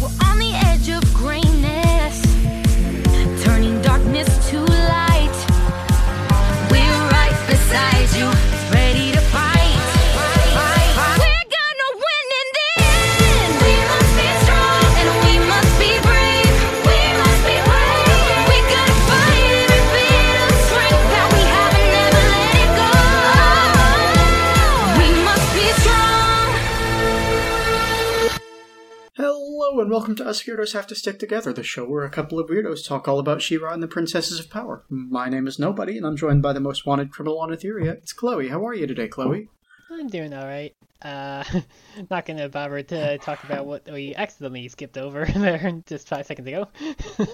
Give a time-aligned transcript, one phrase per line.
[0.00, 1.45] We're on the edge of greatness,
[29.86, 32.48] and welcome to Us Weirdos Have to Stick Together, the show where a couple of
[32.48, 34.82] weirdos talk all about She-Ra and the Princesses of Power.
[34.88, 37.92] My name is Nobody, and I'm joined by the most wanted criminal on Etheria.
[37.92, 38.48] It's Chloe.
[38.48, 39.48] How are you today, Chloe?
[39.88, 40.74] I'm doing all right.
[41.02, 41.44] Uh,
[42.10, 46.48] not gonna bother to talk about what we accidentally skipped over there just five seconds
[46.48, 46.66] ago.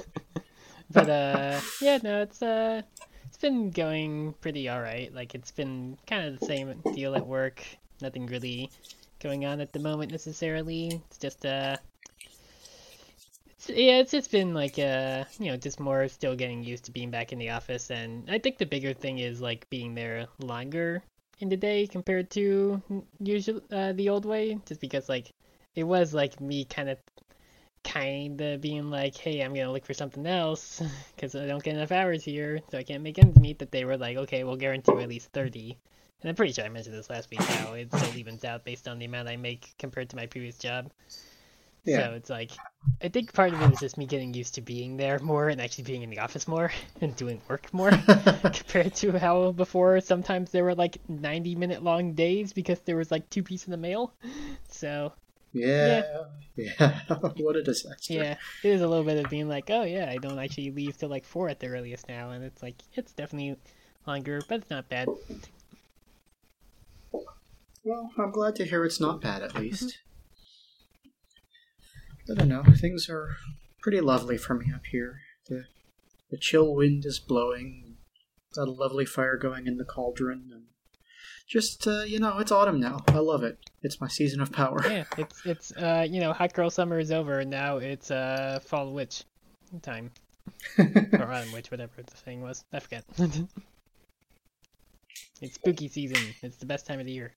[0.91, 2.83] but uh, yeah, no, it's uh,
[3.25, 5.11] it's been going pretty all right.
[5.15, 7.65] Like it's been kind of the same deal at work.
[8.03, 8.71] Nothing really
[9.21, 11.01] going on at the moment necessarily.
[11.09, 11.79] It's just uh,
[13.69, 17.11] yeah, it's just been like uh, you know, just more still getting used to being
[17.11, 21.03] back in the office, and I think the bigger thing is like being there longer
[21.43, 22.81] in the day compared to
[23.19, 25.33] usual uh, the old way just because like
[25.75, 26.99] it was like me kind of
[27.83, 30.81] kind of being like hey i'm gonna look for something else
[31.17, 33.85] because i don't get enough hours here so i can't make ends meet that they
[33.85, 35.77] were like okay we'll guarantee at least 30
[36.23, 38.87] and i'm pretty sure i mentioned this last week how it still evens out based
[38.87, 40.93] on the amount i make compared to my previous job
[41.85, 41.97] Yeah.
[42.11, 42.53] so it's like
[43.03, 45.61] i think part of it is just me getting used to being there more and
[45.61, 50.51] actually being in the office more and doing work more compared to how before sometimes
[50.53, 53.77] there were like 90 minute long days because there was like two pieces of the
[53.79, 54.15] mail
[54.69, 55.13] so
[55.53, 56.03] Yeah.
[56.57, 57.01] Yeah.
[57.39, 58.13] what a disaster.
[58.15, 60.97] yeah it is a little bit of being like oh yeah i don't actually leave
[60.97, 63.57] till like four at the earliest now and it's like it's definitely
[64.07, 65.09] longer but it's not bad
[67.85, 69.83] Well, I'm glad to hear it's not bad, at least.
[69.85, 70.12] Mm-hmm.
[72.31, 72.63] I don't know.
[72.81, 73.37] Things are
[73.81, 75.21] pretty lovely for me up here.
[75.49, 75.65] The,
[76.31, 77.97] the chill wind is blowing.
[78.55, 80.51] Got a lovely fire going in the cauldron.
[80.53, 80.63] And
[81.49, 83.01] just, uh, you know, it's autumn now.
[83.09, 83.59] I love it.
[83.83, 84.81] It's my season of power.
[84.89, 88.61] yeah it's it's uh you know hot girl summer is over and now it's uh
[88.65, 89.25] fall witch
[89.83, 90.13] time
[90.79, 93.05] or autumn witch whatever the thing was i forget
[95.41, 97.35] it's spooky season it's the best time of the year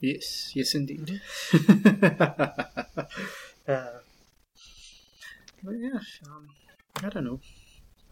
[0.00, 1.20] Yes, yes, indeed.
[1.54, 3.06] uh,
[5.62, 6.48] but yeah, um,
[7.02, 7.40] I don't know.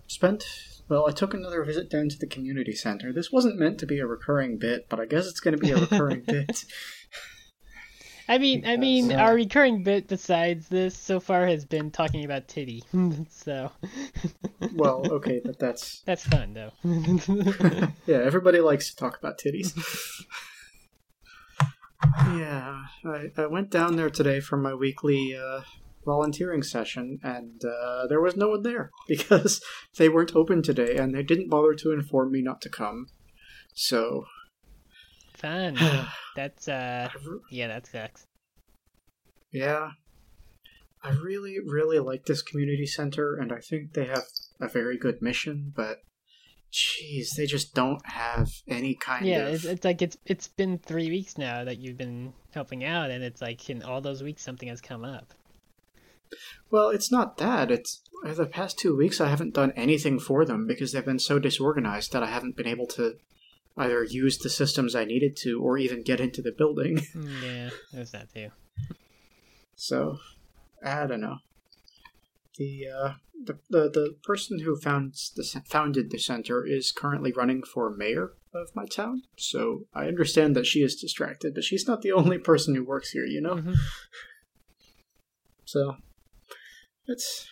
[0.07, 0.45] Spent
[0.89, 1.07] well.
[1.07, 3.13] I took another visit down to the community center.
[3.13, 5.71] This wasn't meant to be a recurring bit, but I guess it's going to be
[5.71, 6.65] a recurring bit.
[8.27, 12.25] I mean, I mean, uh, our recurring bit besides this so far has been talking
[12.25, 12.83] about titty.
[13.31, 13.71] so
[14.75, 16.73] Well, okay, but that's that's fun though.
[18.07, 18.23] yeah.
[18.23, 19.79] Everybody likes to talk about titties.
[22.37, 25.61] Yeah, I, I went down there today for my weekly uh,
[26.05, 29.63] volunteering session, and uh, there was no one there because
[29.97, 33.07] they weren't open today, and they didn't bother to inform me not to come.
[33.75, 34.25] So,
[35.35, 35.79] fun.
[36.37, 37.09] That's uh,
[37.51, 38.27] yeah, that sucks.
[39.53, 39.91] yeah,
[41.03, 44.25] I really, really like this community center, and I think they have
[44.61, 45.99] a very good mission, but.
[46.75, 50.79] Jeez, they just don't have any kind Yeah, of it's, it's like it's it's been
[50.79, 54.43] three weeks now that you've been helping out, and it's like in all those weeks
[54.43, 55.35] something has come up.
[56.73, 57.71] Well, it's not that.
[57.71, 61.21] It's uh, the past two weeks I haven't done anything for them because they've been
[61.21, 63.19] so disorganized that I haven't been able to
[63.77, 66.99] either use the systems I needed to or even get into the building.
[67.15, 68.51] Mm, yeah, there's that too.
[69.77, 70.19] So,
[70.85, 71.39] I don't know.
[72.57, 73.13] The uh,
[73.45, 78.33] the, the the person who founds the founded the center is currently running for mayor
[78.55, 79.23] of my town.
[79.37, 83.11] So I understand that she is distracted, but she's not the only person who works
[83.11, 83.27] here.
[83.27, 83.57] You know.
[83.57, 83.77] Mhm.
[85.65, 85.97] So
[87.09, 87.49] that's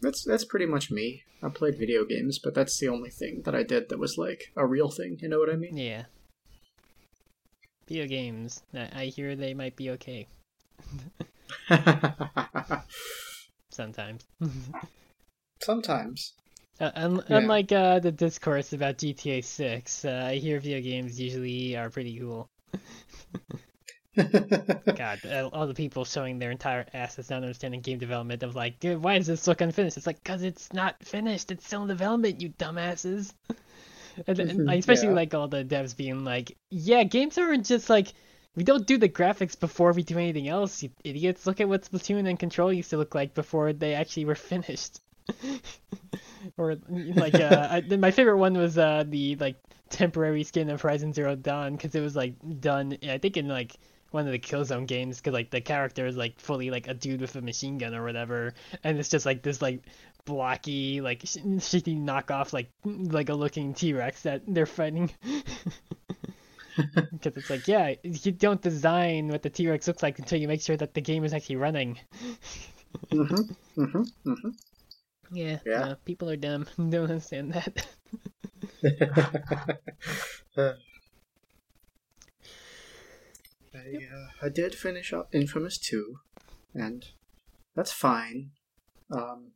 [0.00, 1.22] that's that's pretty much me.
[1.42, 4.52] I played video games, but that's the only thing that I did that was like
[4.56, 5.18] a real thing.
[5.20, 5.76] You know what I mean?
[5.76, 6.04] Yeah.
[7.88, 8.62] Video games.
[8.74, 10.26] I I hear they might be okay
[13.74, 14.24] sometimes.
[15.62, 16.32] Sometimes.
[16.80, 17.38] Uh, un- Yeah.
[17.38, 22.18] Unlike uh, the discourse about GTA 6, uh, I hear video games usually are pretty
[22.18, 22.48] cool.
[24.16, 28.78] God, uh, all the people showing their entire asses not understanding game development of like,
[28.78, 29.96] dude, why does this look unfinished?
[29.96, 31.50] It's like, cause it's not finished.
[31.50, 33.32] It's still in development, you dumbasses.
[34.28, 35.14] and, and, Mhm, especially yeah.
[35.14, 38.12] like all the devs being like, yeah, games aren't just like
[38.56, 41.46] we don't do the graphics before we do anything else, you idiots.
[41.46, 45.00] Look at what Splatoon and Control used to look like before they actually were finished.
[46.58, 49.56] or like uh, I, my favorite one was uh the like
[49.88, 53.76] temporary skin of Horizon Zero Dawn because it was like done I think in like
[54.10, 57.20] one of the Killzone games because like the character is like fully like a dude
[57.20, 58.54] with a machine gun or whatever,
[58.84, 59.82] and it's just like this like
[60.24, 65.10] blocky like sh- shitty knockoff like like a looking T Rex that they're fighting.
[67.12, 70.48] Because it's like, yeah, you don't design what the T Rex looks like until you
[70.48, 71.98] make sure that the game is actually running.
[73.12, 73.80] Mm-hmm.
[73.82, 74.02] Mm-hmm.
[74.30, 74.48] Mm-hmm.
[75.32, 75.78] Yeah, Yeah.
[75.84, 76.66] no, people are dumb.
[76.76, 77.86] Don't understand that.
[80.56, 80.72] Uh,
[83.74, 86.16] I, uh, I did finish up Infamous 2,
[86.74, 87.04] and
[87.74, 88.50] that's fine.
[89.10, 89.52] Um,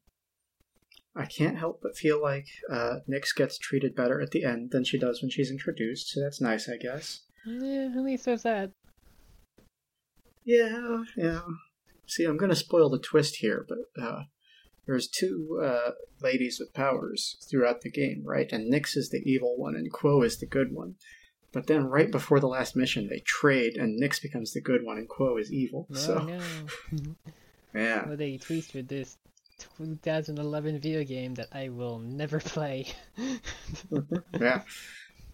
[1.18, 4.84] I can't help but feel like uh, Nix gets treated better at the end than
[4.84, 7.22] she does when she's introduced, so that's nice, I guess.
[7.44, 8.70] yeah, at least there's that.
[10.44, 11.40] Yeah, yeah.
[12.06, 14.22] See, I'm gonna spoil the twist here, but uh,
[14.86, 15.90] there's two uh,
[16.22, 18.50] ladies with powers throughout the game, right?
[18.52, 20.94] And Nix is the evil one, and Kuo is the good one.
[21.52, 24.98] But then, right before the last mission, they trade, and Nix becomes the good one,
[24.98, 25.86] and Kuo is evil.
[25.90, 26.40] No, so, no.
[27.74, 28.08] yeah.
[28.08, 29.18] What a twist with this
[29.58, 32.86] 2011 video game that I will never play.
[34.38, 34.62] yeah.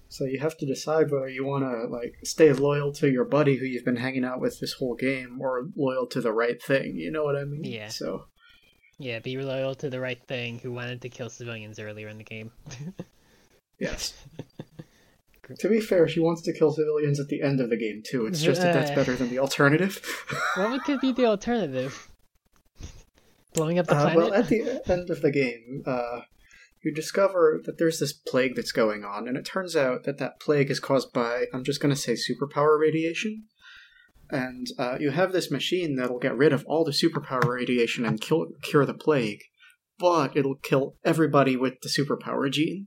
[0.08, 3.56] So you have to decide whether you want to like stay loyal to your buddy
[3.56, 6.96] who you've been hanging out with this whole game, or loyal to the right thing.
[6.96, 7.64] You know what I mean?
[7.64, 7.88] Yeah.
[7.88, 8.26] So
[8.98, 12.24] yeah, be loyal to the right thing who wanted to kill civilians earlier in the
[12.24, 12.52] game.
[13.80, 14.14] yes.
[15.58, 18.26] To be fair, she wants to kill civilians at the end of the game too.
[18.26, 20.00] It's just that that's better than the alternative.
[20.56, 22.08] what could be the alternative?
[23.54, 24.16] Blowing up the Uh, planet?
[24.16, 26.22] well, at the end of the game, uh,
[26.82, 30.38] you discover that there's this plague that's going on, and it turns out that that
[30.40, 33.44] plague is caused by, I'm just going to say, superpower radiation.
[34.30, 38.20] And uh, you have this machine that'll get rid of all the superpower radiation and
[38.20, 39.40] kill, cure the plague,
[39.98, 42.86] but it'll kill everybody with the superpower gene.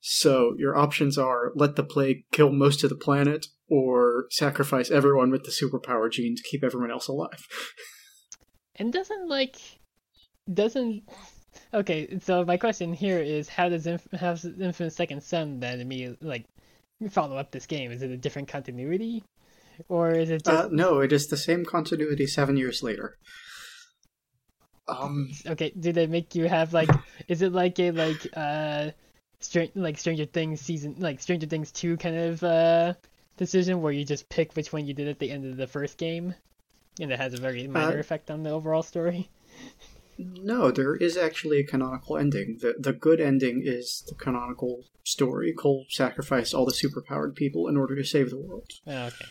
[0.00, 5.30] So your options are let the plague kill most of the planet, or sacrifice everyone
[5.30, 7.46] with the superpower gene to keep everyone else alive.
[8.80, 9.77] And doesn't like
[10.52, 11.02] doesn't
[11.74, 12.18] okay?
[12.20, 16.28] So my question here is how does Inf- how does Infamous Second Son then immediately
[16.28, 16.44] like
[17.10, 17.90] follow up this game?
[17.92, 19.24] Is it a different continuity,
[19.88, 23.16] or is it just Uh, no, it is the same continuity seven years later.
[24.86, 25.70] Um, okay?
[25.78, 26.88] Do they make you have like?
[27.28, 28.90] is it like a like uh,
[29.40, 32.94] Str- like Stranger Things season like Stranger Things two kind of uh
[33.36, 35.98] decision where you just pick which one you did at the end of the first
[35.98, 36.34] game,
[37.00, 39.28] and it has a very minor Uh, effect on the overall story.
[40.18, 42.58] no, there is actually a canonical ending.
[42.60, 45.52] The the good ending is the canonical story.
[45.52, 48.70] Cole sacrificed all the superpowered people in order to save the world.
[48.86, 49.26] Oh, okay.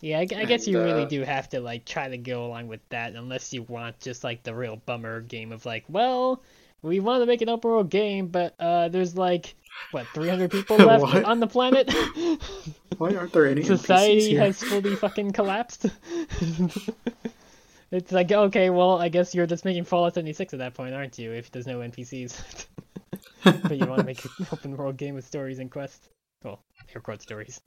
[0.00, 2.46] Yeah, I, I guess And, you really uh, do have to like try to go
[2.46, 6.42] along with that, unless you want just like the real bummer game of like, well,
[6.82, 9.54] we want to make an open world game, but uh, there's like
[9.90, 11.92] what 300 people left on the planet.
[12.96, 15.86] Why aren't there any Society has fully fucking collapsed.
[17.90, 21.18] it's like okay, well, I guess you're just making Fallout 76 at that point, aren't
[21.18, 21.32] you?
[21.32, 22.66] If there's no NPCs,
[23.44, 26.08] but you want to make an open world game with stories and quests.
[26.42, 26.62] Well,
[26.94, 27.60] air quote stories.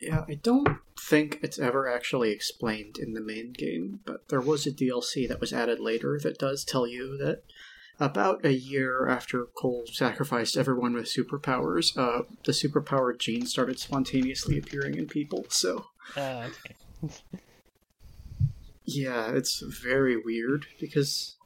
[0.00, 4.66] Yeah, I don't think it's ever actually explained in the main game, but there was
[4.66, 7.42] a DLC that was added later that does tell you that
[7.98, 14.56] about a year after Cole sacrificed everyone with superpowers, uh, the superpowered gene started spontaneously
[14.56, 15.46] appearing in people.
[15.48, 15.86] So,
[16.16, 16.46] Oh,
[17.02, 17.12] okay.
[18.88, 21.36] yeah, it's very weird because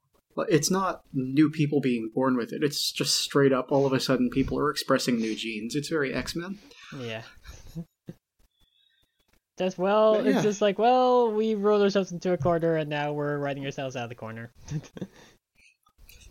[0.49, 2.63] it's not new people being born with it.
[2.63, 5.75] It's just straight up all of a sudden people are expressing new genes.
[5.75, 6.59] It's very X Men.
[6.97, 7.23] Yeah.
[9.59, 13.13] Just well, But it's just like well, we rolled ourselves into a corner, and now
[13.13, 14.51] we're writing ourselves out of the corner.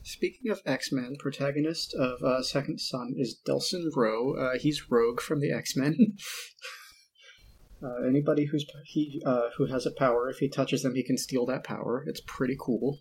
[0.04, 4.34] Speaking of X Men, protagonist of uh, Second Son is Delsin Rowe.
[4.34, 5.96] Uh, he's Rogue from the X Men.
[7.84, 11.18] uh, anybody who's he uh, who has a power, if he touches them, he can
[11.18, 12.04] steal that power.
[12.08, 13.00] It's pretty cool.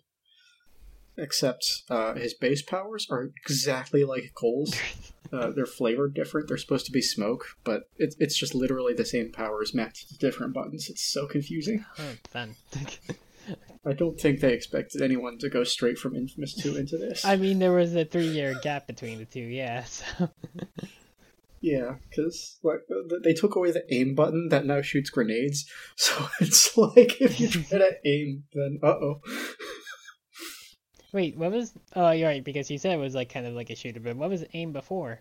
[1.17, 4.75] Except uh, his base powers are exactly like Cole's.
[5.33, 6.49] Uh, they're flavored different.
[6.49, 10.17] They're supposed to be smoke, but it, it's just literally the same powers mapped to
[10.17, 10.89] different buttons.
[10.89, 11.85] It's so confusing.
[11.99, 12.55] oh, fun.
[13.85, 17.23] I don't think they expected anyone to go straight from Infamous 2 into this.
[17.23, 19.39] I mean, there was a three-year gap between the two.
[19.39, 19.85] Yeah.
[19.85, 20.29] So.
[21.61, 22.79] Yeah, because like
[23.23, 25.65] they took away the aim button that now shoots grenades,
[25.95, 29.21] so it's like if you try to aim, then uh oh.
[31.13, 31.73] Wait, what was?
[31.95, 34.15] Oh, you're right because you said it was like kind of like a shooter, but
[34.15, 35.19] what was aim before?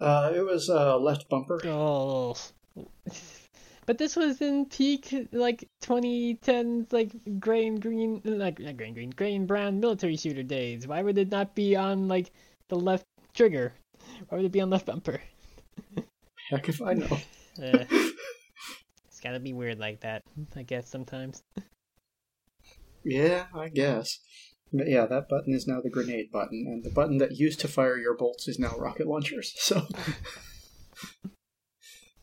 [0.00, 1.60] Uh, it was uh, left bumper.
[1.64, 2.36] Oh.
[3.84, 7.10] But this was in peak like 2010s like
[7.40, 10.86] gray and green like not gray and green gray and brown military shooter days.
[10.86, 12.30] Why would it not be on like
[12.68, 13.74] the left trigger?
[14.28, 15.20] Why would it be on left bumper?
[16.50, 17.18] Heck if I know.
[17.62, 17.84] Uh,
[19.06, 20.22] it's gotta be weird like that,
[20.56, 21.42] I guess sometimes.
[23.04, 24.18] Yeah, I guess.
[24.72, 27.68] But yeah, that button is now the grenade button, and the button that used to
[27.68, 29.54] fire your bolts is now rocket launchers.
[29.58, 29.86] So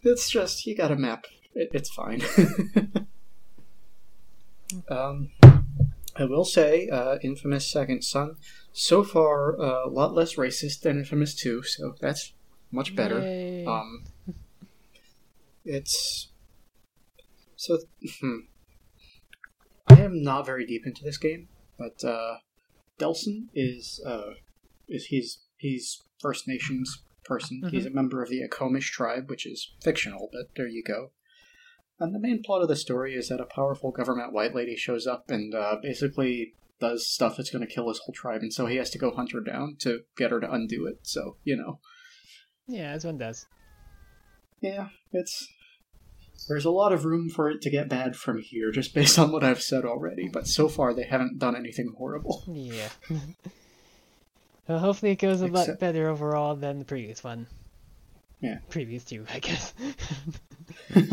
[0.02, 1.26] it's just you got a map.
[1.54, 2.22] It, it's fine.
[4.90, 5.30] um,
[6.20, 8.36] I will say, uh, Infamous Second Son,
[8.74, 12.34] so far uh, a lot less racist than Infamous Two, so that's
[12.72, 13.20] much better.
[13.20, 13.66] Yay.
[13.66, 14.04] Um,
[15.64, 16.30] it's
[17.56, 17.80] so.
[18.20, 18.40] Hmm.
[19.88, 21.48] I am not very deep into this game,
[21.78, 22.40] but uh,
[23.00, 24.34] Delsin is uh,
[24.90, 27.62] is he's he's First Nations person.
[27.72, 31.12] He's a member of the Akomish tribe, which is fictional, but there you go.
[32.00, 35.06] And the main plot of the story is that a powerful government white lady shows
[35.06, 38.66] up and uh, basically does stuff that's going to kill his whole tribe, and so
[38.66, 41.00] he has to go hunt her down to get her to undo it.
[41.04, 41.80] So you know,
[42.68, 43.46] yeah, as one does.
[44.62, 45.46] yeah, it's
[46.48, 49.34] there's a lot of room for it to get bad from here, just based on
[49.34, 50.30] what I've said already.
[50.32, 52.44] But so far, they haven't done anything horrible.
[52.48, 52.88] Yeah.
[54.70, 57.48] well, hopefully it goes a lot Except- better overall than the previous one.
[58.40, 58.60] Yeah.
[58.70, 59.74] Previous two, I guess.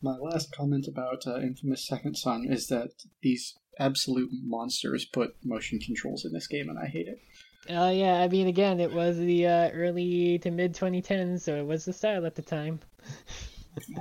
[0.00, 2.90] My last comment about uh, Infamous Second Son is that
[3.22, 7.20] these absolute monsters put motion controls in this game, and I hate it.
[7.68, 11.66] Uh, yeah, I mean, again, it was the uh, early to mid 2010s, so it
[11.66, 12.80] was the style at the time.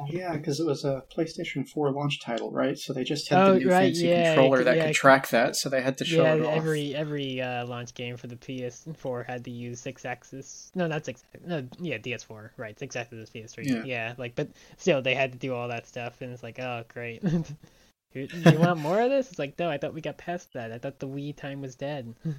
[0.08, 2.78] Yeah, because it was a PlayStation 4 launch title, right?
[2.78, 4.86] So they just had Oh, the new right, fancy yeah, controller that yeah.
[4.88, 6.56] could track that, so they had to show yeah, it off.
[6.56, 10.72] every every uh, launch game for the PS4 had to use six axis.
[10.76, 11.24] No, not six.
[11.46, 12.50] No, yeah, DS4.
[12.58, 13.66] Right, six axis is PS3.
[13.66, 13.84] Yeah.
[13.86, 16.84] yeah, like, but still, they had to do all that stuff, and it's like, oh,
[16.88, 17.24] great.
[18.14, 19.30] you, you want more of this?
[19.30, 20.72] It's like, no, I thought we got past that.
[20.72, 22.14] I thought the Wii time was dead.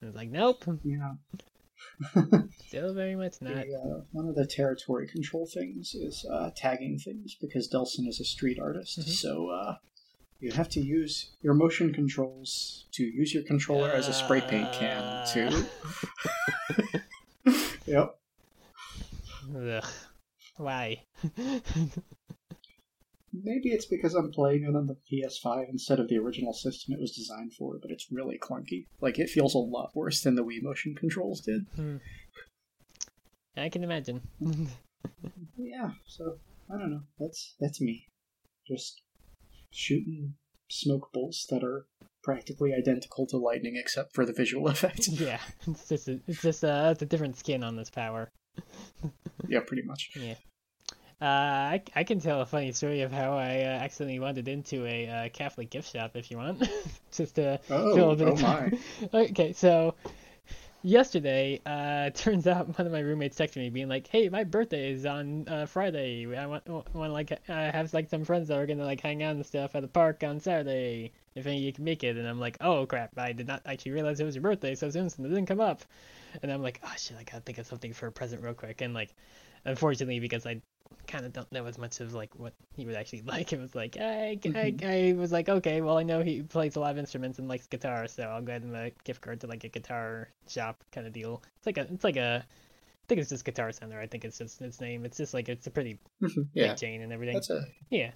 [0.00, 1.14] And was like, nope, Yeah.
[2.66, 3.64] Still very much not.
[3.66, 8.20] The, uh, one of the territory control things is uh, tagging things because Delsin is
[8.20, 9.08] a street artist, Mhm.
[9.08, 9.76] so uh,
[10.40, 14.72] you have to use your motion controls to use your controller as a spray paint
[14.72, 15.66] can too.
[17.86, 18.18] yep.
[19.56, 19.84] Ugh.
[20.56, 21.04] Why?
[23.32, 27.00] Maybe it's because I'm playing it on the PS5 instead of the original system it
[27.00, 28.86] was designed for, but it's really clunky.
[29.00, 31.66] Like it feels a lot worse than the Wii motion controls did.
[31.76, 31.96] Hmm.
[33.56, 34.22] I can imagine.
[35.56, 36.38] Yeah, so
[36.72, 37.02] I don't know.
[37.18, 38.06] That's that's me.
[38.66, 39.02] Just
[39.70, 40.34] shooting
[40.70, 41.86] smoke bolts that are
[42.22, 45.08] practically identical to lightning except for the visual effect.
[45.08, 48.28] yeah, it's just a, it's just a, it's a different skin on this power.
[49.48, 50.10] yeah, pretty much.
[50.16, 50.34] Yeah.
[51.20, 54.86] Uh, I, I can tell a funny story of how I uh, accidentally wandered into
[54.86, 56.62] a uh, Catholic gift shop if you want.
[57.12, 58.70] Just to Oh, fill a bit oh of my.
[58.70, 58.78] time.
[59.12, 59.94] okay, so
[60.82, 64.92] yesterday, uh, turns out one of my roommates texted me being like, "Hey, my birthday
[64.92, 66.36] is on uh, Friday.
[66.36, 69.34] I want want like I have like some friends that are gonna like hang out
[69.34, 71.10] and stuff at the park on Saturday.
[71.34, 73.18] If any of you can make it." And I'm like, "Oh crap!
[73.18, 75.82] I did not actually realize it was your birthday, so soon it didn't come up."
[76.42, 77.16] And I'm like, "Oh shit!
[77.18, 79.14] I gotta think of something for a present real quick." And like,
[79.64, 80.60] unfortunately, because I
[81.06, 83.52] kind of don't know as much of like what he would actually like.
[83.52, 84.86] It was like I, I, mm-hmm.
[84.86, 87.66] I was like, okay, well I know he plays a lot of instruments and likes
[87.66, 91.06] guitar, so I'll go ahead and a gift card to like a guitar shop kind
[91.06, 91.42] of deal.
[91.58, 93.98] It's like a, it's like a, I think it's just Guitar Center.
[93.98, 95.06] I think it's just its name.
[95.06, 96.42] It's just like it's a pretty mm-hmm.
[96.52, 97.34] yeah, big chain and everything.
[97.34, 98.10] that's a Yeah.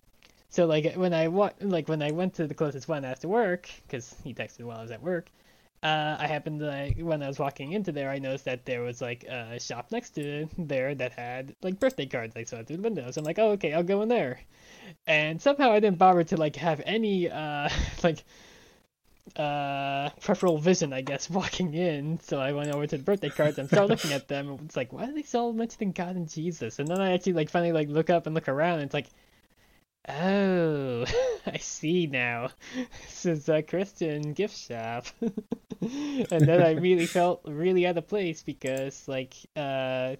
[0.51, 3.71] So like when I wa- like when I went to the closest one after work,
[3.87, 5.31] because he texted while I was at work,
[5.83, 8.83] uh, I happened to like, when I was walking into there, I noticed that there
[8.83, 12.37] was like a shop next to there that had like birthday cards.
[12.37, 13.17] I saw through the windows.
[13.17, 14.41] I'm like, oh okay, I'll go in there.
[15.07, 17.69] And somehow I didn't bother to like have any uh
[18.05, 18.23] like
[19.35, 22.21] uh peripheral vision, I guess, walking in.
[22.21, 24.59] So I went over to the birthday cards and started looking at them.
[24.65, 26.79] It's like, why do they so mentioning God and Jesus?
[26.79, 28.75] And then I actually like finally like look up and look around.
[28.75, 29.09] And it's like,
[30.09, 31.05] oh,
[31.47, 32.51] I see now.
[33.03, 35.07] This is a Christian gift shop.
[35.21, 40.17] and then I really felt really out of place because like uh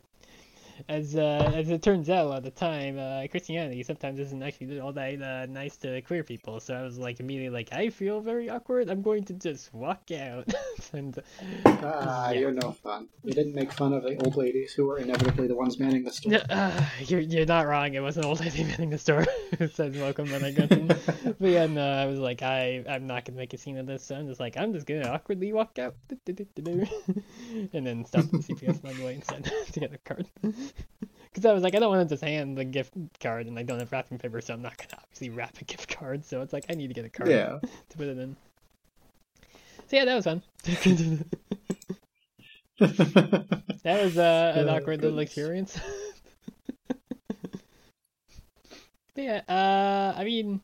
[0.89, 4.93] as uh, as it turns out, at the time, uh, Christianity sometimes isn't actually all
[4.93, 6.61] that uh, nice to queer people.
[6.61, 8.89] So I was like immediately like, I feel very awkward.
[8.89, 10.53] I'm going to just walk out.
[10.93, 11.19] and
[11.67, 12.41] ah, Yeah.
[12.41, 13.09] you're no fun.
[13.25, 16.11] You didn't make fun of the old ladies who were inevitably the ones manning the
[16.13, 16.41] store.
[16.51, 17.95] Uh, you're you're not wrong.
[17.95, 19.25] It was an old lady manning the store
[19.59, 20.87] who said welcome when I got in.
[20.89, 24.05] but yeah, no, I was like, I I'm not gonna make a scene of this.
[24.05, 25.95] So I'm just like, I'm just gonna awkwardly walk out,
[27.73, 30.27] and then stop the CVS along the way instead to get a card.
[31.33, 33.63] Because I was like, I don't want to just hand the gift card, and I
[33.63, 36.27] don't have wrapping paper, so I'm not gonna obviously wrap a gift card.
[36.27, 37.59] So it's like I need to get a card Yeah.
[37.89, 38.37] to put it in.
[39.87, 40.43] So yeah, that was fun.
[42.79, 45.79] that was uh, an Oh, awkward little experience.
[49.15, 50.61] Yeah, uh, I mean,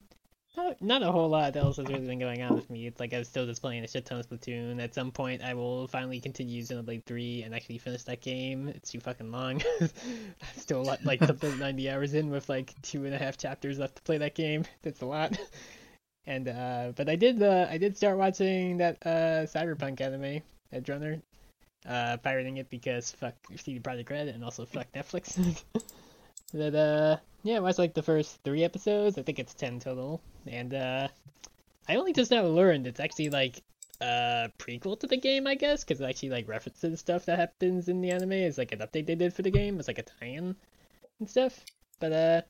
[0.58, 2.86] not, not a whole lot else has really been going on with me.
[2.86, 4.82] It's like I'm still just playing a shit ton of Splatoon.
[4.82, 8.68] At some point, I will finally continue Xenoblade 3 and actually finish that game.
[8.68, 9.62] It's too fucking long.
[9.80, 9.88] I'm
[10.56, 13.96] still like, like something 90 hours in with like two and a half chapters left
[13.96, 14.64] to play that game.
[14.82, 15.38] That's a lot.
[16.26, 20.90] And uh, but I did uh, I did start watching that uh Cyberpunk anime, Edge
[20.90, 21.22] Runner,
[21.88, 25.62] uh, pirating it because fuck CD Projekt Red and also fuck Netflix.
[26.52, 29.17] That uh yeah, I watched like the first three episodes.
[29.17, 31.09] I think it's ten total, and uh,
[31.88, 33.62] I only just now learned it's actually like
[34.00, 37.88] a prequel to the game, I guess, because it actually like references stuff that happens
[37.88, 38.33] in the anime.
[38.33, 39.78] It's like an update they did for the game.
[39.78, 40.57] It's like a tie-in
[41.21, 41.64] and stuff.
[42.00, 42.43] But uh,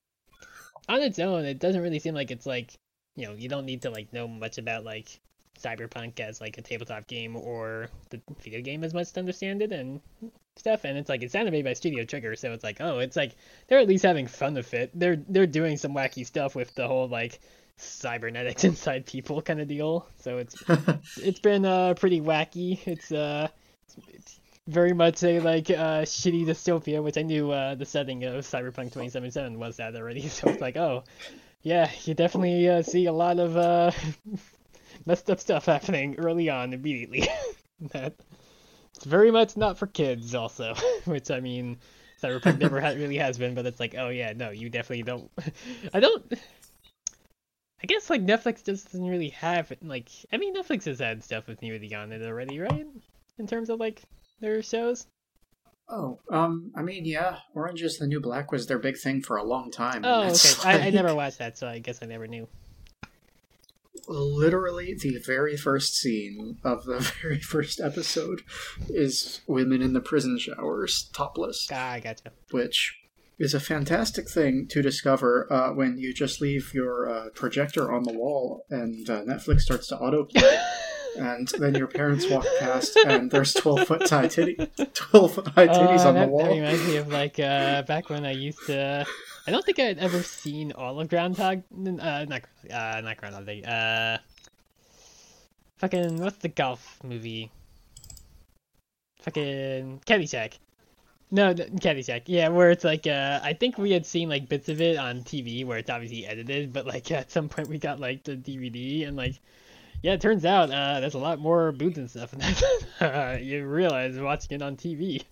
[0.88, 2.73] on its own, it doesn't really seem like it's like
[3.14, 5.21] you know you don't need to like know much about like
[5.58, 9.72] cyberpunk as like a tabletop game or the video game as much to understand it
[9.72, 10.00] and
[10.56, 13.36] stuff and it's like it's animated by studio trigger so it's like oh it's like
[13.66, 14.90] they're at least having fun with it.
[14.94, 17.38] They're they're doing some wacky stuff with the whole like
[17.76, 20.56] cybernetics inside people kind of deal so it's
[21.22, 22.78] it's been uh pretty wacky.
[22.86, 23.48] It's uh
[24.08, 28.44] it's very much a like uh shitty dystopia which i knew uh the setting of
[28.44, 31.02] cyberpunk 2077 was that already so it's like oh
[31.62, 33.90] yeah you definitely uh, see a lot of uh
[35.08, 37.26] messed up stuff happening early on immediately.
[37.92, 38.14] that
[38.94, 40.74] it's very much not for kids, also.
[41.06, 41.78] Which I mean,
[42.22, 45.30] Cyberpunk never ha- really has been, but it's like, oh yeah, no, you definitely don't.
[45.92, 46.32] I don't.
[47.82, 49.72] I guess like Netflix just doesn't really have.
[49.82, 52.86] Like, I mean, Netflix has had stuff with nudity on it already, right?
[53.38, 54.02] In terms of like
[54.40, 55.06] their shows.
[55.88, 59.38] Oh, um, I mean, yeah, Orange is the New Black was their big thing for
[59.38, 60.02] a long time.
[60.04, 60.28] Oh, okay.
[60.28, 62.46] that's I, I never watched that, so I guess I never knew.
[64.08, 68.42] Literally the very first scene of the very first episode
[68.88, 72.32] is women in the prison showers topless Ah, I gotcha.
[72.50, 72.98] which
[73.38, 78.02] is a fantastic thing to discover uh, when you just leave your uh, projector on
[78.04, 80.58] the wall and uh, netflix starts to autoplay
[81.18, 84.56] and then your parents walk past and there's 12 foot high titty
[84.94, 88.08] 12 foot high titties Uh, on the that, that reminds me of like uh, back
[88.10, 89.06] when I used to.
[89.49, 91.63] I don't think I'd ever seen all of Groundhog.
[91.73, 93.63] Uh, not uh, not Groundhog Day.
[93.63, 94.19] Uh,
[95.78, 97.50] fucking what's the golf movie?
[99.23, 100.58] Fucking Caddyshack.
[101.30, 102.25] No, Caddyshack.
[102.26, 105.23] Yeah, where it's like uh, I think we had seen like bits of it on
[105.23, 109.08] TV where it's obviously edited, but like at some point we got like the DVD
[109.08, 109.41] and like.
[110.02, 112.32] Yeah, it turns out uh, there's a lot more boobs and stuff
[113.00, 115.25] in uh, you realize watching it on TV.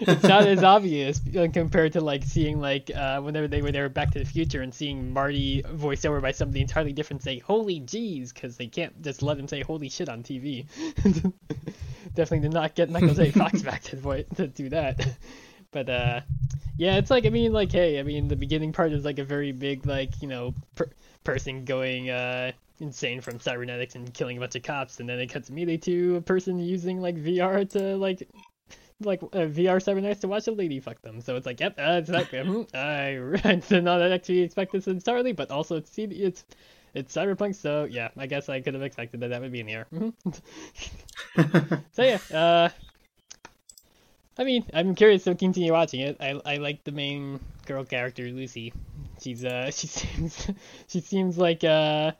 [0.00, 3.88] it's not as obvious uh, compared to like seeing like uh, whenever they were there
[3.88, 7.80] Back to the Future and seeing Marty voiced over by somebody entirely different say "Holy
[7.80, 10.66] jeez" because they can't just let him say "Holy shit" on TV.
[12.14, 13.30] Definitely did not get Michael J.
[13.30, 15.06] Fox back to to do that.
[15.72, 16.20] But uh,
[16.76, 19.24] yeah, it's like I mean like hey, I mean the beginning part is like a
[19.24, 20.90] very big like you know per-
[21.24, 25.28] person going uh insane from cybernetics and killing a bunch of cops, and then it
[25.28, 28.26] cuts immediately to a person using like VR to like
[29.02, 31.20] like uh, VR cybernetics to watch a lady fuck them.
[31.20, 32.30] So it's like, yep, uh, it's that.
[32.30, 32.68] mhm,
[33.44, 36.44] I, did not actually expect this entirely, but also it's it's
[36.94, 39.68] it's cyberpunk, so yeah, I guess I could have expected that that would be in
[39.68, 39.86] air.
[39.94, 40.12] Mhm.
[41.92, 42.68] so yeah, uh,
[44.40, 46.16] I mean, I'm curious to continue watching it.
[46.18, 48.72] I I like the main girl character Lucy.
[49.20, 50.50] She's uh she seems
[50.88, 52.12] she seems like uh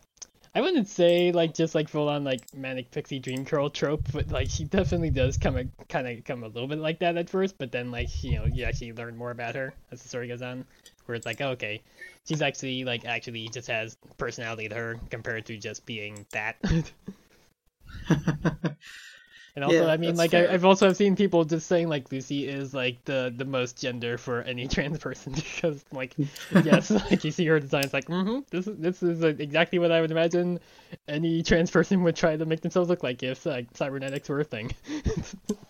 [0.55, 4.31] I wouldn't say like just like full on like manic pixie dream girl trope, but
[4.31, 7.31] like she definitely does come a kind of come a little bit like that at
[7.31, 10.29] first, but then like you know you actually learn more about her as the story
[10.29, 10.67] goes on,
[11.07, 11.81] where it's like oh, okay,
[12.29, 16.57] she's actually like actually just has personality to her compared to just being that.
[19.61, 20.47] And also, Yeah, I mean, like I.
[20.47, 24.41] I've also seen people just saying like Lucy is like the the most gender for
[24.41, 26.15] any trans person because like
[26.65, 29.79] yes, like you see her design, it's like mm-hmm, this is this is like, exactly
[29.79, 30.61] what I would imagine
[31.09, 34.45] any trans person would try to make themselves look like if like cybernetics were a
[34.45, 34.73] thing.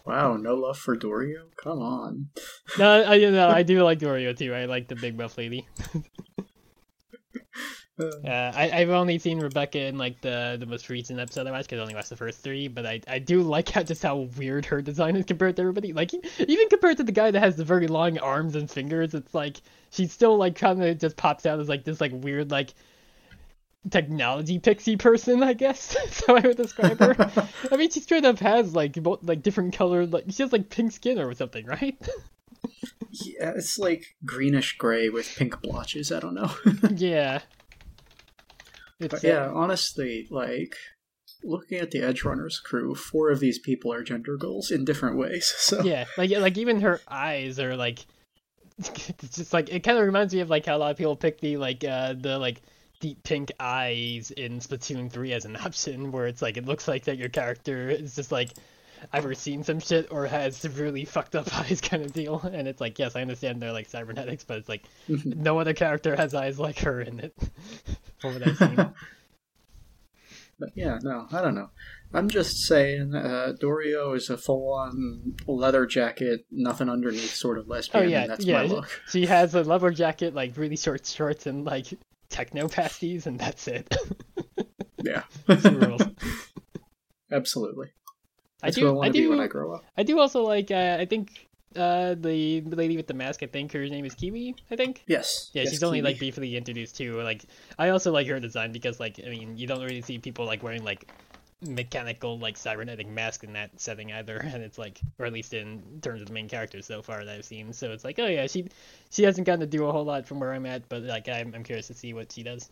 [0.07, 2.29] wow no love for dorio come on
[2.79, 4.55] no, I you know I do like Dorio too.
[4.55, 5.66] I like the big buff lady.
[8.00, 11.50] Uh, Uh, I, I've only seen Rebecca in like the the most recent episode I
[11.50, 14.02] watched because I only watched the first three, but I I do like how just
[14.02, 15.92] how weird her design is compared to everybody.
[15.92, 19.34] Like even compared to the guy that has the very long arms and fingers, it's
[19.34, 19.60] like
[19.90, 22.74] she still like kind of just pops out as like this like weird like
[23.90, 25.94] technology pixie person, I guess.
[25.94, 27.48] That's how I would describe her.
[27.72, 30.06] I mean, she straight up has like both like different color.
[30.06, 31.96] like she has like pink skin or something, right?
[33.12, 36.50] yeah it's like greenish gray with pink blotches i don't know
[36.94, 37.40] yeah.
[39.00, 40.76] It's, uh, yeah, honestly, like
[41.42, 45.16] looking at the Edge Runners crew, four of these people are gender goals in different
[45.16, 45.52] ways.
[45.58, 48.04] So yeah like like even her eyes are like
[48.78, 51.16] it's just like it kind of reminds me of like how a lot of people
[51.16, 52.60] pick the like uh the like
[53.00, 57.04] deep pink eyes in Splatoon 3 as an option where it's like it looks like
[57.04, 58.50] that your character is just like
[59.12, 62.80] either seen some shit or has severely fucked up eyes kind of deal and it's
[62.80, 66.58] like yes I understand they're like cybernetics but it's like no other character has eyes
[66.58, 67.34] like her in it
[68.18, 68.92] from what I've seen
[70.58, 71.70] But yeah, no, I don't know.
[72.12, 78.04] I'm just saying, uh, Dorio is a full-on leather jacket, nothing underneath sort of lesbian.
[78.04, 79.00] oh yeah and that's yeah my look.
[79.08, 81.86] she has a leather jacket like really short shorts and like
[82.28, 83.96] techno pasties and that's it
[85.02, 85.22] Yeah,
[87.88, 87.99] She
[88.62, 88.68] absolutely.
[88.68, 89.85] I do what I want to be do when I grow up.
[89.96, 90.70] I do also like.
[90.70, 93.42] Uh, I think uh, the lady with the mask.
[93.42, 94.57] I think her name is Kiwi.
[94.70, 95.05] I think.
[95.07, 95.51] Yes.
[95.53, 96.11] Yeah, yes, she's only Kiwi.
[96.11, 97.20] like briefly introduced too.
[97.23, 97.44] Like,
[97.79, 100.62] I also like her design because, like, I mean, you don't really see people like
[100.62, 101.09] wearing like
[101.62, 106.01] mechanical, like cybernetic masks in that setting either, and it's like, or at least in
[106.01, 107.73] terms of the main characters so far that I've seen.
[107.73, 108.66] So it's like, oh yeah, she
[109.11, 111.55] she hasn't gotten to do a whole lot from where I'm at, but like, I'm
[111.55, 112.68] I'm curious to see what she does.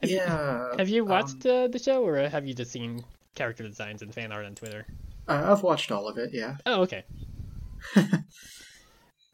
[0.00, 0.76] Have you- Yeah.
[0.78, 3.04] Have you um, watched uh, the show, or have you just seen
[3.38, 4.86] character designs and fan art on Twitter?
[5.28, 6.30] uh, I've watched all of it.
[6.34, 6.56] Yeah.
[6.66, 7.04] Oh, okay.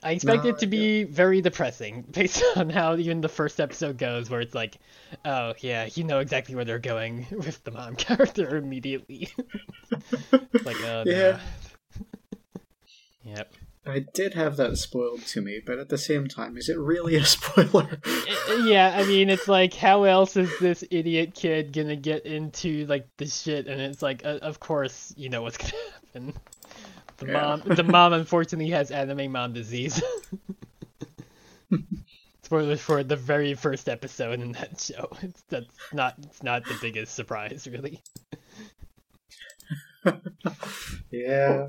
[0.03, 3.97] I expect No, it to be very depressing based on how even the first episode
[3.97, 4.77] goes, where it's like,
[5.25, 9.31] oh yeah, you know exactly where they're going with the mom character immediately.
[10.53, 11.39] It's like, oh Yeah.
[11.39, 11.39] no.
[13.23, 13.53] yep.
[13.87, 17.17] I did have that spoiled to me, but at the same time, is it really
[17.17, 17.99] a spoiler?
[18.63, 23.07] Yeah, I mean, it's like, how else is this idiot kid gonna get into like
[23.19, 23.67] the shit?
[23.67, 25.73] And it's like, uh, of course, you know what's gonna
[26.05, 26.35] happen.
[27.19, 27.33] The Yeah.
[27.43, 30.03] mom, the mom, unfortunately has anime mom disease.
[32.43, 35.09] Spoilers for the very first episode in that show.
[35.23, 38.01] It's that's not it's not the biggest surprise, really.
[41.11, 41.69] yeah.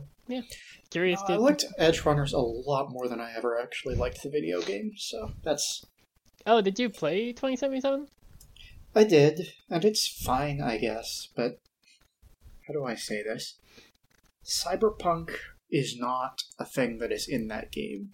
[0.89, 4.29] Curious uh, I liked Edge Runners a lot more than I ever actually liked the
[4.29, 5.85] video game, so that's.
[6.47, 8.07] Oh, did you play 2077?
[8.95, 11.59] I did, and it's fine, I guess, but.
[12.67, 13.59] How do I say this?
[14.43, 15.35] Cyberpunk
[15.69, 18.11] is not a thing that is in that game.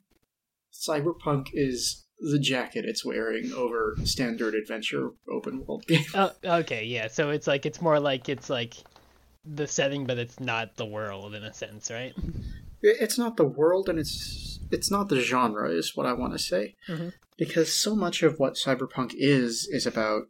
[0.73, 6.05] Cyberpunk is the jacket it's wearing over standard adventure open world game.
[6.13, 7.07] Oh, okay, yeah.
[7.07, 8.75] So it's like it's more like it's like
[9.45, 12.13] the setting, but it's not the world in a sense, right?
[12.81, 16.39] It's not the world, and it's it's not the genre, is what I want to
[16.39, 16.75] say.
[16.87, 17.13] Mhm.
[17.37, 20.23] Because so much of what cyberpunk is is about,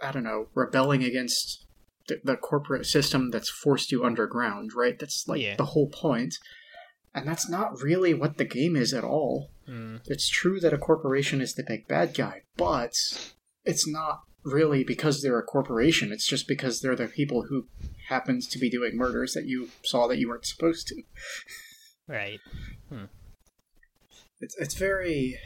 [0.00, 1.66] I don't know, rebelling against
[2.08, 4.98] the, the corporate system that's forced you underground, right?
[4.98, 5.56] That's like Yeah.
[5.56, 6.34] the whole point.
[7.14, 9.50] And that's not really what the game is at all.
[9.66, 9.96] Hmm.
[10.06, 12.94] It's true that a corporation is the big bad guy, but
[13.64, 16.10] it's not really because they're a corporation.
[16.10, 17.68] It's just because they're the people who
[18.12, 21.02] happens to be doing murders that you saw that you weren't supposed to.
[22.06, 22.40] Right.
[24.40, 25.38] It's it's very.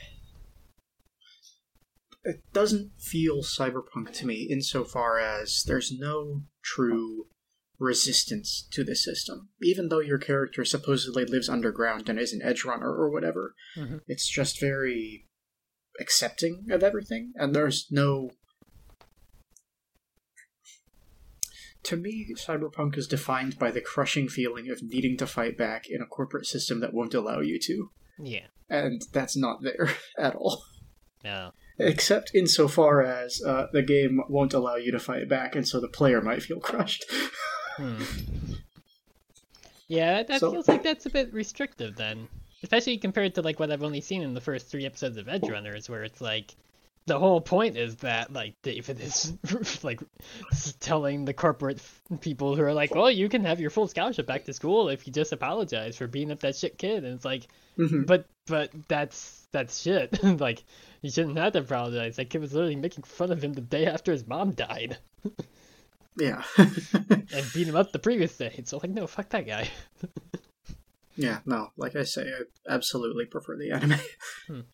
[2.24, 7.26] It doesn't feel cyberpunk to me insofar as there's no true
[7.79, 9.50] resistance to the system.
[9.62, 14.00] Even though your character supposedly lives underground and is an edge runner or whatever, Mhm.
[14.09, 15.29] it's just very
[16.00, 18.31] accepting of everything, and there's no.
[21.87, 26.01] To me, cyberpunk is defined by the crushing feeling of needing to fight back in
[26.03, 28.46] a corporate system that won't allow you to Yeah.
[28.68, 30.64] and that's not there at all.
[31.25, 31.53] No.
[31.79, 35.88] Except insofar as uh, the game won't allow you to fight back, and so the
[35.88, 37.05] player might feel crushed.
[37.77, 38.03] Hmm.
[39.88, 42.29] Yeah, that So- feels like that's a bit restrictive then.
[42.62, 45.49] Especially compared to like what I've only seen in the first three episodes of Edge
[45.49, 46.57] Runners, where it's like
[47.07, 49.33] the whole point is that like David is
[49.85, 50.01] like
[50.81, 51.81] telling the corporate
[52.21, 55.07] people who are like, well, you can have your full scholarship back to school if
[55.07, 57.47] you just apologize for beating up that shit kid, and it's like,
[57.79, 58.07] Mhm.
[58.07, 60.23] but but that's that's shit.
[60.40, 60.64] like
[61.03, 62.16] you shouldn't have to apologize.
[62.16, 64.97] That kid was literally making fun of him the day after his mom died
[66.19, 66.42] yeah.
[66.57, 68.62] and beat him up the previous day.
[68.64, 69.69] So like, no, fuck that guy.
[71.16, 74.64] yeah, no, like I say, I absolutely prefer the anime.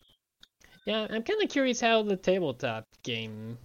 [0.85, 3.57] Yeah, I'm kind of curious how the tabletop game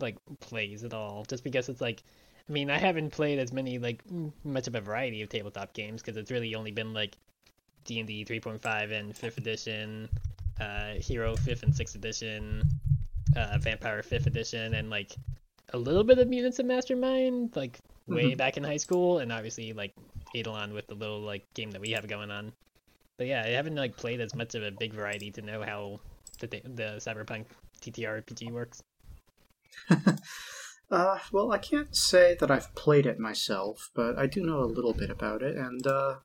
[0.00, 1.24] like plays at all.
[1.28, 2.02] Just because it's like,
[2.48, 4.02] I mean, I haven't played as many like
[4.44, 7.16] much of a variety of tabletop games because it's really only been like
[7.84, 10.08] D and D 3.5 and fifth edition,
[10.60, 12.62] uh, Hero fifth and sixth edition,
[13.36, 15.14] uh, Vampire fifth edition, and like
[15.72, 18.38] a little bit of Mutants and Mastermind, like way Mhm.
[18.38, 19.94] back in high school, and obviously like
[20.34, 22.52] Eidolon with the little like game that we have going on.
[23.16, 26.00] But yeah, I haven't like played as much of a big variety to know how
[26.46, 27.46] the the Cyberpunk
[27.80, 28.82] TTRPG works.
[30.90, 34.66] Uh, well, I can't say that I've played it myself, but I do know a
[34.76, 36.16] little bit about it, and uh,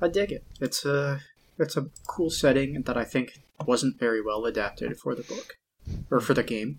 [0.00, 0.44] I dig it.
[0.60, 1.20] It's a
[1.58, 5.56] it's a cool setting that I think wasn't very well adapted for the book
[6.12, 6.78] or for the game.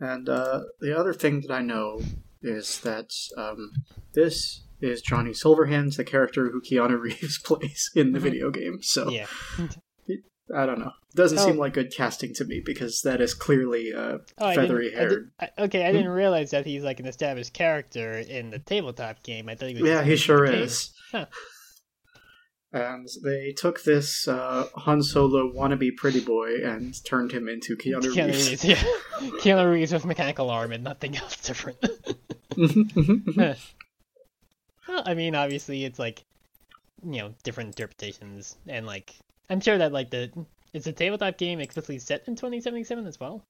[0.00, 2.00] And uh, the other thing that I know
[2.42, 3.72] is that um,
[4.14, 8.22] this is Johnny Silverhands, the character who Keanu Reeves plays in the Mhm.
[8.22, 8.78] video game.
[8.80, 9.26] So Yeah.
[10.54, 10.92] I don't know.
[11.14, 11.44] Doesn't Oh.
[11.46, 15.30] seem like good casting to me because that is clearly uh, Oh, feathery haired.
[15.58, 19.48] Okay, I didn't realize that he's like an established character in the tabletop game.
[19.48, 19.88] I thought he was.
[19.88, 20.90] Yeah, he sure is.
[21.12, 21.26] Huh.
[22.72, 28.00] And they took this uh, Han Solo wannabe pretty boy and turned him into Keanu,
[28.12, 28.48] Keanu Reeves.
[28.50, 28.82] Reeves, yeah.
[29.40, 31.78] Keanu Reeves with mechanical arm and nothing else different.
[33.36, 33.56] well,
[35.06, 36.24] I mean, obviously, it's like,
[37.04, 39.14] you know, different interpretations, and like,
[39.50, 40.30] I'm sure that like the
[40.72, 43.44] it's a tabletop game explicitly set in 2077 as well.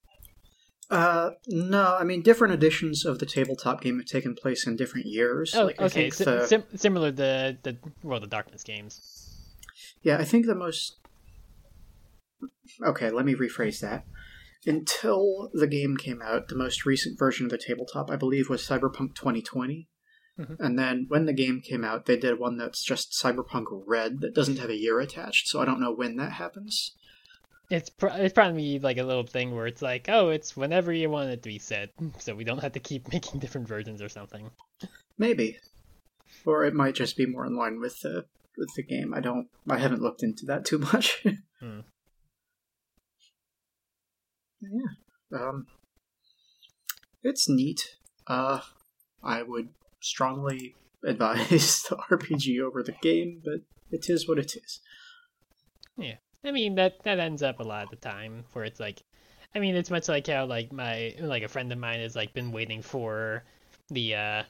[0.91, 5.07] uh, no, I mean different editions of the tabletop game have taken place in different
[5.07, 5.55] years.
[5.55, 9.01] Oh, Like, okay, si- the- sim- similar to the the World of Darkness games.
[10.03, 10.97] Yeah, I think the most.
[12.85, 14.05] Okay, let me rephrase that.
[14.67, 18.63] Until the game came out, the most recent version of the tabletop, I believe, was
[18.67, 19.89] Cyberpunk 2020.
[20.39, 20.57] Mhm.
[20.59, 24.35] And then when the game came out, they did one that's just Cyberpunk Red that
[24.35, 26.97] doesn't have a year attached, so I don't know when that happens.
[27.71, 31.09] It's pr- it's probably like a little thing where it's like, oh, it's whenever you
[31.09, 34.09] want it to be set, so we don't have to keep making different versions or
[34.09, 34.51] something.
[35.19, 35.59] Maybe.
[36.45, 39.15] Or it might just be more in line with the with the game.
[39.15, 41.25] I don't I haven't looked into that too much.
[41.61, 41.81] Hmm.
[44.61, 45.39] Yeah.
[45.41, 45.67] Um
[47.23, 47.97] it's neat.
[48.27, 48.61] Uh
[49.23, 49.69] I would
[50.05, 54.81] strongly advise the RPG over the game, but it is what it is.
[55.97, 59.03] Yeah, I mean that that ends up a lot of the time where it's like
[59.55, 62.35] I mean it's much like how like my like a friend of mine has like
[62.35, 63.45] been waiting for
[63.91, 64.43] the uh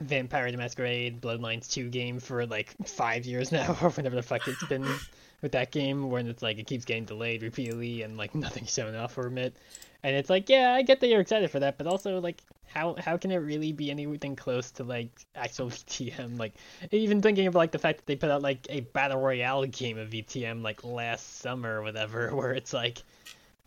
[0.00, 4.48] Vampire the Masquerade Bloodlines 2 game for like five years now or whatever the fuck
[4.48, 4.86] it's been
[5.42, 8.94] with that game when it's like it keeps getting delayed repeatedly and like nothing's showing
[8.94, 9.56] up from it.
[10.04, 12.94] And it's like, yeah, I get that you're excited for that, but also like how
[12.98, 16.38] how can it really be anything close to like actual VTM?
[16.38, 16.54] Like
[16.90, 19.98] even thinking of like the fact that they put out like a battle royale game
[19.98, 23.02] of VTM like last summer or whatever, where it's like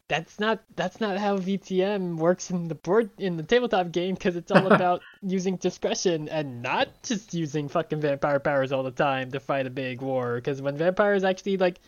[0.08, 4.36] that's not that's not how VTM works in the board in the tabletop game because
[4.36, 9.32] it's all about using discretion and not just using fucking vampire powers all the time
[9.32, 10.36] to fight a big war.
[10.36, 11.80] Because when vampires actually like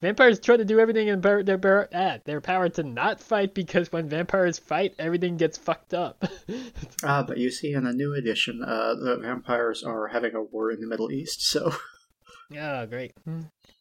[0.00, 3.92] vampires try to do everything in their their ah, their power to not fight because
[3.92, 6.24] when vampires fight everything gets fucked up.
[7.04, 10.70] Ah, but you see in the new edition, uh the vampires are having a war
[10.72, 11.72] in the Middle East, so
[12.58, 13.12] Oh, great.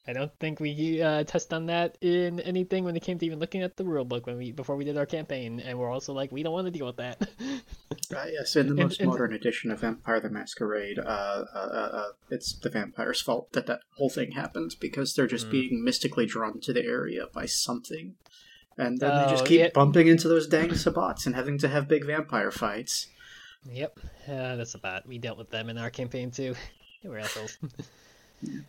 [0.08, 3.40] I don't think we uh, touched on that in anything when it came to even
[3.40, 6.14] looking at the rule book when we before we did our campaign, and we're also
[6.14, 7.28] like, we don't want to deal with that.
[8.16, 11.90] Uh, yes, in the most and- modern edition of Vampire the Masquerade, uh, uh, uh,
[11.92, 15.52] uh, it's the vampire's fault that that whole thing happens because they're just Mm.
[15.52, 18.16] being mystically drawn to the area by something.
[18.78, 19.70] And then they just Oh, keep yeah.
[19.74, 23.08] bumping into those dang Sabbats and having to have big vampire fights.
[23.70, 25.06] yep, uh, that's about.
[25.06, 26.56] We dealt with them in our campaign too.
[27.04, 27.58] they were assholes.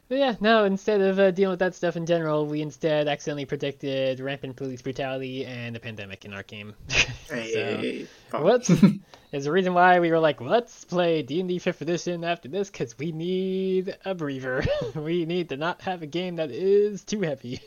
[0.08, 0.64] But yeah, no.
[0.64, 4.80] Instead of uh, dealing with that stuff in general, we instead accidentally predicted rampant police
[4.80, 6.74] brutality and a pandemic in our game.
[7.30, 8.42] Hey, fuck.
[8.42, 8.70] What?
[9.30, 12.96] There's a reason why we were like, let's play D&D 5th edition after this, because
[12.96, 14.64] we need a breather.
[14.94, 17.60] we need to not have a game that is too heavy.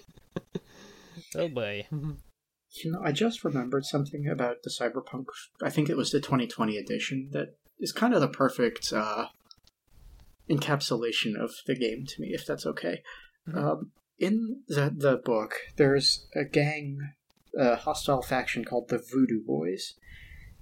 [1.36, 1.86] oh boy.
[1.92, 5.26] You know, I just remembered something about the Cyberpunk.
[5.62, 9.28] I think it was the 2020 edition that is kind of the perfect uh,
[10.52, 13.02] encapsulation of the game to me, if that's okay.
[13.48, 13.58] Mhm.
[13.58, 17.14] Um, in the the book, there's a gang,
[17.58, 19.96] a hostile faction called the Voodoo Boys,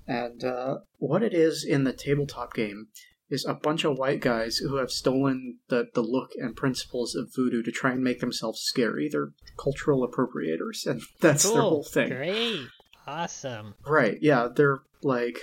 [0.08, 2.88] and uh, what it is in the tabletop game
[3.30, 7.32] is a bunch of white guys who have stolen the, the look and principles of
[7.36, 9.08] voodoo to try and make themselves scary.
[9.12, 12.10] They're cultural appropriators, and that's their whole thing.
[12.10, 12.68] Great.
[13.06, 13.76] Awesome.
[13.86, 14.18] Right.
[14.22, 15.40] Yeah, they're like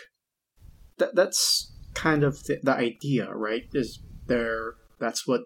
[0.99, 1.15] that.
[1.15, 3.65] That's kind of the, the idea, right?
[3.73, 5.43] Is they're that's what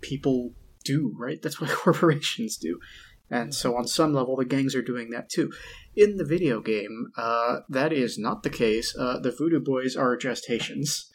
[0.00, 0.52] people
[0.84, 1.40] do, right?
[1.42, 2.78] That's what corporations do,
[3.30, 5.52] and so on some level, the gangs are doing that too.
[5.96, 8.96] In the video game, uh, that is not the case.
[8.96, 11.10] Uh, the Voodoo Boys are just Haitians.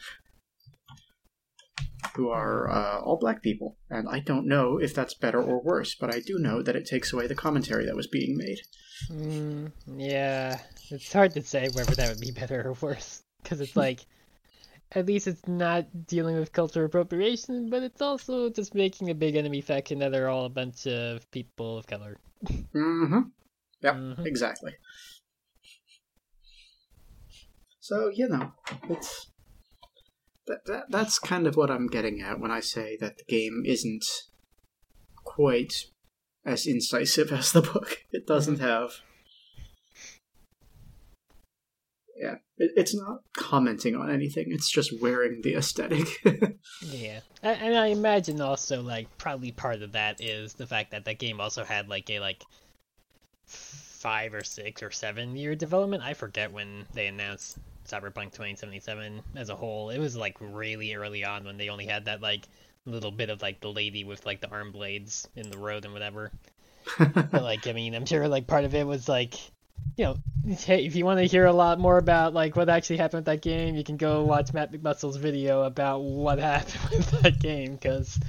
[2.15, 5.95] Who are uh, all black people, and I don't know if that's better or worse,
[5.95, 8.59] but I do know that it takes away the commentary that was being made.
[9.09, 10.59] Mm, yeah,
[10.91, 14.01] it's hard to say whether that would be better or worse, because it's like,
[14.95, 19.35] at least it's not dealing with cultural appropriation, but it's also just making a big
[19.35, 22.17] enemy faction that are all a bunch of people of color.
[22.45, 23.19] Mm-hmm.
[23.81, 24.25] Yep, Mhm.
[24.25, 24.73] exactly.
[27.79, 28.53] So you know,
[28.89, 29.27] it's
[30.47, 33.63] that, that that's kind of what I'm getting at when I say that the game
[33.65, 34.05] isn't
[35.23, 35.85] quite
[36.45, 38.03] as incisive as the book.
[38.11, 38.91] It doesn't have.
[42.15, 42.35] Yeah,
[42.75, 44.45] it's not commenting on anything.
[44.49, 46.07] It's just wearing the aesthetic.
[46.81, 51.19] Yeah, and I imagine also like probably part of that is the fact that that
[51.19, 52.43] game also had like a like
[53.45, 56.03] five or six or seven year development.
[56.03, 59.89] I forget when they announced Cyberpunk 2077 as a whole.
[59.89, 62.47] It was like really early on when they only had that like
[62.85, 65.93] little bit of like the lady with like the arm blades in the road and
[65.93, 66.31] whatever.
[66.97, 69.35] But like, I mean, I'm sure like part of it was like,
[69.97, 70.17] you know,
[70.55, 73.25] hey, if you want to hear a lot more about like what actually happened with
[73.25, 77.73] that game, you can go watch Matt McMuscles' video about what happened with that game
[77.73, 78.19] because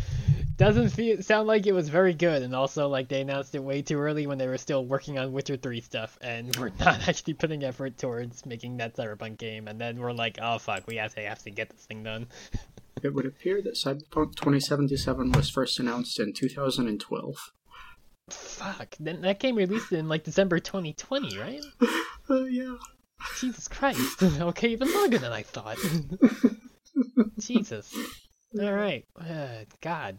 [0.57, 2.43] doesn't feel sound like it was very good.
[2.43, 5.33] And also like they announced it way too early when they were still working on
[5.33, 9.69] Witcher 3 stuff and we're not actually putting effort towards making that Cyberpunk game.
[9.69, 12.29] And then we're like, oh fuck, we have to have to get this thing done.
[13.03, 17.37] it would appear that Cyberpunk 2077 was first announced in 2012.
[18.31, 21.65] Fuck, then that game released in like December 2020, right?
[22.31, 22.75] Uh, yeah.
[23.39, 24.23] Jesus Christ.
[24.41, 25.77] Okay, even longer than I thought.
[27.39, 27.95] Jesus.
[28.59, 29.05] Alright.
[29.21, 30.17] Uh, God.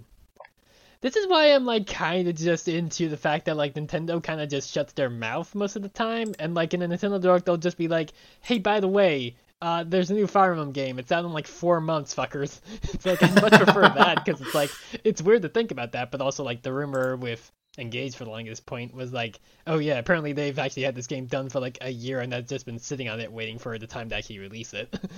[1.01, 4.39] This is why I'm like kind of just into the fact that like Nintendo kind
[4.39, 7.45] of just shuts their mouth most of the time, and like in a Nintendo Direct
[7.45, 10.99] they'll just be like, "Hey, by the way, uh, there's a new Fire Emblem game.
[10.99, 12.59] It's out in like four months, fuckers."
[12.93, 14.71] It's like I much prefer that because it's like
[15.03, 18.29] it's weird to think about that, but also like the rumor with Engage for the
[18.29, 21.77] longest point was like, oh yeah, apparently they've actually had this game done for like
[21.81, 24.39] a year and that's just been sitting on it waiting for the time to actually
[24.39, 24.93] release it.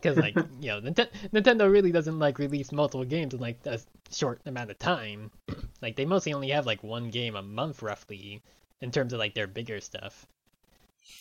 [0.00, 3.80] Because like you know, Nint- Nintendo really doesn't like release multiple games in like a
[4.10, 5.30] short amount of time.
[5.82, 8.42] like they mostly only have like one game a month roughly
[8.80, 10.26] in terms of like their bigger stuff.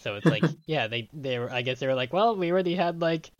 [0.01, 2.75] So it's like yeah, they they were I guess they were like, well, we already
[2.75, 3.31] had like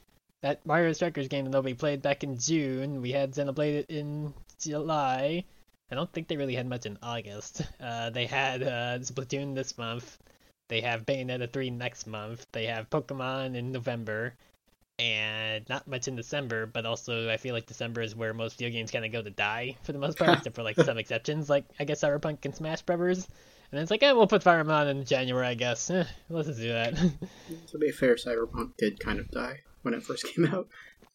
[0.42, 3.02] that Mario Strikers game that nobody played back in June.
[3.02, 5.46] We had Xenoblade in July.
[5.92, 7.62] I don't think they really had much in August.
[7.80, 10.18] Uh, they had uh, Splatoon this month.
[10.68, 12.46] They have Bayonetta 3 next month.
[12.52, 14.34] They have Pokemon in November.
[15.00, 18.72] And not much in December, but also I feel like December is where most video
[18.72, 21.50] games kind of go to die for the most part, except for like some exceptions,
[21.50, 23.28] like I guess Cyberpunk and Smash Brothers.
[23.72, 25.90] And it's like, eh, we'll put Fire Emblem in January, I guess.
[25.90, 26.96] Eh, let's just do that.
[27.72, 30.68] To be fair, Cyberpunk did kind of die when it first came out.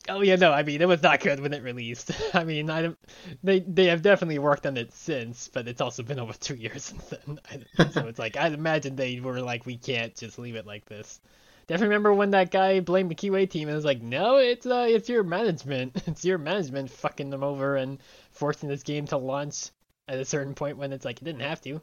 [0.09, 2.11] Oh yeah, no, I mean it was not good when it released.
[2.35, 2.99] I mean, I don't,
[3.43, 6.85] they they have definitely worked on it since, but it's also been over two years
[6.85, 7.67] since then.
[7.93, 11.21] So it's like I'd imagine they were like, we can't just leave it like this.
[11.69, 14.87] Definitely remember when that guy blamed the QA team and was like, no, it's uh,
[14.89, 17.99] it's your management, it's your management fucking them over and
[18.33, 19.71] forcing this game to launch
[20.09, 21.81] at a certain point when it's like it didn't have to.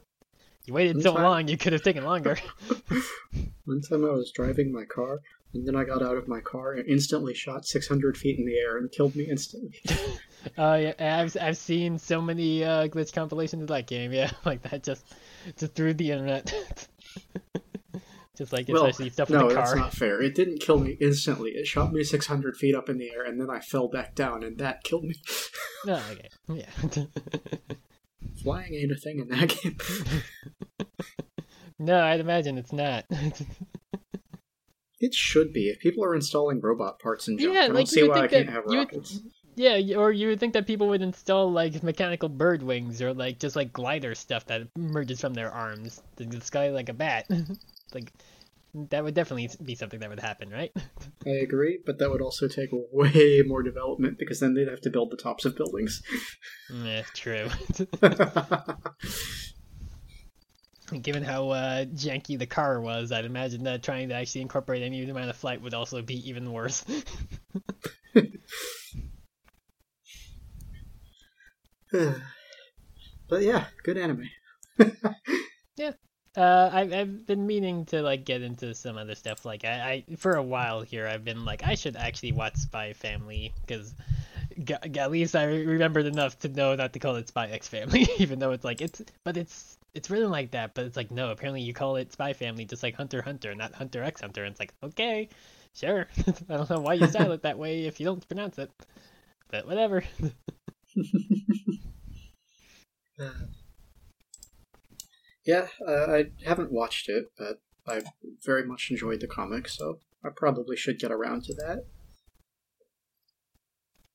[0.66, 1.22] You waited so Fine.
[1.22, 2.36] long, you could have taken longer.
[3.64, 5.20] One time I was driving my car,
[5.52, 8.56] and then I got out of my car and instantly shot 600 feet in the
[8.56, 9.74] air and killed me instantly.
[10.56, 14.12] Uh, yeah, I've I've seen so many uh, glitch compilations of that game.
[14.12, 15.06] Yeah, like that just
[15.56, 16.54] just through the internet.
[18.36, 19.80] just like well, especially stuff with no, the that's car.
[19.80, 20.22] not fair.
[20.22, 21.50] It didn't kill me instantly.
[21.50, 24.44] It shot me 600 feet up in the air, and then I fell back down,
[24.44, 25.14] and that killed me.
[25.84, 27.04] No, okay, yeah.
[28.42, 29.76] Flying ain't a thing in that game.
[31.78, 33.04] no, I'd imagine it's not.
[35.00, 35.68] It should be.
[35.68, 38.16] If people are installing robot parts and junk, Yeah, I don't like, see you would
[38.16, 39.08] why I can't have you would-
[39.56, 43.38] yeah, or you would think that people would install like mechanical bird wings or like
[43.38, 47.26] just like glider stuff that emerges from their arms to the sky like a bat.
[47.94, 48.12] like
[48.74, 50.70] that would definitely be something that would happen, right?
[51.26, 54.90] I agree, but that would also take way more development because then they'd have to
[54.90, 56.02] build the tops of buildings.
[56.72, 57.48] yeah, true.
[61.02, 65.08] Given how uh, janky the car was, I'd imagine that trying to actually incorporate any
[65.08, 66.84] amount of flight would also be even worse.
[73.28, 74.28] but yeah, good anime.
[76.36, 79.44] Uh, I've I've been meaning to like get into some other stuff.
[79.44, 82.92] Like I, I for a while here, I've been like I should actually watch Spy
[82.92, 83.94] Family because
[84.96, 88.38] at least I remembered enough to know not to call it Spy X Family, even
[88.38, 90.74] though it's like it's but it's it's written like that.
[90.74, 93.74] But it's like no, apparently you call it Spy Family just like Hunter Hunter, not
[93.74, 94.44] Hunter X Hunter.
[94.44, 95.28] And it's like okay,
[95.74, 96.06] sure.
[96.48, 98.70] I don't know why you style it that way if you don't pronounce it,
[99.50, 100.02] but whatever.
[105.44, 108.02] Yeah, uh, I haven't watched it, but I
[108.44, 111.86] very much enjoyed the comic, so I probably should get around to that.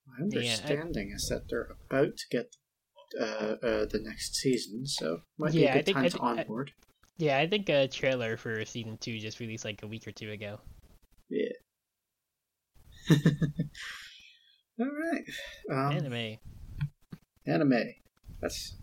[0.08, 2.56] My understanding is that they're about to get
[3.20, 6.12] uh, uh, the next season, so might Yeah, be a good think- time I to
[6.18, 6.72] think- I- onboard.
[7.18, 10.32] Yeah, I think a trailer for season two just released like a week or two
[10.32, 10.60] ago.
[11.30, 11.54] Yeah.
[14.80, 15.24] All right.
[15.72, 16.38] Um, Anime.
[17.48, 17.94] anime.
[18.42, 18.76] That's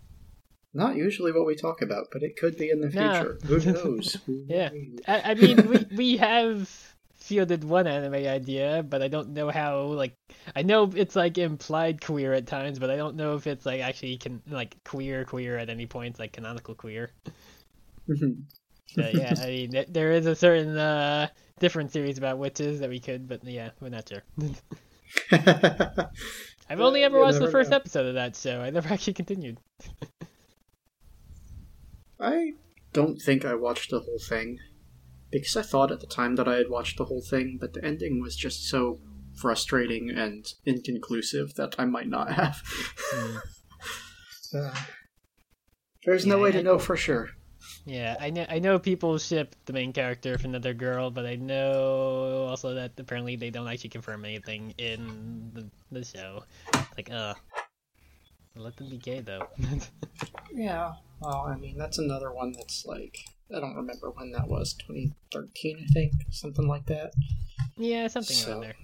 [0.73, 3.37] not usually what we talk about, but it could be in the No.
[3.39, 3.39] future.
[3.47, 4.17] Who knows?
[4.27, 4.71] Yeah.
[5.07, 6.92] I, I mean, we we have
[7.23, 9.85] fielded one anime idea, but I don't know how.
[9.85, 10.15] Like,
[10.55, 13.81] I know it's like implied queer at times, but I don't know if it's like
[13.81, 17.11] actually can like queer queer at any point, like canonical queer.
[18.09, 18.43] Mhm.
[18.95, 21.29] So yeah, I mean, there is a certain uh
[21.61, 24.23] different series about witches that we could, but yeah, we're not sure.
[26.69, 27.77] I've only ever watched the first know.
[27.77, 28.61] episode of that show.
[28.61, 29.59] I never actually continued.
[32.21, 32.53] I
[32.93, 34.59] don't think I watched the whole thing
[35.33, 37.85] because I thought at the time that I had watched the whole thing, but the
[37.85, 39.01] ending was just so
[39.35, 42.63] frustrating and inconclusive that I might not have.
[43.11, 43.37] Hmm.
[44.55, 44.75] Uh,
[46.05, 47.31] there's no way I- to know for sure.
[47.85, 51.37] Yeah, I know I know people ship the main character with another girl, but I
[51.37, 56.45] know also that apparently they don't actually confirm anything in the, the show.
[56.97, 57.35] Like, uh,
[58.57, 59.47] let them be gay though.
[60.55, 63.17] Yeah, well, I mean, that's another one that's like,
[63.55, 67.13] I don't remember when that was, 2013, I think, something like that.
[67.77, 68.75] yeah, something So- around there.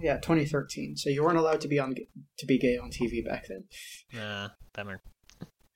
[0.00, 0.96] Yeah, 2013.
[0.96, 1.94] So you weren't allowed to be on
[2.38, 3.64] to be gay on TV back then.
[4.12, 5.02] Nah, bummer.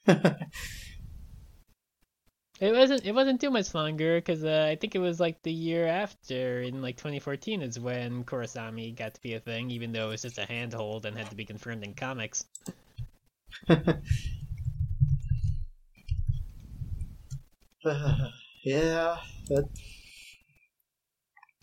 [2.61, 3.05] It wasn't.
[3.05, 6.62] It wasn't too much longer because uh, I think it was like the year after,
[6.62, 10.22] in like 2014, is when Korrasami got to be a thing, even though it was
[10.22, 12.45] just a handhold and had to be confirmed in comics.
[18.64, 19.16] yeah,
[19.48, 19.68] that.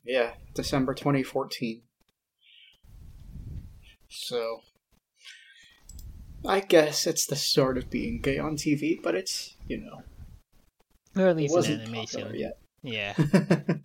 [0.04, 1.82] Yeah, December 2014.
[4.10, 4.62] So.
[6.48, 10.04] I guess it's the start of being gay on TV, but it's, you know,
[11.22, 12.34] Or at least wasn't animation.
[12.34, 12.58] yet.
[12.82, 13.14] Yeah.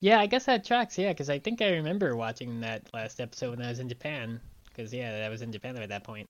[0.00, 0.98] Yeah, I guess that tracks.
[0.98, 4.40] Yeah, because I think I remember watching that last episode when I was in Japan.
[4.64, 6.28] Because yeah, I was in Japan at that point.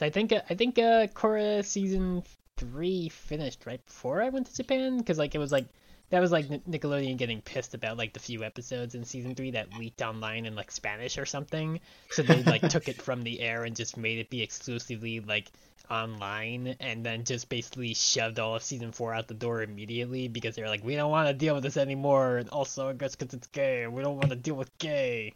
[0.00, 2.22] So I think I think uh, Korra season
[2.56, 4.96] three finished right before I went to Japan.
[4.96, 5.66] Because like it was like
[6.08, 9.74] that was like Nickelodeon getting pissed about like the few episodes in season three that
[9.74, 11.80] leaked online in like Spanish or something.
[12.12, 15.52] So they like took it from the air and just made it be exclusively like
[15.90, 20.56] online and then just basically shoved all of season four out the door immediately because
[20.56, 22.38] they were like, we don't want to deal with this anymore.
[22.38, 25.34] And also, I guess because it's gay, we don't want to deal with gay.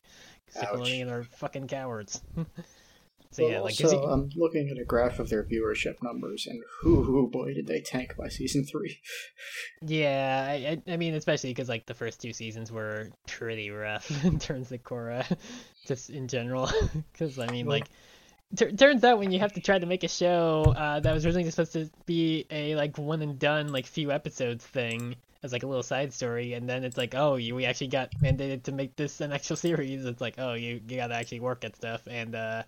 [0.56, 2.22] Nickelodeon are fucking cowards.
[3.34, 6.62] so yeah, like, also, is I'm looking at a graph of their viewership numbers, and
[6.84, 9.00] whoo, boy, did they tank by season three.
[9.82, 14.38] yeah, I, I, mean, especially because like the first two seasons were pretty rough in
[14.38, 15.26] terms of Korra,
[15.86, 16.70] just in general.
[17.12, 17.88] Because I mean, Well- like.
[18.56, 21.26] Tur turns out when you have to try to make a show uh, that was
[21.26, 25.64] originally supposed to be a like one and done like few episodes thing as like
[25.64, 28.70] a little side story and then it's like oh you we actually got mandated to
[28.70, 32.06] make this an actual series it's like oh you, you gotta actually work at stuff
[32.06, 32.62] and uh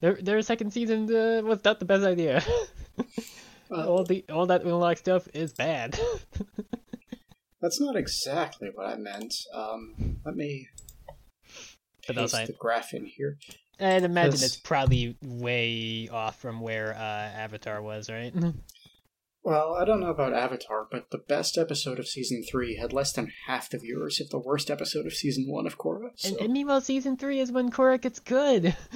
[0.00, 2.42] their their second season uh, was not the best idea.
[3.72, 5.96] Uh, all the all that Unalaq stuff is bad.
[7.62, 9.32] That's not exactly what I meant.
[9.54, 10.66] Um, let me
[12.08, 13.38] But paste the graph in here.
[13.78, 16.98] i'd imagine Because- it's probably way off from where uh
[17.44, 18.34] avatar was right
[19.42, 23.12] Well, I don't know about Avatar, but the best episode of season three had less
[23.12, 26.10] than half the viewers of the worst episode of season one of Korra.
[26.16, 26.28] So.
[26.28, 28.76] And, and meanwhile, season three is when Korra gets good.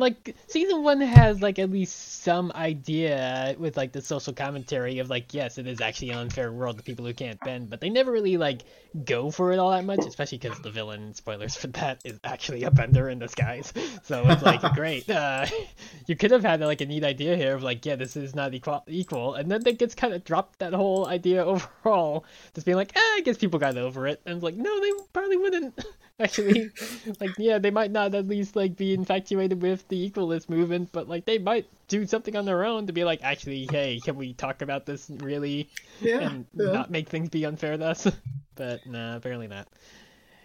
[0.00, 5.10] Like season one has like at least some idea with like the social commentary of
[5.10, 7.90] like yes, it is actually an unfair world to people who can't bend, but they
[7.90, 8.62] never really like
[9.04, 12.64] go for it all that much, especially because the villain spoilers for that is actually
[12.64, 13.72] a bender in disguise.
[14.02, 15.08] So it's like great.
[15.08, 15.46] Uh,
[16.06, 18.54] you could have had like a neat idea here of like yeah, this is not
[18.54, 22.24] equal equal, and then they gets kind of dropped that whole idea overall,
[22.54, 24.90] just being like, eh, I guess people got over it, and it's like no, they
[25.12, 25.84] probably wouldn't.
[26.24, 26.70] Actually,
[27.18, 31.08] like yeah, they might not at least like be infatuated with the equalist movement, but
[31.08, 34.34] like they might do something on their own to be like, actually, hey, can we
[34.34, 35.70] talk about this really
[36.02, 36.72] yeah, and yeah.
[36.72, 38.06] not make things be unfair to us?
[38.54, 39.66] but no, apparently not.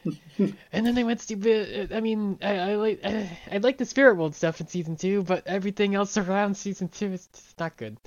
[0.38, 1.92] and then they went stupid.
[1.92, 5.24] I mean, I, I like I, I like the spirit world stuff in season two,
[5.24, 7.98] but everything else around season two is just not good.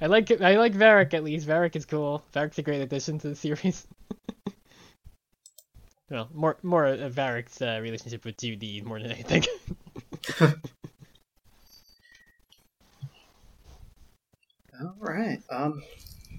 [0.00, 0.30] I like.
[0.40, 1.46] I like Varrick at least.
[1.46, 2.22] Varrick is cool.
[2.32, 3.84] Varrick's a great addition to the series.
[6.10, 9.44] Well, more more of Varrick's uh, relationship with Zhu Li more than anything.
[14.80, 15.42] All right.
[15.50, 15.82] Um,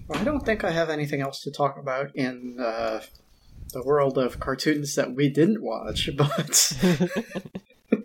[0.08, 3.00] well, I don't think I have anything else to talk about in uh,
[3.72, 6.76] the world of cartoons that we didn't watch, but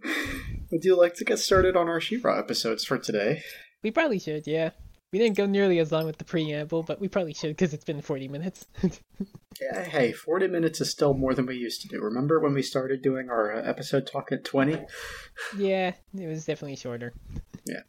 [0.71, 3.41] would you like to get started on our She-Ra episodes for today?
[3.81, 4.71] we probably should, yeah.
[5.11, 7.85] We didn't go nearly as long with the preamble, but we probably should because it's
[7.85, 8.65] been 40 minutes.
[9.61, 12.01] Yeah, hey, 40 minutes is still more than we used to do.
[12.01, 14.77] Remember when we started doing our uh, episode talk at 20?
[15.57, 17.13] yeah, it was definitely shorter.
[17.65, 17.83] Yeah.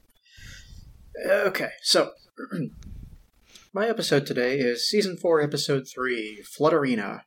[1.27, 2.13] Okay, so
[3.73, 7.23] my episode today is season 4, episode 3, Flutterina.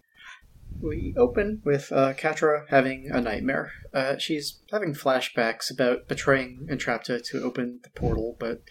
[0.81, 3.73] We open with uh, Catra having a nightmare.
[3.93, 8.61] Uh, she's having flashbacks about betraying Entrapta to open the portal, but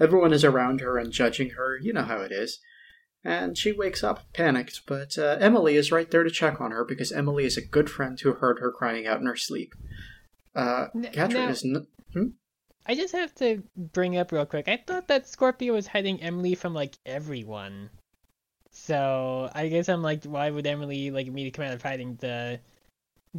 [0.00, 1.78] everyone is around her and judging her.
[1.80, 2.60] You know how it is.
[3.24, 6.84] And she wakes up panicked, but uh, Emily is right there to check on her
[6.84, 9.74] because Emily is a good friend who heard her crying out in her sleep.
[10.54, 11.64] Uh, N- Catra now- is.
[11.64, 11.86] N-
[12.88, 14.68] I just have to bring up real quick.
[14.68, 17.90] I thought that Scorpia was hiding Emily from like everyone.
[18.70, 22.16] So I guess I'm like, why would Emily like me to come out of hiding
[22.18, 22.60] to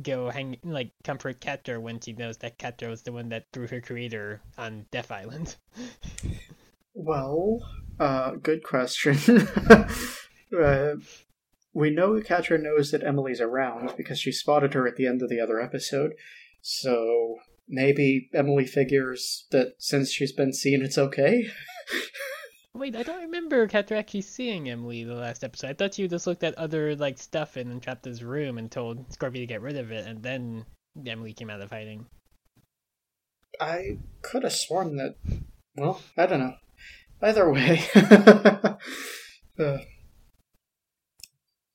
[0.01, 3.67] go hang like comfort Catra when she knows that Catra was the one that threw
[3.67, 5.55] her creator on Death Island?
[6.93, 7.59] Well,
[7.99, 9.17] uh, good question.
[10.59, 10.95] uh,
[11.73, 15.29] we know Catra knows that Emily's around because she spotted her at the end of
[15.29, 16.13] the other episode.
[16.61, 17.35] So
[17.67, 21.49] maybe Emily figures that since she's been seen, it's okay.
[22.77, 25.69] Wait, I don't remember Catra actually seeing Emily the last episode.
[25.69, 29.39] I thought you just looked at other like stuff in Entrapta's room and told Scorpia
[29.39, 30.63] to get rid of it, and then
[31.03, 32.05] Emily came out of hiding.
[33.59, 35.15] I could have sworn that.
[35.75, 36.53] Well, I don't know.
[37.19, 37.83] Either way.
[39.59, 39.77] uh,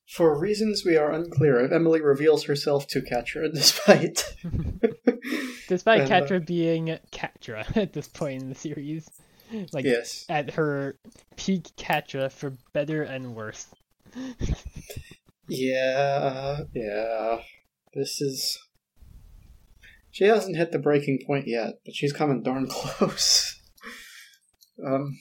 [0.09, 4.37] for reasons we are unclear, Emily reveals herself to Catra despite.
[5.69, 9.09] Despite And, uh, being Catra at this point in the series,
[9.73, 10.25] like yes.
[10.29, 10.99] at her
[11.37, 13.67] peak Catra for better and worse.
[15.49, 17.41] Yeah, yeah.
[17.95, 18.59] This is.
[20.11, 23.61] She hasn't hit the breaking point yet, but she's coming darn close.
[24.87, 25.19] um.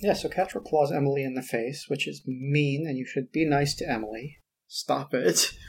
[0.00, 3.44] Yeah, so Catra claws Emily in the face, which is mean, and you should be
[3.44, 4.38] nice to Emily.
[4.66, 5.52] Stop it.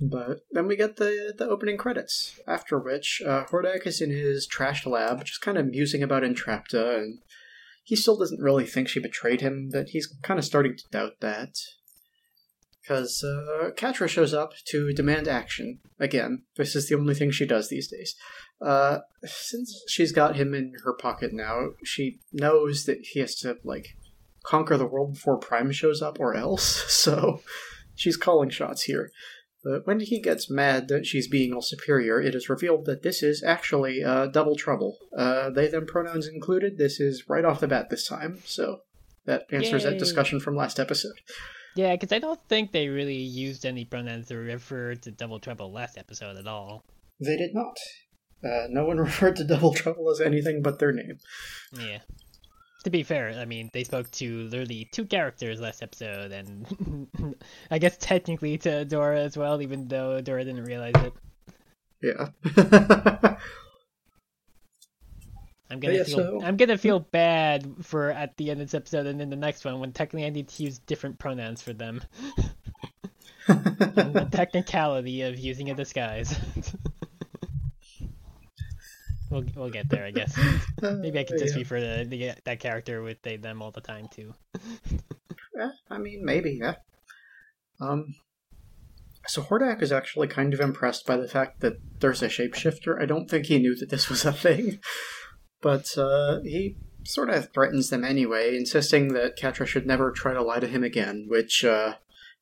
[0.00, 4.46] But then we get the the opening credits, after which uh, Hordak is in his
[4.46, 7.18] trash lab, just kind of musing about Entrapta, and
[7.84, 11.20] he still doesn't really think she betrayed him, but he's kind of starting to doubt
[11.20, 11.56] that.
[12.80, 15.80] Because uh, Catra shows up to demand action.
[15.98, 18.16] Again, this is the only thing she does these days.
[18.60, 23.58] Uh, since she's got him in her pocket now, she knows that he has to,
[23.64, 23.96] like,
[24.44, 27.42] conquer the world before Prime shows up or else, so
[27.94, 29.10] she's calling shots here.
[29.62, 33.22] But when he gets mad that she's being all superior, it is revealed that this
[33.22, 34.96] is actually uh, double trouble.
[35.16, 36.78] Uh, they them pronouns included.
[36.78, 38.80] This is right off the bat this time, so
[39.26, 39.90] that answers Yay.
[39.90, 41.12] that discussion from last episode.
[41.76, 45.72] Yeah, because I don't think they really used any pronouns to refer to Double Trouble
[45.72, 46.84] last episode at all.
[47.20, 47.76] They did not.
[48.42, 51.18] Uh, no one referred to double trouble as anything but their name.
[51.78, 51.98] Yeah.
[52.84, 57.36] To be fair, I mean, they spoke to literally two characters last episode, and
[57.70, 61.12] I guess technically to Dora as well, even though Dora didn't realize it.
[62.02, 62.28] Yeah.
[65.70, 68.74] I'm gonna yeah, feel so- I'm gonna feel bad for at the end of this
[68.74, 71.72] episode and then the next one when technically I need to use different pronouns for
[71.72, 72.02] them.
[73.48, 76.34] and the technicality of using a disguise.
[79.30, 80.36] We'll we'll get there, I guess.
[80.82, 81.60] Maybe I could just Yeah.
[81.60, 84.34] refer to the, that character with they them all the time too.
[85.56, 86.76] Yeah, I mean, maybe, yeah.
[87.80, 88.14] Um,
[89.26, 93.00] so Hordak is actually kind of impressed by the fact that there's a shapeshifter.
[93.00, 94.78] I don't think he knew that this was a thing,
[95.62, 100.42] but uh, he sort of threatens them anyway, insisting that Catra should never try to
[100.42, 101.26] lie to him again.
[101.28, 101.94] Which uh,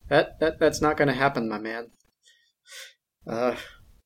[0.09, 1.91] that that that's not going to happen, my man.
[3.27, 3.57] Uh,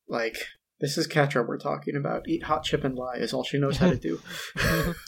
[0.08, 0.36] like
[0.82, 2.28] this is Catra we're talking about.
[2.28, 4.20] Eat hot chip and lie is all she knows how to do.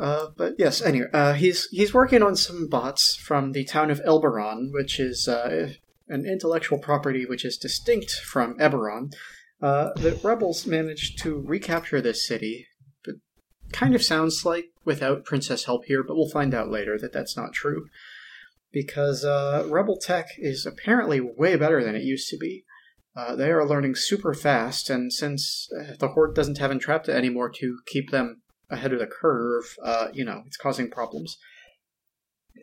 [0.00, 4.00] Uh, but yes, anyway, uh, he's he's working on some bots from the town of
[4.00, 5.74] Elberon, which is uh,
[6.08, 9.12] an intellectual property which is distinct from Eberron.
[9.60, 12.66] Uh, the rebels managed to recapture this city,
[13.04, 13.16] but
[13.72, 17.36] kind of sounds like without Princess help here, but we'll find out later that that's
[17.36, 17.86] not true.
[18.72, 22.64] Because uh, rebel tech is apparently way better than it used to be.
[23.16, 27.50] Uh, they are learning super fast, and since uh, the Horde doesn't have Entrapta anymore
[27.50, 31.36] to keep them ahead of the curve, uh, you know, it's causing problems.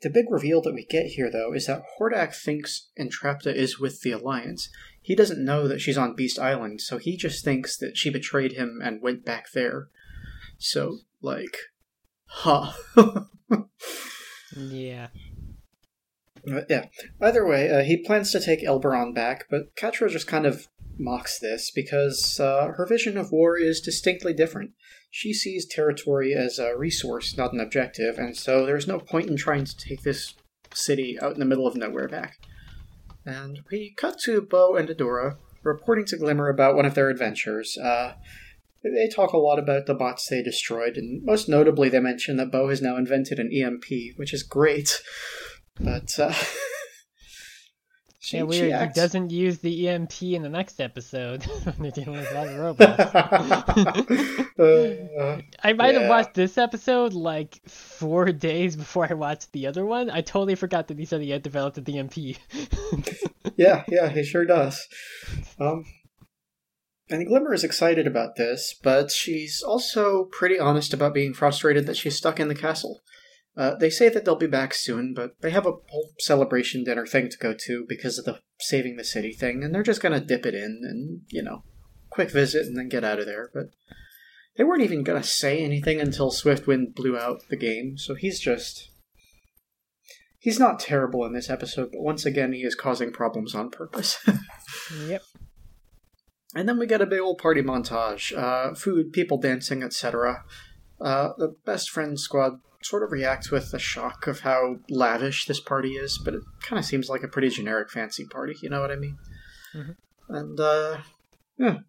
[0.01, 4.01] The big reveal that we get here, though, is that Hordak thinks Entrapta is with
[4.01, 4.69] the Alliance.
[5.01, 8.53] He doesn't know that she's on Beast Island, so he just thinks that she betrayed
[8.53, 9.87] him and went back there.
[10.59, 11.57] So, like,
[12.25, 12.73] huh.
[14.55, 15.07] yeah.
[16.47, 16.85] But yeah.
[17.21, 20.67] Either way, uh, he plans to take Elberon back, but Catra just kind of
[20.97, 24.71] mocks this because uh, her vision of war is distinctly different.
[25.11, 29.37] she sees territory as a resource, not an objective, and so there's no point in
[29.37, 30.35] trying to take this
[30.73, 32.37] city out in the middle of nowhere back.
[33.25, 37.77] And we cut to Bow and Adora reporting to Glimmer about one of their adventures.
[37.77, 38.13] Uh,
[38.83, 42.51] they talk a lot about the bots they destroyed, and most notably, they mention that
[42.51, 45.01] Bow has now invented an EMP, which is great.
[45.79, 46.33] But uh,
[48.19, 48.71] she, yeah, weird.
[48.71, 52.33] acts- He doesn't use the EMP in the next episode when they're dealing with a
[52.33, 54.43] lot of robots.
[54.59, 55.99] Uh, I might Yeah.
[55.99, 60.09] have watched this episode like four days before I watched the other one.
[60.09, 62.17] I totally forgot that he said he had developed the EMP.
[63.55, 64.87] yeah, yeah, he sure does.
[65.59, 65.85] Um,
[67.07, 71.97] and Glimmer is excited about this, but she's also pretty honest about being frustrated that
[71.97, 73.01] she's stuck in the castle.
[73.57, 77.07] Uh, they say that they'll be back soon, but they have a whole celebration dinner
[77.07, 80.19] thing to go to because of the saving the city thing, and they're just gonna
[80.19, 81.63] dip it in and, you know,
[82.11, 83.49] quick visit and then get out of there.
[83.51, 83.71] But
[84.57, 88.91] they weren't even gonna say anything until Swiftwind blew out the game, so he's just.
[90.39, 94.23] He's not terrible in this episode, but once again, he is causing problems on purpose.
[95.07, 95.23] yep.
[96.55, 100.43] And then we get a big old party montage uh, food, people dancing, etc.
[101.01, 105.59] Uh, the best friend squad sort of reacts with the shock of how lavish this
[105.59, 108.81] party is, but it kind of seems like a pretty generic fancy party, you know
[108.81, 109.17] what I mean?
[109.73, 109.95] Mhm.
[110.29, 110.97] And, uh,
[111.57, 111.79] yeah.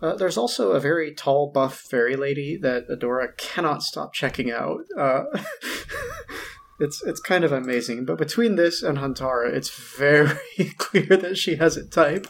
[0.00, 4.80] Uh, there's also a very tall, buff fairy lady that Adora cannot stop checking out.
[4.98, 5.24] Uh,
[6.80, 10.36] it's it's kind of amazing, but between this and Huntara, it's very
[10.78, 12.26] clear that she has a type.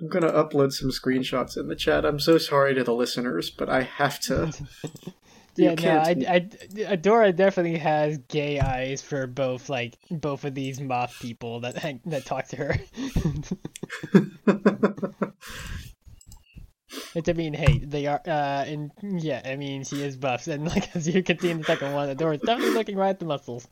[0.00, 2.06] I'm gonna upload some screenshots in the chat.
[2.06, 4.52] I'm so sorry to the listeners, but I have to.
[5.56, 6.40] Yeah, no, I, I,
[6.96, 12.00] Adora definitely has gay eyes for both, like both of these moth people that hang-
[12.06, 12.76] that talk to her.
[17.14, 20.66] Which I mean, hey, they are, uh, and yeah, I mean, she is buff, and
[20.66, 23.26] like as you can see in the second one, Adora's definitely looking right at the
[23.26, 23.66] muscles.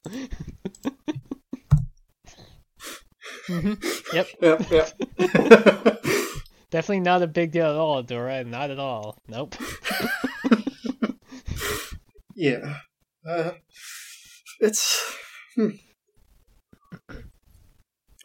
[3.47, 3.72] hmm
[4.12, 4.93] Yep, yep, yep.
[6.70, 9.16] definitely not a big deal at all, Adora, not at all.
[9.28, 9.55] Nope.
[12.41, 12.78] Yeah.
[13.28, 13.53] Uh,
[14.61, 15.16] it's.
[15.55, 15.68] Hmm.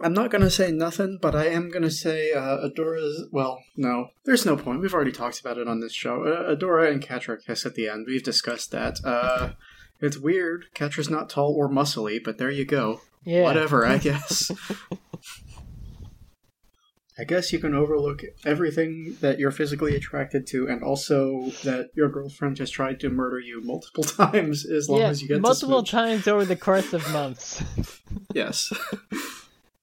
[0.02, 3.28] I'm not gonna say nothing, but I am gonna say uh, Adora's.
[3.32, 4.82] Well, no, there's no point.
[4.82, 6.24] We've already talked about it on this show.
[6.26, 8.06] Uh, Adora and Catra kiss at the end.
[8.08, 9.00] We've discussed that.
[9.04, 9.52] Uh,
[10.02, 10.66] it's weird.
[10.76, 13.02] Catra's not tall or muscly, but there you go.
[13.26, 13.44] Yeah.
[13.44, 14.52] Whatever, I guess.
[17.18, 22.10] I guess you can overlook everything that you're physically attracted to, and also that your
[22.10, 25.84] girlfriend has tried to murder you multiple times, as long yeah, as you get multiple
[25.84, 27.64] times over the course of months.
[28.34, 28.72] Yes,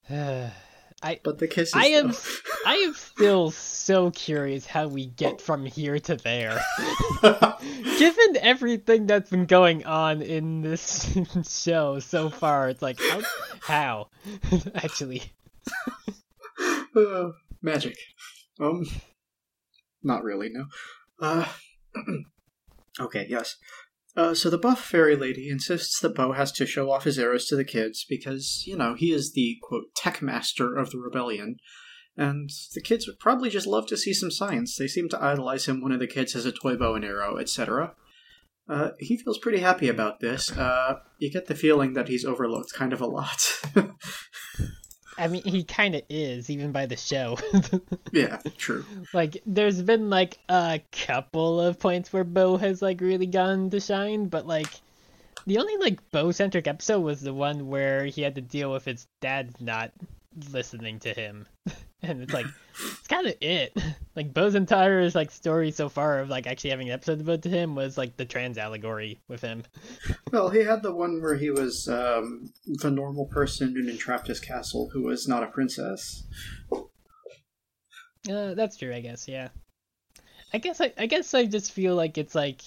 [0.11, 1.75] I but the kisses.
[1.75, 2.19] I am though.
[2.67, 6.61] I am still so curious how we get from here to there.
[7.99, 11.19] Given everything that's been going on in this
[11.49, 13.21] show so far, it's like how
[13.61, 14.09] how
[14.75, 15.23] actually.
[16.95, 17.31] Uh,
[17.63, 17.97] magic.
[18.61, 18.87] Um,
[20.03, 20.51] not really.
[20.51, 20.67] No.
[21.21, 21.47] Uh,
[23.01, 23.27] okay.
[23.29, 23.57] Yes.
[24.15, 27.47] Uh, so the buff fairy lady insists that Bow has to show off his arrows
[27.47, 31.57] to the kids because you know he is the quote tech master of the rebellion,
[32.17, 34.77] and the kids would probably just love to see some science.
[34.77, 35.81] They seem to idolize him.
[35.81, 37.95] One of the kids has a toy bow and arrow, etc.
[38.69, 40.53] Uh, he feels pretty happy about this.
[40.53, 43.63] Uh, you get the feeling that he's overlooked kind of a lot.
[45.23, 47.39] I mean, he kind of is even by the show.
[48.13, 48.85] yeah, true.
[49.15, 53.81] like, there's been like a couple of points where Bow has like really gone to
[53.81, 54.69] shine, but like.
[55.45, 58.85] The only like Bow centric episode was the one where he had to deal with
[58.85, 59.91] his dad not
[60.53, 61.47] listening to him.
[62.03, 63.77] and it's like it's kind of it.
[64.15, 67.49] Like Bow's entire like story so far of like actually having an episode devoted to
[67.49, 69.63] him was like the trans allegory with him.
[70.31, 74.91] Well, he had the one where he was um, the normal person in Entrapta's Castle
[74.93, 76.25] who was not a princess.
[78.31, 79.27] Uh, that's true, I guess.
[79.27, 79.49] Yeah.
[80.53, 82.61] I guess I, I guess I just feel like it's like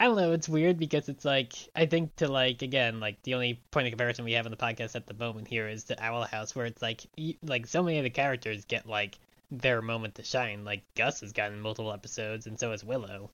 [0.00, 0.32] I don't know.
[0.32, 3.90] It's weird because it's like I think to like again like the only point of
[3.90, 6.64] comparison we have in the podcast at the moment here is to Owl House, where
[6.64, 9.18] it's like you, like so many of the characters get like
[9.50, 10.64] their moment to shine.
[10.64, 13.30] Like Gus has gotten multiple episodes, and so has Willow,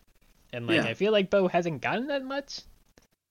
[0.53, 0.87] and like Yeah.
[0.87, 2.63] I feel like Bow hasn't gotten that much.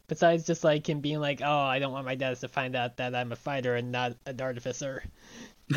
[0.08, 2.98] Besides just like him being like, oh, I don't want my dads to find out
[2.98, 5.04] that I'm a fighter and not an artificer.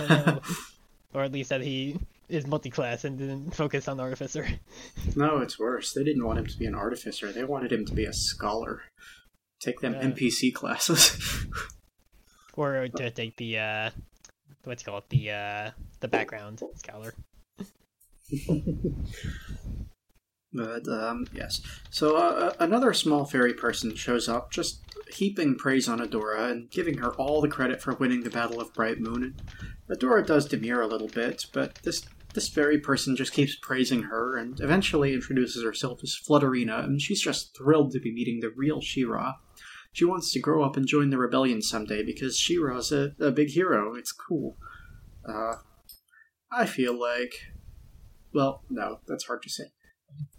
[1.14, 1.98] Or at least that he
[2.28, 4.46] is multi-class and didn't focus on the artificer.
[5.16, 5.92] No, it's worse.
[5.92, 7.32] They didn't want him to be an artificer.
[7.32, 8.82] They wanted him to be a scholar.
[9.60, 10.00] Take them Uh.
[10.00, 11.46] NPC classes.
[12.54, 13.90] or to take the uh
[14.64, 15.70] what's called the uh
[16.00, 17.14] the background scholar
[20.52, 21.60] But um, yes.
[21.90, 24.80] So uh, another small fairy person shows up, just
[25.12, 28.72] heaping praise on Adora and giving her all the credit for winning the Battle of
[28.72, 29.22] Bright Moon.
[29.22, 29.42] And
[29.98, 32.02] Adora does demur a little bit, but this
[32.34, 37.20] this fairy person just keeps praising her and eventually introduces herself as Flutterina, and she's
[37.20, 39.34] just thrilled to be meeting the real She-Ra.
[39.92, 43.50] She wants to grow up and join the rebellion someday because She-Ra's a, a big
[43.50, 43.94] hero.
[43.94, 44.56] It's cool.
[45.26, 45.54] Uh,
[46.52, 47.32] I feel like.
[48.32, 49.64] Well, no, that's hard to say.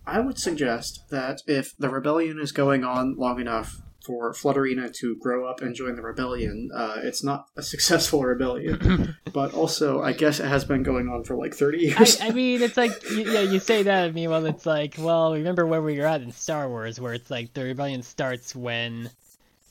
[0.06, 5.16] I would suggest that if the rebellion is going on long enough for Flutterina to
[5.18, 9.16] grow up and join the rebellion, uh, it's not a successful rebellion.
[9.34, 12.20] but also, I guess it has been going on for like 30 years.
[12.20, 14.96] I, I mean, it's like, you, yeah, you say that, I mean, well, it's like,
[14.98, 18.56] well, remember where we were at in Star Wars, where it's like the rebellion starts
[18.56, 19.12] when,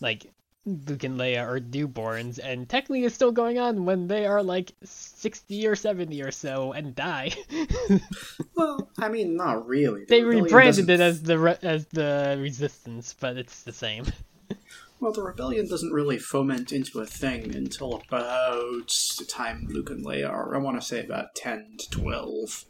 [0.00, 0.30] like,
[0.66, 4.72] Luke and Leia are newborns, and technically is still going on when they are like
[4.84, 7.32] 60 or 70 or so and die.
[8.54, 10.00] well, I mean, not really.
[10.00, 14.04] The they rebranded doesn't- it as the re- as the Resistance, but it's the same.
[15.00, 18.88] Well, the rebellion doesn't really foment into a thing until about
[19.18, 22.64] the time Luke and Leia are, I want to say about 10 to 12.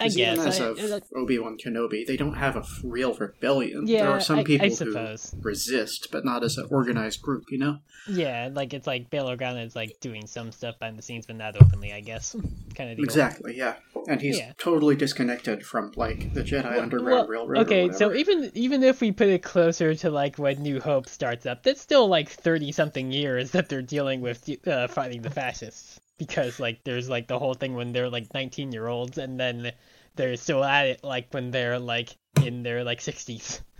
[0.00, 0.36] I guess.
[0.38, 3.86] Even as I- of I- Obi Wan Kenobi, they don't have a f- real rebellion.
[3.86, 7.44] Yeah, there are some I- I people who resist, but not as an organized group,
[7.50, 7.78] you know?
[8.08, 11.36] yeah, like it's like Bail Organa is like doing some stuff behind the scenes, but
[11.36, 12.34] not openly, I guess.
[12.74, 12.98] kind of.
[12.98, 13.74] Exactly, yeah.
[14.08, 14.52] And he's Yeah.
[14.58, 17.58] totally disconnected from, like, the Jedi Underground Well, Railroad.
[17.58, 21.46] okay, so even even if we put it closer to like when New Hope starts
[21.46, 26.00] up, that's still like thirty something years that they're dealing with uh, fighting the fascists.
[26.26, 29.72] Because like there's like the whole thing when they're like nineteen year olds, and then
[30.14, 33.60] they're still at it like when they're like in their like sixties.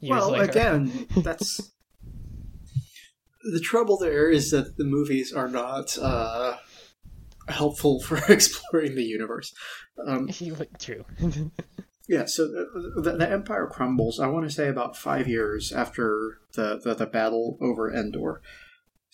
[0.00, 1.72] Well, again, that's
[3.52, 3.96] the trouble.
[3.96, 6.58] There is that the movies are not uh,
[7.48, 9.52] helpful for exploring the universe.
[10.06, 10.28] Um,
[10.78, 11.04] true.
[12.06, 14.20] yeah, so the, the, the Empire crumbles.
[14.20, 18.42] I want to say about five years after the the, the battle over Endor.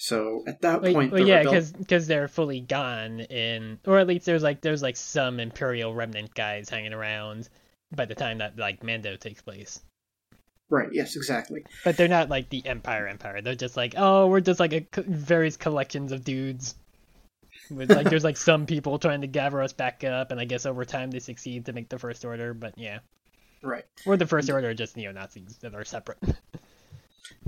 [0.04, 4.26] So at that point, well, yeah, rebel- because they're fully gone in, or at least
[4.26, 7.48] there's like there's like some Imperial remnant guys hanging around
[7.94, 9.80] by the time that like Mando takes place.
[10.70, 11.64] right, yes, exactly.
[11.84, 13.42] But they're not like the Empire Empire.
[13.42, 16.74] They're just like, oh, we're just like a co- various collections of dudes.
[17.70, 20.66] With like, there's like some people trying to gather us back up, and I guess
[20.66, 22.54] over time they succeed to make the First Order.
[22.54, 22.98] But yeah,
[23.62, 23.84] Right.
[24.04, 26.18] or the First Order are just neo Nazis that are separate.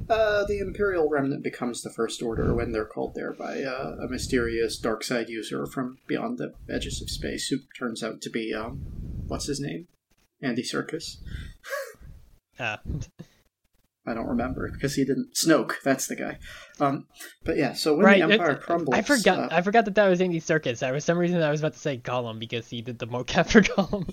[0.08, 4.08] Uh, the Imperial Remnant becomes the First Order when they're called there by uh, a
[4.08, 8.52] mysterious dark side user from beyond the edges of space who turns out to be,
[8.54, 8.82] um,
[9.26, 9.88] what's his name?
[10.42, 11.16] Andy Serkis.
[12.58, 12.76] uh,
[14.06, 15.32] I don't remember because he didn't.
[15.34, 16.38] Snoke, that's the guy.
[16.78, 17.06] Um,
[17.42, 18.26] but yeah, so when right.
[18.26, 19.50] the Empire it- crumbles, I forgot.
[19.50, 20.82] uh, I forgot that that was Andy Serkis.
[20.86, 23.48] I was some reason I was about to say Gollum because he did the mocap
[23.48, 24.06] for Gollum.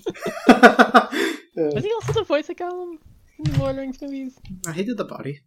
[1.74, 2.96] was he also the voice of Gollum
[3.44, 4.38] in the Lord of the Rings movies?
[4.66, 5.40] uh, he did the body.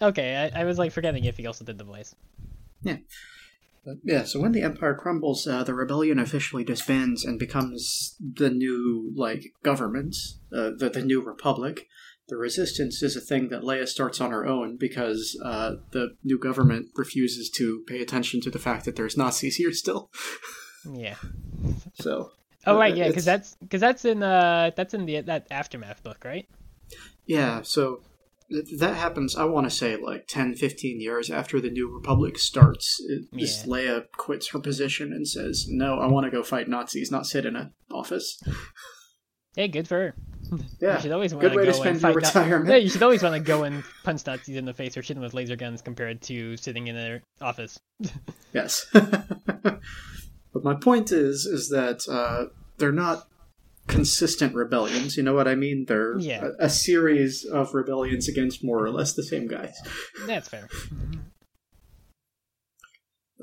[0.00, 2.14] Okay, I, I was like forgetting if he also did the voice.
[3.84, 8.50] But, yeah, so when the Empire crumbles, uh, the rebellion officially disbands and becomes the
[8.50, 10.16] new like government,
[10.52, 11.86] uh, the the new republic.
[12.28, 16.40] The resistance is a thing that Leia starts on her own because uh, the new
[16.40, 20.10] government refuses to pay attention to the fact that there's Nazis here still.
[20.84, 21.16] Yeah.
[21.94, 22.30] So
[22.66, 26.02] Oh Uh, right, yeah, because that's because that's in uh that's in the that aftermath
[26.02, 26.48] book, right?
[27.26, 28.00] yeah, so
[28.78, 29.36] that happens.
[29.36, 33.00] I want to say like 10, 15 years after the new republic starts.
[33.08, 33.72] It, This Yeah.
[33.72, 37.44] Leia quits her position and says, "No, I want to go fight Nazis, not sit
[37.46, 38.40] in an office."
[39.56, 40.14] Hey, good for her.
[40.82, 42.68] Yeah, you should always want good way to go spend and your fight Na- retirement.
[42.70, 45.14] yeah, you should always want to go and punch Nazis in the face or shoot
[45.14, 47.78] them with laser guns compared to sitting in their office.
[48.52, 48.84] Yes.
[48.92, 49.80] but
[50.62, 53.26] my point is is that uh, they're not
[53.86, 55.16] consistent rebellions.
[55.16, 55.84] You know what I mean?
[55.88, 56.48] They're Yeah.
[56.60, 59.74] a, a series of rebellions against more or less the same guys.
[60.26, 60.68] That's fair.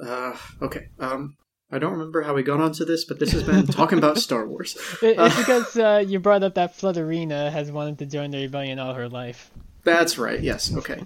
[0.04, 0.88] Uh, okay.
[1.00, 1.38] Um,
[1.72, 4.48] I don't remember how we got onto this, but this has been talking about Star
[4.48, 4.78] Wars.
[5.02, 5.26] It- Uh.
[5.26, 8.94] it's because uh, you brought up that Flutterina has wanted to join the rebellion all
[8.94, 9.52] her life.
[9.84, 10.40] That's right.
[10.42, 10.76] Yes.
[10.76, 11.02] Okay.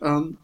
[0.00, 0.38] Um,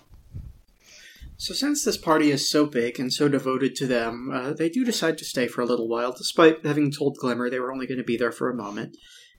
[1.39, 4.85] so since this party is so big and so devoted to them, uh, they do
[4.85, 7.99] decide to stay for a little while, despite having told Glimmer they were only going
[7.99, 8.97] to be there for a moment.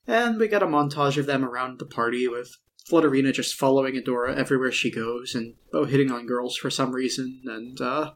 [0.07, 2.49] And we get a montage of them around the party with
[2.89, 7.41] Flutterina just following Adora everywhere she goes, and Bow hitting on girls for some reason,
[7.45, 8.13] and uh,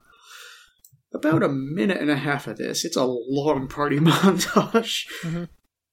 [1.13, 2.85] about a minute and a half of this.
[2.85, 5.05] It's a long party montage.
[5.21, 5.49] Mhm.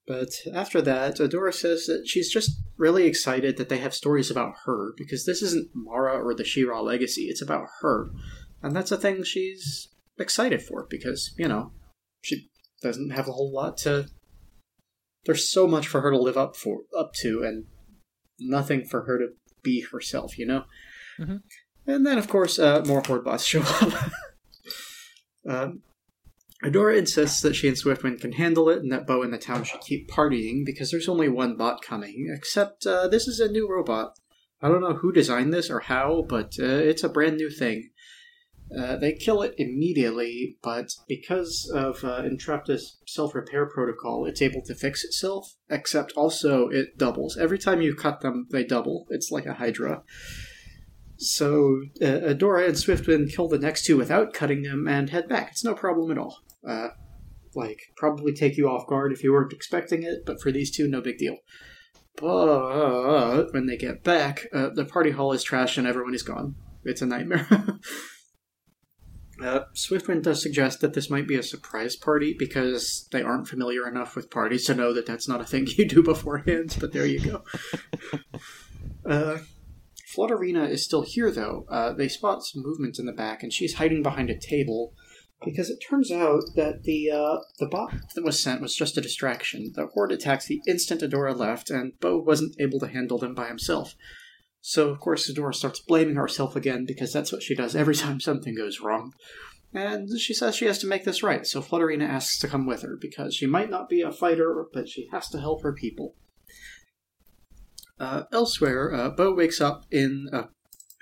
[0.06, 4.54] But after that, Adora says that she's just really excited that they have stories about
[4.64, 8.10] her, because this isn't Mara or the She-Ra legacy, it's about her.
[8.62, 9.88] And that's a thing she's
[10.18, 11.72] excited for, because, you know,
[12.22, 12.48] she
[12.82, 14.08] doesn't have a whole lot to
[15.24, 17.64] there's so much for her to live up for up to, and
[18.38, 19.28] nothing for her to
[19.62, 20.38] be herself.
[20.38, 20.64] You know.
[21.18, 21.42] Mhm.
[21.86, 24.10] And then, of course, uh, more horde bots show up.
[25.48, 25.82] um,
[26.64, 29.64] Adora insists that she and Swiftwind can handle it, and that Bow and the town
[29.64, 32.32] should keep partying because there's only one bot coming.
[32.36, 34.18] Except uh, this is a new robot.
[34.60, 37.90] I don't know who designed this or how, but uh, it's a brand new thing.
[38.76, 44.62] Uh, they kill it immediately, but because of uh, Entrapta's self repair protocol, it's able
[44.62, 47.36] to fix itself, except also it doubles.
[47.36, 49.06] Every time you cut them, they double.
[49.10, 50.02] It's like a Hydra.
[51.16, 55.48] So uh, Adora and Swiftwind kill the next two without cutting them and head back.
[55.50, 56.38] It's no problem at all.
[56.66, 56.88] Uh,
[57.54, 60.86] like, probably take you off guard if you weren't expecting it, but for these two,
[60.86, 61.36] no big deal.
[62.16, 66.54] But when they get back, uh, the party hall is trashed and everyone is gone.
[66.84, 67.46] It's a nightmare.
[69.42, 73.88] uh, Swiftwind does suggest that this might be a surprise party because they aren't familiar
[73.88, 77.06] enough with parties to know that that's not a thing you do beforehand, but there
[77.06, 77.42] you go.
[79.06, 79.38] uh,
[80.14, 81.64] Flutterina is still here, though.
[81.70, 84.92] Uh, they spot some movement in the back, and she's hiding behind a table
[85.44, 89.00] because it turns out that the uh, the bot that was sent was just a
[89.00, 89.72] distraction.
[89.74, 93.48] The horde attacks the instant Adora left, and Bow wasn't able to handle them by
[93.48, 93.94] himself.
[94.60, 98.20] So of course Adora starts blaming herself again because that's what she does every time
[98.20, 99.12] something goes wrong.
[99.72, 102.82] And she says she has to make this right, so Flutterina asks to come with
[102.82, 106.16] her because she might not be a fighter, but she has to help her people.
[107.98, 110.48] Uh, elsewhere, uh, Bow wakes up in a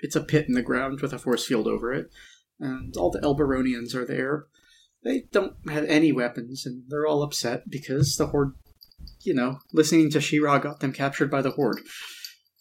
[0.01, 2.09] it's a pit in the ground with a force field over it,
[2.59, 4.45] and all the Elberonians are there.
[5.03, 8.53] They don't have any weapons, and they're all upset because the Horde,
[9.21, 11.79] you know, listening to She-Ra got them captured by the Horde.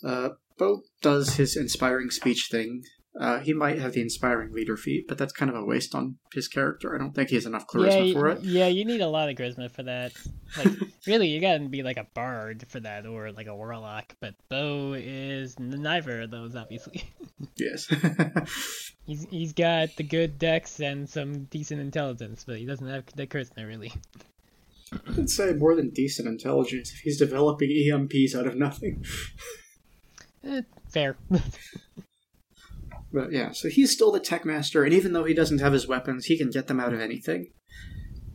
[0.04, 2.82] Uh, Bow does his inspiring speech thing.
[3.18, 6.16] Uh, he might have the inspiring leader feat, but that's kind of a waste on
[6.32, 6.94] his character.
[6.94, 8.42] I don't think he has enough charisma yeah, for it.
[8.42, 10.12] yeah, you need a lot of charisma for that.
[10.56, 10.68] Like,
[11.06, 14.14] really, you gotta be like a bard for that, or like a warlock.
[14.20, 17.04] But Bow is neither of those, obviously.
[17.56, 17.86] Yes.
[19.06, 23.28] He's he's got the good dex and some decent intelligence, but he doesn't have the
[23.28, 23.92] charisma really.
[25.16, 29.04] I'd say more than decent intelligence if he's developing EMPs out of nothing.
[30.44, 31.16] Eh, fair.
[33.12, 35.88] But yeah, so he's still the tech master, and even though he doesn't have his
[35.88, 37.52] weapons, he can get them out of anything.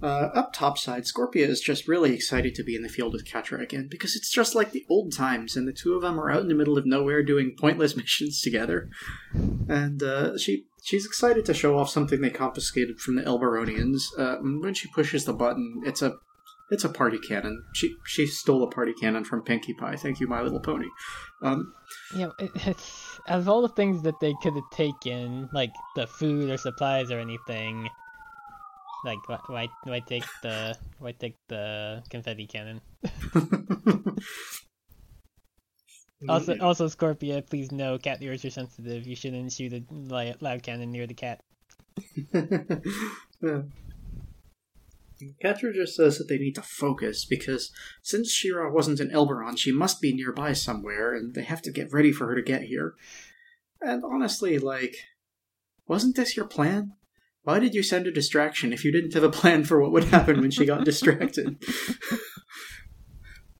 [0.01, 3.25] Uh, up top side, Scorpia is just really excited to be in the field with
[3.25, 6.29] Catra again because it's just like the old times, and the two of them are
[6.29, 8.89] out in the middle of nowhere doing pointless missions together.
[9.69, 14.01] And uh, she she's excited to show off something they confiscated from the Elberonians.
[14.17, 16.15] Uh, when she pushes the button, it's a
[16.69, 17.63] it's a party cannon.
[17.73, 19.95] She she stole a party cannon from Pinkie Pie.
[19.95, 20.87] Thank you, My Little Pony.
[21.41, 21.73] Um,
[22.39, 26.57] it, it's, of all the things that they could have taken, like the food or
[26.57, 27.89] supplies or anything,
[29.05, 32.81] like why why, take the why take the confetti cannon?
[36.29, 39.05] Also, also Scorpia, please no, cat ears are sensitive.
[39.05, 39.83] You shouldn't shoot a
[40.39, 41.41] loud cannon near the cat.
[43.41, 43.61] yeah.
[45.43, 49.71] Catra just says that they need to focus because since She-Ra wasn't in Elberon, she
[49.71, 52.95] must be nearby somewhere, and they have to get ready for her to get here.
[53.81, 54.95] And honestly, like,
[55.87, 56.93] wasn't this your plan?
[57.43, 60.05] Why did you send a distraction if you didn't have a plan for what would
[60.05, 61.57] happen when she got distracted?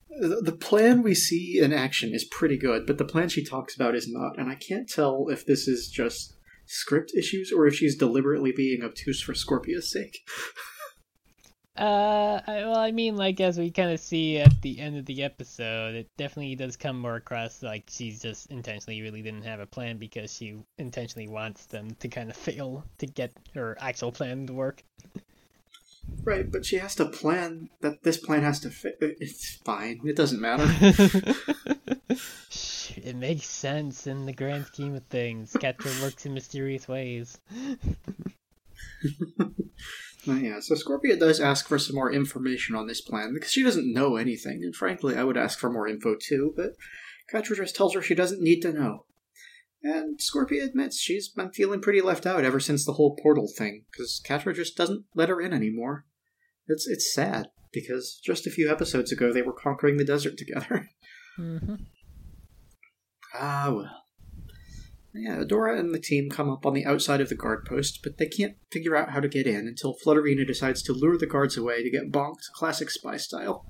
[0.09, 3.75] The the plan we see in action is pretty good, but the plan she talks
[3.75, 6.35] about is not, and I can't tell if this is just
[6.65, 10.19] script issues or if she's deliberately being obtuse for Scorpia's sake.
[11.75, 15.05] Uh, I, well, I mean, like as we kind of see at the end of
[15.05, 19.59] the episode, it definitely does come more across like she's just intentionally really didn't have
[19.59, 24.11] a plan because she intentionally wants them to kind of fail to get her actual
[24.11, 24.83] plan to work.
[26.23, 28.97] Right, but she has to plan that this plan has to fit.
[28.99, 30.01] It's fine.
[30.03, 30.67] It doesn't matter.
[32.97, 35.53] It makes sense in the grand scheme of things.
[35.53, 37.39] Catra works in mysterious ways.
[40.27, 43.63] Uh, yeah, so Scorpia does ask for some more information on this plan because she
[43.63, 46.75] doesn't know anything, and frankly, I would ask for more info too, but
[47.31, 49.05] Catra just tells her she doesn't need to know.
[49.83, 53.83] And Scorpia admits she's been feeling pretty left out ever since the whole portal thing,
[53.91, 56.05] because Catra just doesn't let her in anymore.
[56.67, 60.89] It's it's sad because just a few episodes ago they were conquering the desert together.
[61.37, 61.75] Mm-hmm.
[63.35, 64.02] Ah, well.
[65.15, 68.17] Yeah, Dora and the team come up on the outside of the guard post, but
[68.17, 71.55] they can't figure out how to get in until Flutterina decides to lure the guards
[71.55, 73.65] away to get bonked, classic spy style.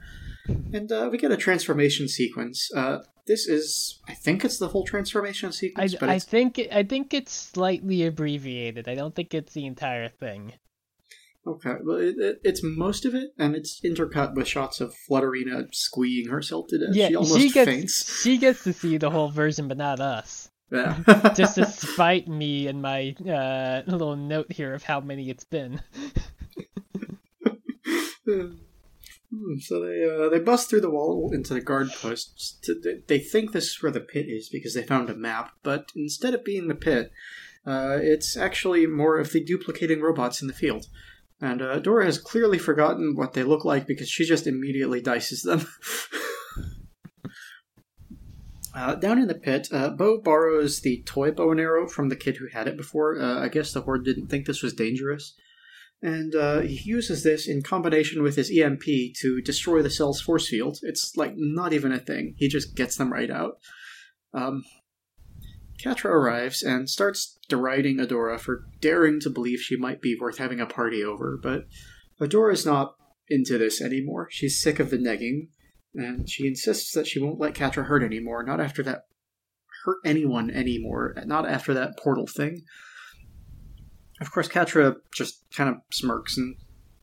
[0.74, 2.70] And uh, we get a transformation sequence.
[2.74, 6.84] Uh, this is, I think it's the whole transformation I, sequence, but I think I
[6.84, 8.88] think it's slightly abbreviated.
[8.88, 10.54] I don't think it's the entire thing.
[11.46, 15.74] Okay, well, it, it, it's most of it, and it's intercut with shots of Flutterina
[15.74, 16.96] squeeing herself to death.
[16.96, 18.22] Yeah, she almost she gets faints.
[18.22, 20.50] she gets to see the whole version, but not us.
[20.74, 21.32] Yeah.
[21.36, 25.82] Just to spite me and my uh, little note here of how many it's been.
[29.34, 32.59] Hmm, so they uh, they bust through the wall into the guard post.
[32.63, 35.51] To, they, they think this is where the pit is because they found a map,
[35.63, 37.11] but instead of being the pit,
[37.65, 40.86] uh, it's actually more of the duplicating robots in the field.
[41.41, 45.41] And uh, Dora has clearly forgotten what they look like because she just immediately dices
[45.41, 45.67] them.
[48.76, 52.15] Uh, down in the pit, uh, Bow borrows the toy bow and arrow from the
[52.15, 53.19] kid who had it before.
[53.21, 55.36] Uh, I guess the Horde didn't think this was dangerous.
[56.01, 58.84] And uh, he uses this in combination with his EMP
[59.21, 60.80] to destroy the cell's force field.
[60.82, 62.36] It's like not even a thing.
[62.38, 63.59] He just gets them right out.
[64.34, 64.63] Um,
[65.82, 70.59] Catra arrives and starts deriding Adora for daring to believe she might be worth having
[70.59, 71.67] a party over, but
[72.19, 72.95] Adora's not
[73.30, 74.28] into this anymore.
[74.30, 75.49] She's sick of the negging,
[75.96, 79.06] and she insists that she won't let Catra hurt anymore, not after that
[79.86, 82.64] hurt anyone anymore, not after that portal thing.
[84.22, 86.56] Of course, Catra just kind of smirks and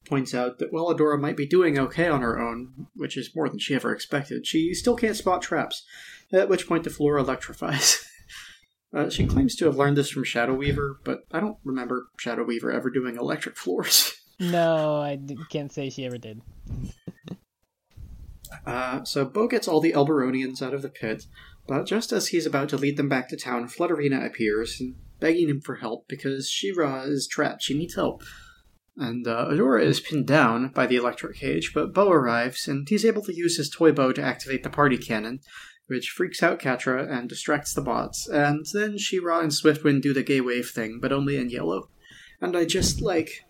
[0.06, 3.48] points out that while Adora might be doing okay on her own, which is more
[3.48, 5.84] than she ever expected, she still can't spot traps,
[6.32, 8.04] at which point the floor electrifies.
[8.92, 12.42] Uh, she claims to have learned this from Shadow Weaver, but I don't remember Shadow
[12.42, 14.14] Weaver ever doing electric floors.
[14.42, 15.18] No, I
[15.50, 16.40] can't say she ever did.
[18.66, 21.24] Uh, so Bow gets all the Elberonians out of the pit,
[21.66, 24.82] but just as he's about to lead them back to town, Flutterina appears
[25.20, 27.62] begging him for help because She-Ra is trapped.
[27.62, 28.22] She needs help.
[28.96, 33.04] And uh, Adora is pinned down by the electric cage, but Bow arrives and he's
[33.04, 35.40] able to use his toy bow to activate the party cannon,
[35.86, 38.28] which freaks out Catra and distracts the bots.
[38.28, 41.88] And then She-Ra and Swiftwind do the gay wave thing, but only in yellow.
[42.40, 43.44] And I just like.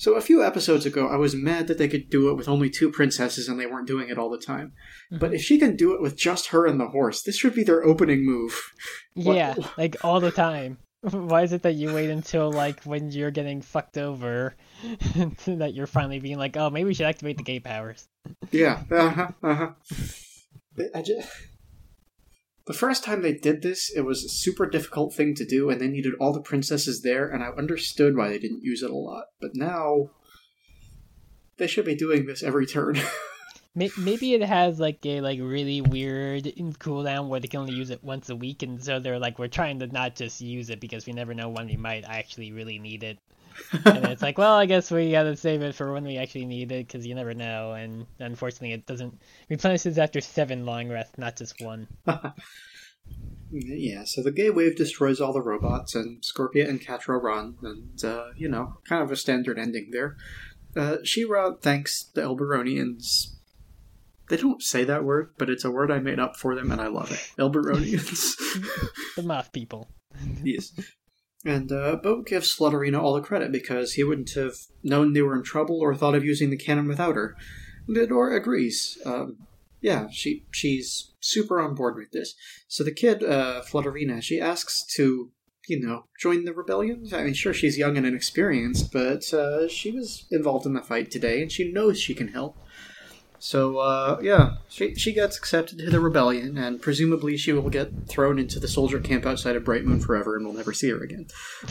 [0.00, 2.70] So a few episodes ago, I was mad that they could do it with only
[2.70, 4.72] two princesses and they weren't doing it all the time.
[5.10, 7.64] But if she can do it with just her and the horse, this should be
[7.64, 8.72] their opening move.
[9.12, 10.78] What- Yeah, like all the time.
[11.02, 14.54] Why is it that you wait until like when you're getting fucked over
[15.46, 18.08] that you're finally being like, oh, maybe we should activate the gay powers?
[18.50, 19.70] Yeah, uh huh, uh huh.
[20.94, 21.28] I just...
[22.66, 25.80] The first time they did this, it was a super difficult thing to do, and
[25.80, 28.96] they needed all the princesses there, and I understood why they didn't use it a
[28.96, 29.24] lot.
[29.40, 30.10] But now,
[31.56, 32.98] they should be doing this every turn.
[33.74, 38.02] Maybe it has like a like really weird cooldown where they can only use it
[38.02, 41.06] once a week, and so they're like, we're trying to not just use it because
[41.06, 43.18] we never know when we might actually really need it.
[43.84, 46.72] And it's like, well, I guess we gotta save it for when we actually need
[46.72, 47.72] it because you never know.
[47.72, 51.88] And unfortunately, it doesn't replenishes after seven long rests, not just one.
[53.50, 58.04] yeah, so the gay wave destroys all the robots, and Scorpia and Catra run, and,
[58.04, 60.16] uh, you know, kind of a standard ending there.
[60.76, 63.34] Uh, She-Ra thanks the Elberonians.
[64.28, 66.80] They don't say that word, but it's a word I made up for them, and
[66.80, 67.18] I love it.
[67.38, 68.36] Elberonians.
[69.16, 69.88] The moth people.
[70.44, 70.72] yes.
[71.44, 75.36] And uh, Bow gives Flutterina all the credit because he wouldn't have known they were
[75.36, 77.34] in trouble or thought of using the cannon without her.
[77.88, 78.98] Adora agrees.
[79.06, 79.38] Um,
[79.80, 82.34] yeah, she she's super on board with this.
[82.68, 85.30] So the kid, uh, Flutterina, she asks to,
[85.66, 87.08] you know, join the rebellion.
[87.12, 91.10] I mean, sure, she's young and inexperienced, but uh, she was involved in the fight
[91.10, 92.58] today, and she knows she can help.
[93.42, 98.06] So, uh, yeah, she, she gets accepted to the rebellion, and presumably she will get
[98.06, 101.02] thrown into the soldier camp outside of Bright Moon forever, and we'll never see her
[101.02, 101.26] again.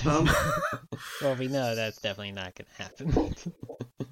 [0.05, 0.27] Um,
[1.21, 3.35] Well, we know that's definitely not gonna happen.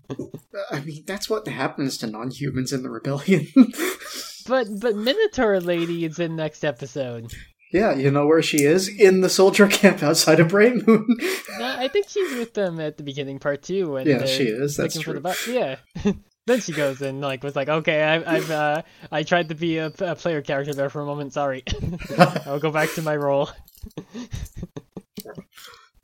[0.72, 3.48] I mean, that's what happens to non humans in the rebellion.
[4.48, 7.34] but but Minotaur Lady is in next episode.
[7.74, 8.88] yeah, you know where she is?
[8.88, 11.08] In the soldier camp outside of Bright Moon.
[11.60, 13.92] No, I think she's with them at the beginning part two.
[13.94, 15.22] When Yeah, she is, that's true.
[15.50, 15.76] yeah.
[16.48, 18.82] Then she goes and like was like, okay, I, I've uh,
[19.12, 21.34] I tried to be a, a player character there for a moment.
[21.34, 21.64] Sorry,
[22.46, 23.50] I'll go back to my role.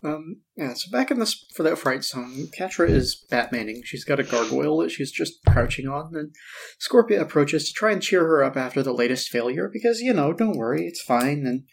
[0.06, 3.86] Um, yeah, so back in this for that fright zone, Catra is Batmaning.
[3.86, 6.36] She's got a gargoyle that she's just crouching on, and
[6.78, 10.34] Scorpia approaches to try and cheer her up after the latest failure because you know,
[10.34, 11.64] don't worry, it's fine, and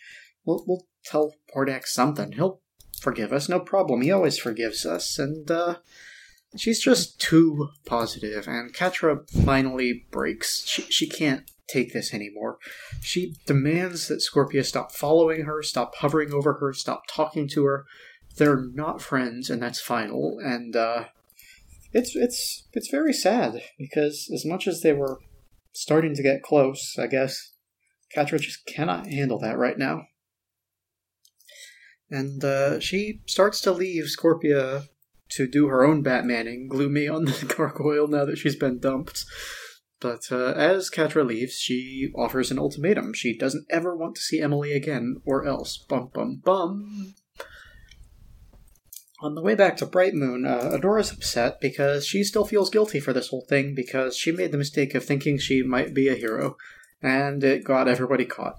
[0.45, 2.31] we'll we'll tell Hordak something.
[2.31, 2.61] He'll
[3.01, 4.03] forgive us, no problem.
[4.03, 5.79] He always forgives us, and uh,
[6.57, 10.65] she's just too positive, and Catra finally breaks.
[10.67, 12.59] She she can't take this anymore.
[13.01, 17.87] She demands that Scorpia stop following her, stop hovering over her, stop talking to her
[18.37, 20.39] they're not friends, and that's final.
[20.43, 21.05] And uh,
[21.93, 25.21] it's it's it's very sad because as much as they were
[25.73, 27.53] starting to get close, I guess
[28.17, 30.03] Catra just cannot handle that right now.
[32.11, 34.89] And uh, she starts to leave Scorpia
[35.33, 39.25] to do her own Batmaning, gloomy on the gargoyle now that she's been dumped.
[40.01, 43.13] But uh, as Catra leaves, she offers an ultimatum.
[43.13, 45.77] She doesn't ever want to see Emily again, or else.
[45.77, 47.15] Bum bum bum.
[49.23, 53.01] On the way back to Bright Moon, uh, Adora's upset because she still feels guilty
[53.01, 56.15] for this whole thing because she made the mistake of thinking she might be a
[56.15, 56.57] hero,
[57.03, 58.55] and it got everybody caught.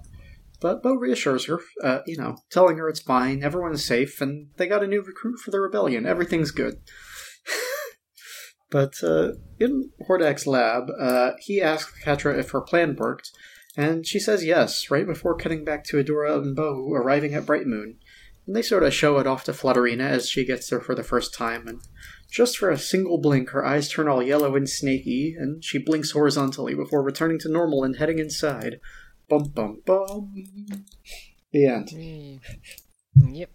[0.62, 4.68] But Bow reassures her, uh, you know, telling her it's fine, everyone's safe, and they
[4.68, 6.76] got a new recruit for the rebellion, everything's good.
[8.70, 13.32] but uh, in Hordak's lab, uh, he asks Catra if her plan worked,
[13.76, 17.66] and she says yes, right before cutting back to Adora and Bow arriving at Bright
[17.66, 17.98] Moon.
[18.46, 21.02] And they sort of show it off to Flutterina as she gets there for the
[21.02, 21.80] first time, and
[22.30, 26.12] just for a single blink, her eyes turn all yellow and snaky, and she blinks
[26.12, 28.78] horizontally before returning to normal and heading inside.
[29.28, 30.34] Bum bum bum.
[31.52, 31.88] The end.
[31.88, 32.40] Mm.
[33.30, 33.50] Yep.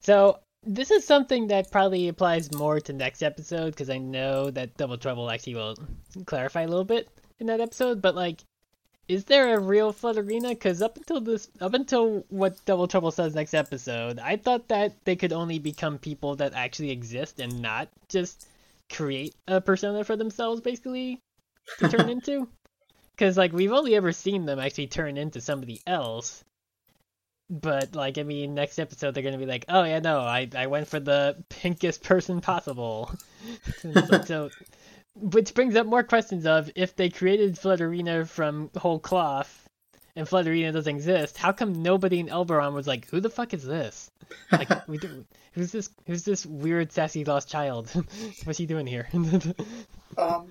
[0.00, 4.76] So this is something that probably applies more to next episode because I know that
[4.76, 5.76] Double Trouble actually will
[6.26, 7.08] clarify a little bit
[7.38, 8.02] in that episode.
[8.02, 8.44] But like,
[9.08, 10.50] is there a real Flutterina?
[10.50, 15.04] Because up until this, up until what Double Trouble says next episode, I thought that
[15.04, 18.46] they could only become people that actually exist and not just
[18.92, 21.20] create a persona for themselves, basically,
[21.78, 22.48] to turn into.
[23.20, 26.42] Because like we've only ever seen them actually turn into somebody else.
[27.50, 30.68] But like I mean, next episode they're gonna be like, oh yeah, no, I I
[30.68, 33.12] went for the pinkest person possible.
[34.24, 34.48] so,
[35.14, 39.68] which brings up more questions of if they created Flutterina from whole cloth,
[40.16, 43.66] and Flutterina doesn't exist, how come nobody in Elberon was like, who the fuck is
[43.66, 44.10] this?
[44.50, 45.90] Like, we do, who's this?
[46.06, 47.90] Who's this weird sassy lost child?
[48.44, 49.08] What's he doing here?
[50.16, 50.46] Um,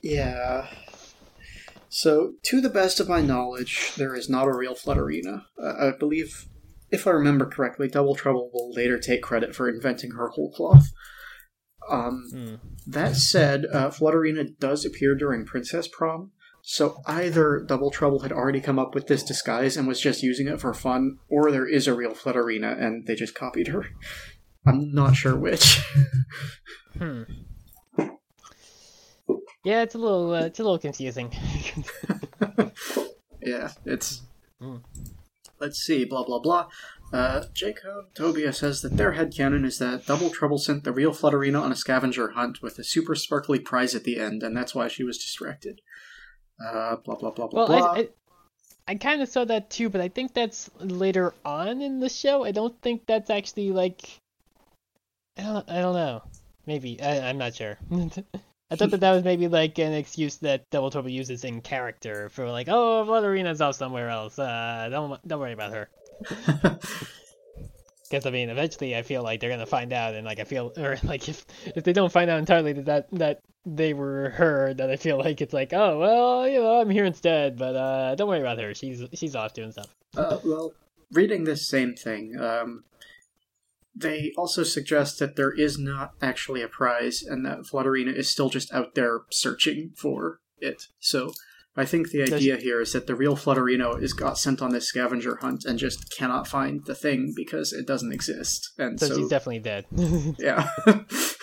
[0.00, 0.66] yeah.
[1.88, 5.44] So, to the best of my knowledge, there is not a real Flutterina.
[5.62, 6.46] Uh, I believe,
[6.90, 10.88] if I remember correctly, Double Trouble will later take credit for inventing her whole cloth.
[11.88, 12.54] Um, Hmm.
[12.86, 16.32] That said, uh, Flutterina does appear during Princess Prom,
[16.62, 20.48] so either Double Trouble had already come up with this disguise and was just using
[20.48, 23.86] it for fun, or there is a real Flutterina and they just copied her.
[24.66, 25.80] I'm not sure which.
[26.98, 27.24] Hmm.
[29.66, 31.32] Yeah, it's a little uh, it's a little confusing.
[33.42, 34.22] yeah, it's.
[34.62, 34.84] Mm.
[35.58, 36.68] Let's see, blah blah blah.
[37.12, 41.60] Uh, Jacob Tobia says that their headcanon is that Double Trouble sent the real Flutterina
[41.60, 44.86] on a scavenger hunt with a super sparkly prize at the end, and that's why
[44.86, 45.80] she was distracted.
[46.64, 47.92] Uh, blah blah blah blah well, blah.
[47.92, 48.08] I, I,
[48.86, 52.44] I kind of saw that too, but I think that's later on in the show.
[52.44, 54.20] I don't think that's actually like.
[55.36, 55.68] I don't.
[55.68, 56.22] I don't know.
[56.66, 57.78] Maybe I, I'm not sure.
[58.70, 62.28] I thought that that was maybe like an excuse that Double Trouble uses in character
[62.30, 64.38] for like, oh, Flutterina's off somewhere else.
[64.38, 65.88] Uh, don't don't worry about her.
[68.08, 70.72] Because I mean, eventually, I feel like they're gonna find out, and like I feel,
[70.76, 71.44] or like if
[71.74, 75.18] if they don't find out entirely that that, that they were her, then I feel
[75.18, 78.58] like it's like, oh well, you know, I'm here instead, but uh, don't worry about
[78.60, 78.74] her.
[78.74, 79.94] She's she's off doing stuff.
[80.16, 80.72] Uh, well,
[81.12, 82.84] reading this same thing, um,
[83.96, 88.50] they also suggest that there is not actually a prize, and that Flutterina is still
[88.50, 90.84] just out there searching for it.
[91.00, 91.32] So,
[91.76, 94.88] I think the idea here is that the real Flutterino is got sent on this
[94.88, 98.72] scavenger hunt and just cannot find the thing because it doesn't exist.
[98.78, 99.84] And So, so, she's definitely dead.
[100.38, 100.68] yeah.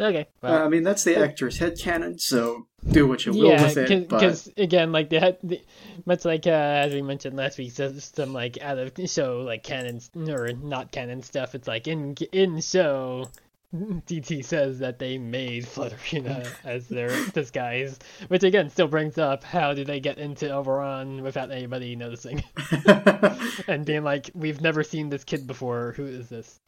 [0.00, 0.26] okay.
[0.42, 3.76] Well, Uh, I mean, that's the actor's headcanon, so do what you will yeah, with
[3.76, 4.08] it.
[4.08, 5.60] But because again, like they had, the,
[6.06, 9.62] much like uh, as we mentioned last week, so some like out of show like
[9.62, 11.54] canon or not canon stuff.
[11.54, 13.28] It's like in in show,
[13.74, 17.98] DT says that they made Flutterina as their disguise,
[18.28, 22.42] which again still brings up how do they get into Oberon without anybody noticing
[23.66, 25.92] and being like, we've never seen this kid before.
[25.96, 26.60] Who is this?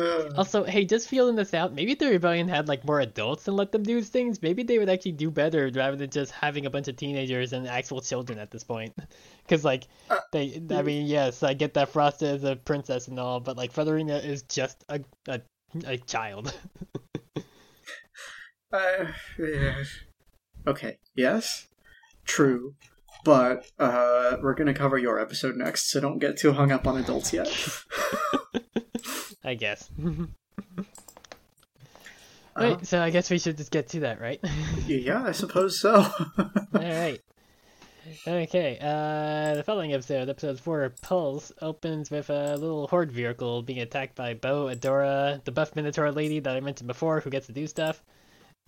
[0.00, 1.72] Uh, Also, hey, just feeling this out.
[1.74, 4.40] Maybe the rebellion had like more adults and let them do things.
[4.42, 7.66] Maybe they would actually do better rather than just having a bunch of teenagers and
[7.68, 8.94] actual children at this point.
[9.42, 9.88] Because like
[10.30, 13.72] they, I mean, yes, I get that Frosta is a princess and all, but like
[13.72, 15.40] Featherina is just a a,
[15.86, 16.56] a child.
[18.72, 19.06] Uh,
[19.36, 19.82] yeah.
[20.64, 21.66] Okay, yes,
[22.24, 22.74] true,
[23.24, 26.96] but uh, we're gonna cover your episode next, so don't get too hung up on
[26.96, 27.48] adults yet.
[29.44, 29.88] I guess.
[32.56, 34.40] Uh, Right, so I guess we should just get to that, right?
[34.86, 35.94] yeah, I suppose so.
[36.38, 37.20] All right.
[38.26, 43.78] Okay, uh, the following episode, episode 4, Pulse, opens with a little horde vehicle being
[43.78, 47.52] attacked by Bow, Adora, the buff Minotaur lady that I mentioned before who gets to
[47.52, 48.02] do stuff,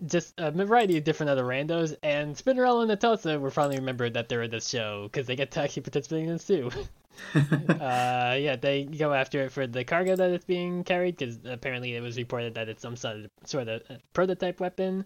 [0.05, 4.29] just a variety of different other randos, and Spinnerella and Netossa were finally remembered that
[4.29, 6.71] they're in this show, because they get to actually participate in this too.
[7.35, 11.95] uh, yeah, they go after it for the cargo that it's being carried because apparently
[11.95, 13.81] it was reported that it's some sort of, sort of
[14.13, 15.05] prototype weapon.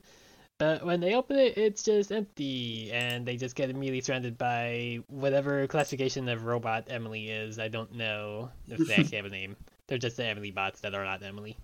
[0.58, 5.00] But when they open it, it's just empty, and they just get immediately surrounded by
[5.08, 7.60] whatever classification of robot Emily is.
[7.60, 9.56] I don't know if they actually have a name.
[9.86, 11.58] They're just the Emily bots that are not Emily.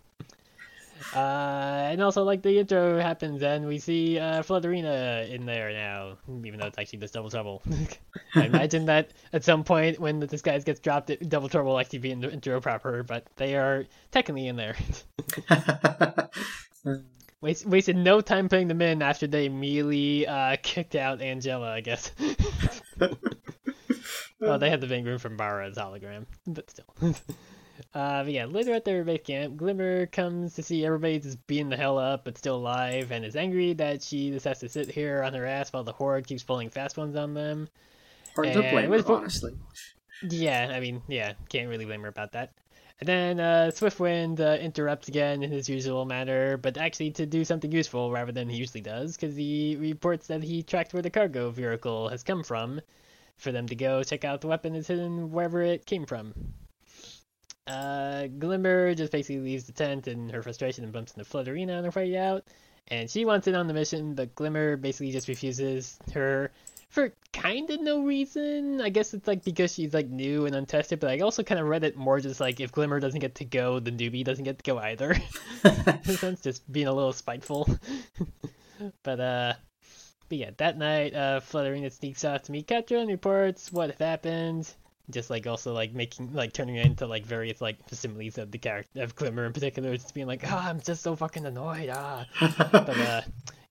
[1.15, 6.17] Uh, and also, like, the intro happens, and we see uh, Flutterina in there now,
[6.43, 7.61] even though it's actually just Double Trouble.
[8.35, 11.79] I imagine that at some point when the disguise gets dropped, it, Double Trouble will
[11.79, 14.75] actually be in the intro proper, but they are technically in there.
[17.43, 21.81] Waste, wasted no time putting them in after they immediately uh, kicked out Angela, I
[21.81, 22.09] guess.
[24.39, 26.85] well, they had the big room from Mara's hologram, but still.
[27.93, 31.69] Uh, but yeah, later at their base camp, Glimmer comes to see everybody just beating
[31.69, 34.89] the hell up but still alive and is angry that she just has to sit
[34.89, 37.67] here on her ass while the Horde keeps pulling fast ones on them.
[38.35, 39.53] Hard to blame her, honestly.
[40.21, 42.53] Yeah, I mean, yeah, can't really blame her about that.
[42.99, 47.43] And then uh, Swiftwind uh, interrupts again in his usual manner, but actually to do
[47.43, 51.09] something useful rather than he usually does, because he reports that he tracked where the
[51.09, 52.79] cargo vehicle has come from,
[53.35, 56.33] for them to go check out the weapon is hidden wherever it came from.
[57.65, 61.83] Uh, Glimmer just basically leaves the tent in her frustration and bumps into Flutterina on
[61.85, 62.43] her way out,
[62.89, 66.51] and she wants in on the mission, but Glimmer basically just refuses her
[66.89, 68.79] for kind of no reason.
[68.79, 71.67] I guess it's like because she's like new and untested, but I also kind of
[71.67, 74.59] read it more just like if Glimmer doesn't get to go, the newbie doesn't get
[74.59, 75.15] to go either.
[75.63, 77.67] In sense, just being a little spiteful.
[79.03, 79.53] but uh,
[80.29, 84.71] but yeah, that night, uh, Flutterina sneaks off to meet Catra and reports what happened.
[85.09, 88.57] Just like also like making like turning it into like various like similes of the
[88.57, 92.25] character of Glimmer in particular, just being like, ah, I'm just so fucking annoyed, ah
[92.39, 93.21] but uh,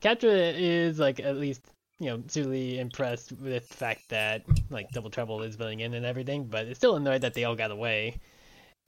[0.02, 1.62] Catra is like at least
[1.98, 6.04] you know truly impressed with the fact that like Double Trouble is filling in and
[6.04, 8.20] everything, but it's still annoyed that they all got away.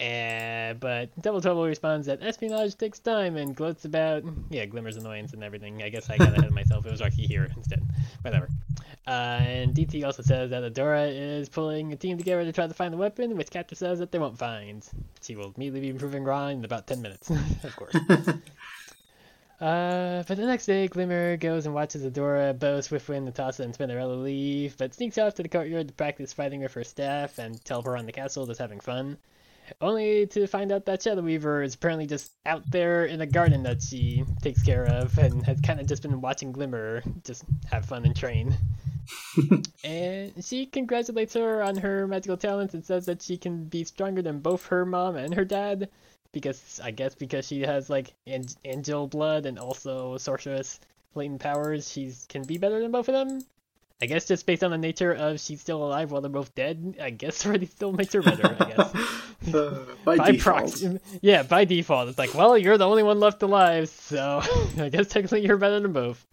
[0.01, 5.33] And but Double Trouble responds that espionage takes time and gloats about yeah Glimmer's annoyance
[5.33, 5.83] and everything.
[5.83, 6.85] I guess I got ahead of myself.
[6.85, 7.83] It was Rocky here instead.
[8.23, 8.49] Whatever.
[9.07, 12.75] Uh, and DT also says that Adora is pulling a team together to try to
[12.75, 14.85] find the weapon, which Captain says that they won't find.
[15.23, 17.31] She will immediately be proving wrong in about 10 minutes,
[17.62, 17.95] of course.
[19.61, 24.23] Uh, but the next day, Glimmer goes and watches Adora, Bow, Swiftwind, Netossa, and Spinnerella
[24.23, 27.99] leave, but sneaks off to the courtyard to practice fighting with her staff and teleport
[27.99, 29.16] on the castle just having fun.
[29.81, 33.62] Only to find out that Shadow Weaver is apparently just out there in a garden
[33.62, 37.86] that she takes care of and has kind of just been watching Glimmer just have
[37.86, 38.57] fun and train.
[39.85, 44.23] and she congratulates her on her magical talents and says that she can be stronger
[44.23, 45.89] than both her mom and her dad
[46.32, 50.81] because I guess because she has like an- angel blood and also sorceress
[51.15, 53.41] latent powers, she can be better than both of them.
[54.03, 56.97] I guess just based on the nature of she's still alive while they're both dead,
[57.01, 58.57] I guess already still makes her better.
[58.59, 58.95] I guess
[59.53, 63.43] Uh, by, by proxy, yeah, by default, it's like, well, you're the only one left
[63.43, 64.41] alive, so
[64.79, 66.25] I guess technically you're better than both.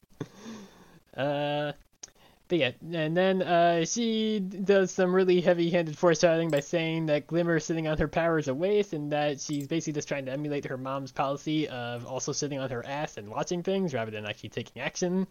[1.17, 1.73] Uh,
[2.47, 7.59] but yeah, and then uh, she does some really heavy-handed foreshadowing by saying that Glimmer
[7.59, 10.65] sitting on her power is a waste, and that she's basically just trying to emulate
[10.65, 14.49] her mom's policy of also sitting on her ass and watching things rather than actually
[14.49, 15.27] taking action.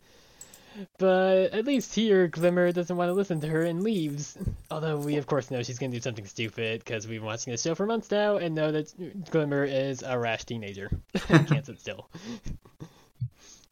[0.98, 4.36] But at least here, Glimmer doesn't want to listen to her and leaves.
[4.70, 7.50] Although we, of course, know she's going to do something stupid because we've been watching
[7.50, 10.90] this show for months now and know that Glimmer is a rash teenager.
[11.26, 12.08] can't sit still.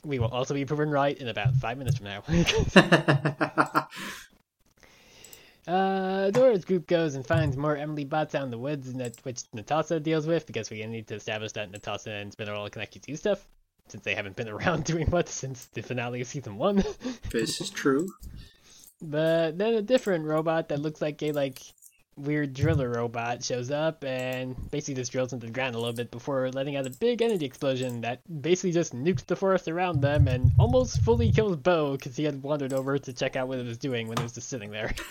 [0.05, 3.87] We will also be proven right in about five minutes from now.
[5.67, 8.91] Uh, Dora's group goes and finds more Emily bots out in the woods,
[9.23, 13.03] which Netossa deals with because we need to establish that Netossa and Spinnerella can actually
[13.03, 13.47] do stuff
[13.91, 16.83] since they haven't been around doing much since the finale of season one.
[17.31, 18.09] this is true.
[19.01, 21.61] but then a different robot that looks like a like
[22.19, 26.11] weird driller robot shows up and basically just drills into the ground a little bit
[26.11, 30.29] before letting out a big energy explosion that basically just nukes the forest around them
[30.29, 33.67] and almost fully kills Bow because he had wandered over to check out what it
[33.67, 34.95] was doing when it was just sitting there.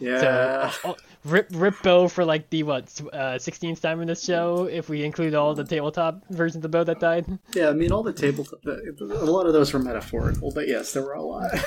[0.00, 0.70] Yeah.
[0.70, 4.64] So oh, rip rip Bow for like the what uh, 16th time in this show
[4.64, 7.26] if we include all the tabletop versions of Bow that died.
[7.54, 8.58] yeah, I mean, all the tabletop.
[8.64, 11.50] a lot of those were metaphorical, but yes, there were a lot.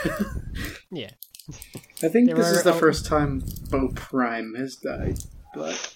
[0.92, 1.10] Yeah.
[2.04, 5.20] I think There this is the a- first time Bow Prime has died,
[5.54, 5.96] but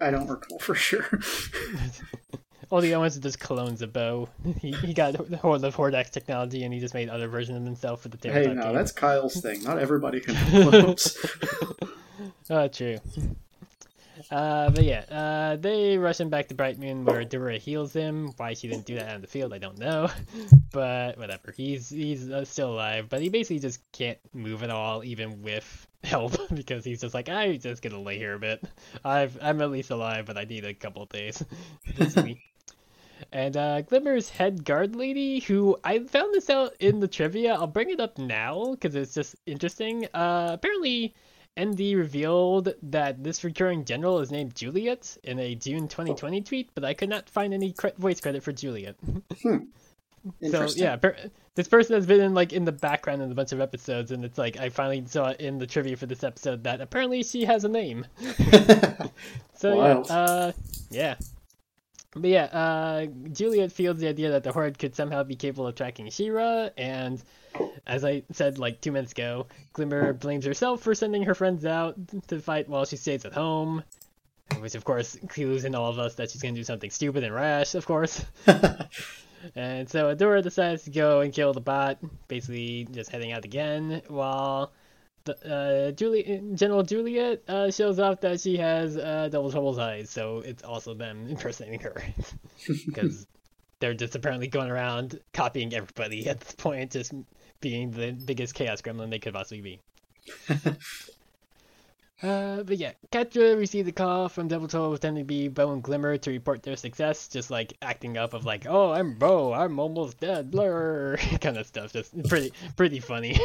[0.00, 1.20] I don't recall for sure.
[2.70, 4.28] All the ones are just clones of Bow.
[4.60, 7.64] He, he got the whole of Hordax technology and he just made other versions of
[7.64, 8.74] himself for the hey, tabletop no, game.
[8.74, 9.62] that's Kyle's thing.
[9.62, 10.34] Not everybody can
[10.70, 11.16] close.
[12.50, 12.98] Oh, ah, true.
[14.30, 18.32] Uh, but yeah, uh, they rush him back to Bright Moon where Dora heals him.
[18.36, 20.08] Why she didn't do that on the field, I don't know.
[20.72, 23.08] But whatever, he's he's uh, still alive.
[23.08, 27.28] But he basically just can't move at all, even with help, because he's just like,
[27.28, 28.62] I'm just gonna lay here a bit.
[29.04, 31.42] I've I'm at least alive, but I need a couple of days.
[33.32, 37.54] And uh, Glimmer's head guard lady, who I found this out in the trivia.
[37.54, 40.06] I'll bring it up now because it's just interesting.
[40.12, 41.14] Uh, apparently,
[41.58, 46.84] ND revealed that this recurring general is named Juliet in a June 2020 tweet, but
[46.84, 48.96] I could not find any cre- voice credit for Juliet.
[50.50, 51.16] so yeah, per-
[51.54, 54.24] this person has been in like in the background in a bunch of episodes, and
[54.24, 57.64] it's like I finally saw in the trivia for this episode that apparently she has
[57.64, 58.06] a name.
[59.56, 60.52] So yeah, uh,
[60.90, 61.14] yeah.
[62.16, 65.74] But yeah, uh, Juliet feels the idea that the Horde could somehow be capable of
[65.74, 67.22] tracking She-Ra, and
[67.86, 71.96] as I said like two minutes ago, Glimmer blames herself for sending her friends out
[72.28, 73.84] to fight while she stays at home.
[74.60, 77.34] Which of course clues in all of us that she's gonna do something stupid and
[77.34, 78.24] rash, of course.
[79.54, 81.98] and so Adora decides to go and kill the bot,
[82.28, 84.72] basically just heading out again, while
[85.28, 90.38] uh, Julie, General Juliet uh, shows off that she has uh, Double Trouble's eyes, so
[90.40, 92.02] it's also them impersonating her.
[92.86, 93.26] Because
[93.78, 97.12] they're just apparently going around copying everybody at this point, just
[97.60, 99.80] being the biggest chaos gremlin they could possibly be.
[102.22, 105.82] Uh, but yeah, Catra received a call from Devil Toll pretending to be Bow and
[105.82, 109.78] Glimmer to report their success, just like acting up of like, oh, I'm Bow, I'm
[109.78, 111.92] almost dead, blur, kind of stuff.
[111.92, 113.38] Just pretty, pretty funny.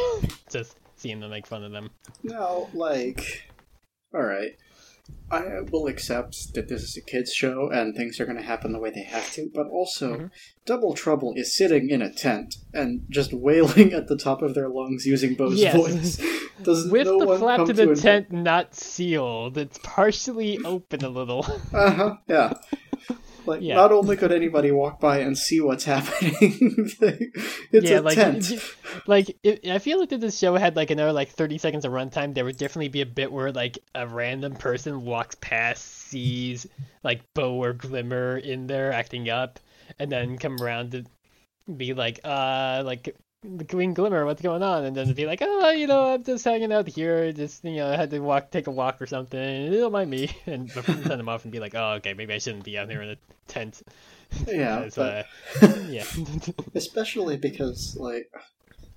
[0.50, 1.90] just seeing them make fun of them.
[2.22, 3.48] No, like,
[4.14, 4.52] all right.
[5.32, 8.72] I will accept that this is a kids' show and things are going to happen
[8.72, 10.30] the way they have to, but also, Mhm.
[10.64, 14.68] Double Trouble is sitting in a tent and just wailing at the top of their
[14.68, 15.74] lungs using Bow's Yes.
[15.76, 16.20] voice.
[16.62, 21.44] Does With no the flap to the tent not sealed, it's partially open a little.
[21.74, 22.16] Uh huh.
[22.28, 22.52] Yeah.
[23.46, 23.74] Like, Yeah.
[23.74, 26.34] not only could anybody walk by and see what's happening,
[27.72, 28.52] it's yeah, a like, tent.
[29.06, 29.36] like
[29.68, 32.44] I feel like if this show had like another like thirty seconds of runtime, there
[32.44, 36.66] would definitely be a bit where like a random person walks past, sees
[37.02, 39.58] like Bow or Glimmer in there acting up,
[39.98, 41.04] and then come around to
[41.76, 44.84] be like, uh, like the Queen Glimmer, what's going on?
[44.84, 47.92] And then be like, oh, you know, I'm just hanging out here, just you know,
[47.92, 49.70] I had to walk, take a walk or something.
[49.70, 52.64] Don't mind me, and send them off and be like, oh, okay, maybe I shouldn't
[52.64, 53.16] be out here in a
[53.48, 53.82] tent.
[54.46, 55.26] yeah, but
[55.60, 56.04] uh, yeah.
[56.74, 58.30] especially because, like,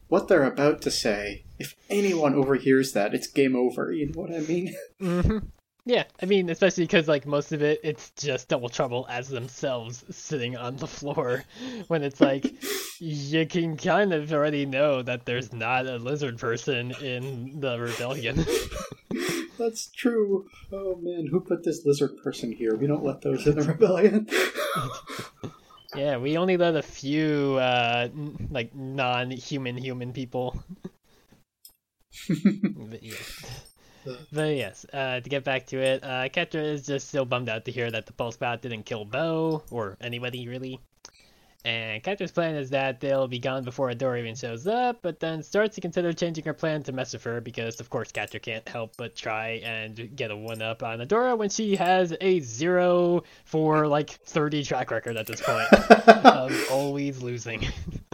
[0.07, 3.91] what they're about to say, if anyone overhears that, it's game over.
[3.91, 4.75] You know what I mean?
[4.99, 5.39] hmm
[5.87, 10.03] Yeah, I mean, especially because like most of it, it's just Double Trouble as themselves
[10.09, 11.43] sitting on the floor.
[11.87, 12.55] When it's like,
[12.99, 18.43] you can kind of already know that there's not a lizard person in the rebellion.
[19.59, 20.47] That's true.
[20.71, 22.75] Oh man, who put this lizard person here?
[22.75, 24.27] We don't let those in the rebellion.
[25.95, 30.63] yeah, we only let a few uh n- like non-human human people.
[32.27, 33.13] but, yeah.
[34.31, 37.65] But yes, uh, to get back to it, uh, Catra is just so bummed out
[37.65, 40.79] to hear that the pulse bot didn't kill Bow or anybody really.
[41.65, 45.41] And Catra's plan is that they'll be gone before Adora even shows up, but then
[45.41, 48.69] starts to consider changing her plan to mess with her because, of course, Catra can't
[48.69, 53.23] help but try and get a one up on Adora when she has a zero
[53.45, 55.73] for like 30 track record at this point
[56.07, 57.67] of always losing.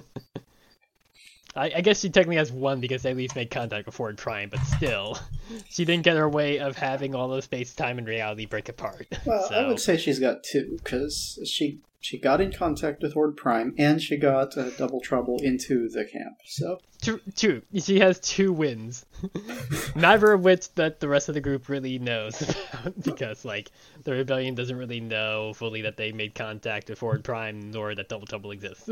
[1.55, 4.49] I, I guess she technically has one because they at least made contact before trying,
[4.49, 5.17] but still,
[5.69, 9.07] she didn't get her way of having all of space, time, and reality break apart.
[9.25, 13.13] well, so, I would say she's got two because she she got in contact with
[13.13, 16.37] Horde Prime and she got uh, Double Trouble into the camp.
[16.45, 17.61] So True, true.
[17.75, 19.05] She has two wins,
[19.95, 23.71] neither of which that the rest of the group really knows about, because like
[24.03, 28.07] the rebellion doesn't really know fully that they made contact with Horde Prime, nor that
[28.07, 28.87] Double Trouble exists.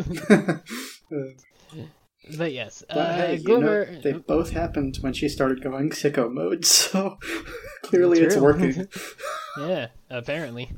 [2.38, 3.92] But yes, But uh, hey, you Glimmer.
[3.92, 7.18] know, they both happened when she started going sicko mode, so
[7.84, 8.88] clearly it's working.
[9.60, 10.72] yeah, apparently.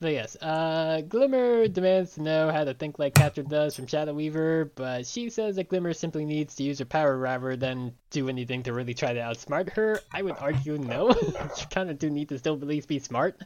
[0.00, 4.12] But yes, uh, Glimmer demands to know how to think like Catherine does from Shadow
[4.12, 8.28] Weaver, but she says that Glimmer simply needs to use her power rather than do
[8.28, 10.00] anything to really try to outsmart her.
[10.12, 11.10] I would argue no.
[11.10, 13.40] you kind of do need to still at least be smart.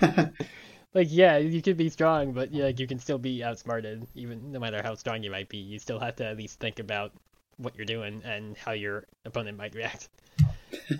[0.96, 4.58] like, yeah, you could be strong, but yeah, you can still be outsmarted, even no
[4.58, 5.58] matter how strong you might be.
[5.58, 7.12] You still have to at least think about
[7.58, 10.08] what you're doing and how your opponent might react.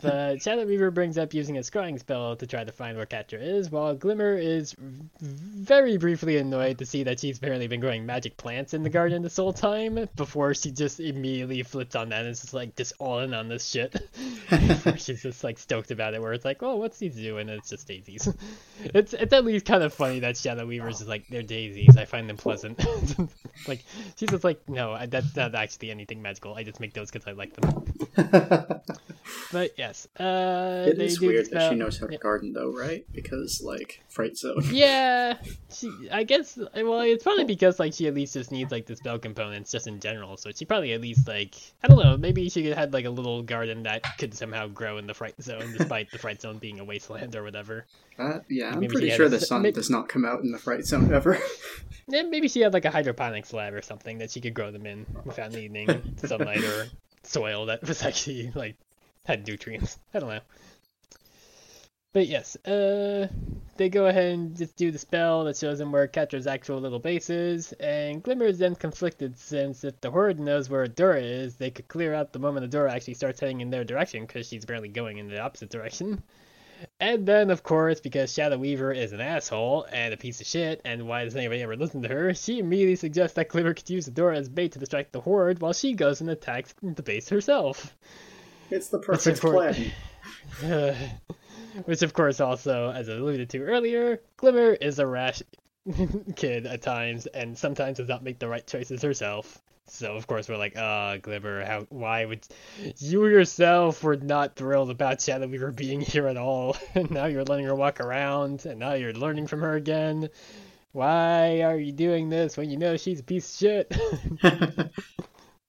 [0.03, 3.41] But Shadow Weaver brings up using a scrying spell to try to find where Catra
[3.41, 4.75] is, while Glimmer is
[5.21, 9.23] very briefly annoyed to see that she's apparently been growing magic plants in the garden
[9.23, 12.93] this whole time before she just immediately flips on that and is just like just
[12.99, 13.97] all in on this shit.
[14.97, 17.49] she's just like stoked about it, where it's like, oh, what's these doing?
[17.49, 18.29] And it's just daisies.
[18.83, 21.97] It's it's at least kind of funny that Shadow Weaver's is like, they're daisies.
[21.97, 22.85] I find them pleasant.
[23.69, 23.85] like
[24.17, 26.55] she's just like, no, that's not actually anything magical.
[26.55, 28.81] I just make those because I like them.
[29.57, 32.19] But yes, uh, It is weird that she knows how to yeah.
[32.19, 33.07] garden, though, right?
[33.11, 34.61] Because like Fright Zone.
[34.71, 35.39] Yeah,
[35.73, 36.59] she, I guess.
[36.75, 39.87] Well, it's probably because like she at least just needs like the spell components just
[39.87, 40.37] in general.
[40.37, 42.19] So she probably at least like I don't know.
[42.19, 45.43] Maybe she could had like a little garden that could somehow grow in the fright
[45.43, 47.87] zone, despite the fright zone being a wasteland or whatever.
[48.19, 50.53] Uh, yeah, I'm Maybe pretty sure a the sun may- does not come out in
[50.53, 51.39] the Fright Zone ever.
[52.09, 54.87] Yeah, maybe she had like a hydroponics lab or something that she could grow them
[54.87, 56.87] in without needing sunlight or
[57.25, 58.77] soil that was actually like
[59.27, 59.99] had nutrients.
[60.15, 60.41] I don't know.
[62.13, 63.29] But yes, uh,
[63.77, 66.99] they go ahead and just do the spell that shows them where Catra's actual little
[66.99, 71.57] base is, and Glimmer is then conflicted since if the Horde knows where Adora is,
[71.57, 74.65] they could clear out the moment Adora actually starts heading in their direction because she's
[74.65, 76.23] barely going in the opposite direction.
[77.01, 80.81] And then, of course, because Shadow Weaver is an asshole and a piece of shit,
[80.87, 84.09] and why does anybody ever listen to her, she immediately suggests that Glimmer could use
[84.09, 87.95] Adora as bait to distract the Horde while she goes and attacks the base herself.
[88.71, 89.93] It's the That's perfect important.
[90.59, 90.73] plan.
[90.73, 90.95] Uh,
[91.85, 95.43] which, of course, also, as I alluded to earlier, Glimmer is a rash
[96.37, 99.63] kid at times, and sometimes does not make the right choices herself.
[99.89, 102.47] So, of course, we're like, uh, Glimmer, how, why would
[102.99, 107.45] you yourself were not thrilled about Shadow Weaver being here at all, and now you're
[107.45, 110.29] letting her walk around, and now you're learning from her again.
[110.93, 113.95] Why are you doing this when you know she's a piece of shit?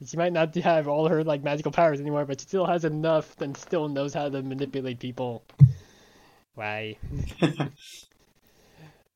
[0.05, 3.39] She might not have all her like magical powers anymore, but she still has enough
[3.41, 5.43] and still knows how to manipulate people.
[6.55, 6.97] Why?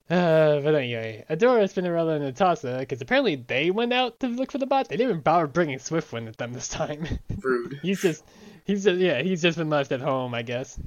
[0.10, 4.58] Uh, but anyway, Adora, Spinnerella, and Netossa, because apparently they went out to look for
[4.58, 4.90] the bot.
[4.90, 7.08] They didn't even bother bringing Swiftwind with them this time.
[7.42, 7.80] Rude.
[7.82, 8.26] he's just,
[8.66, 10.78] he's just, yeah, he's just been left at home, I guess.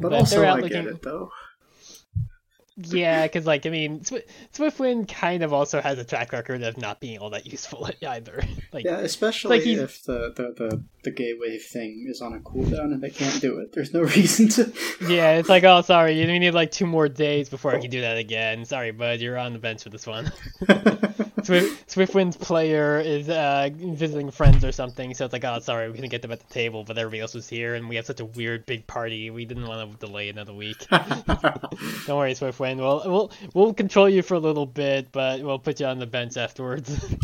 [0.00, 1.30] But, But also, out I looking- get it though.
[2.76, 4.24] Yeah, because like I mean, Swi-
[4.54, 8.42] Swiftwind kind of also has a track record of not being all that useful either.
[8.72, 12.40] like, Yeah, especially he's- if the, the, the, the gay wave thing is on a
[12.40, 13.72] cooldown and they can't do it.
[13.72, 14.72] There's no reason to.
[15.06, 17.90] Yeah, it's like, oh, sorry, you need like two more days before I can oh.
[17.90, 18.64] do that again.
[18.64, 20.32] Sorry, bud, you're on the bench for this one.
[21.44, 25.94] Swift, Swiftwind's player is uh, visiting friends or something, so it's like, oh, sorry, we
[25.94, 28.20] couldn't get them at the table, but everybody else was here, and we have such
[28.20, 29.30] a weird big party.
[29.30, 30.86] We didn't want to delay another week.
[30.90, 32.76] Don't worry, Swiftwind.
[32.76, 36.06] We'll we'll we'll control you for a little bit, but we'll put you on the
[36.06, 37.16] bench afterwards.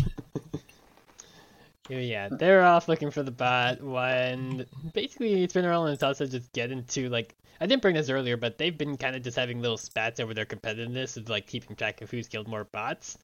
[1.89, 7.09] yeah, they're off looking for the bot when basically Spinnerella and Tasa just get into
[7.09, 10.19] like I didn't bring this earlier, but they've been kind of just having little spats
[10.19, 13.17] over their competitiveness of like keeping track of who's killed more bots.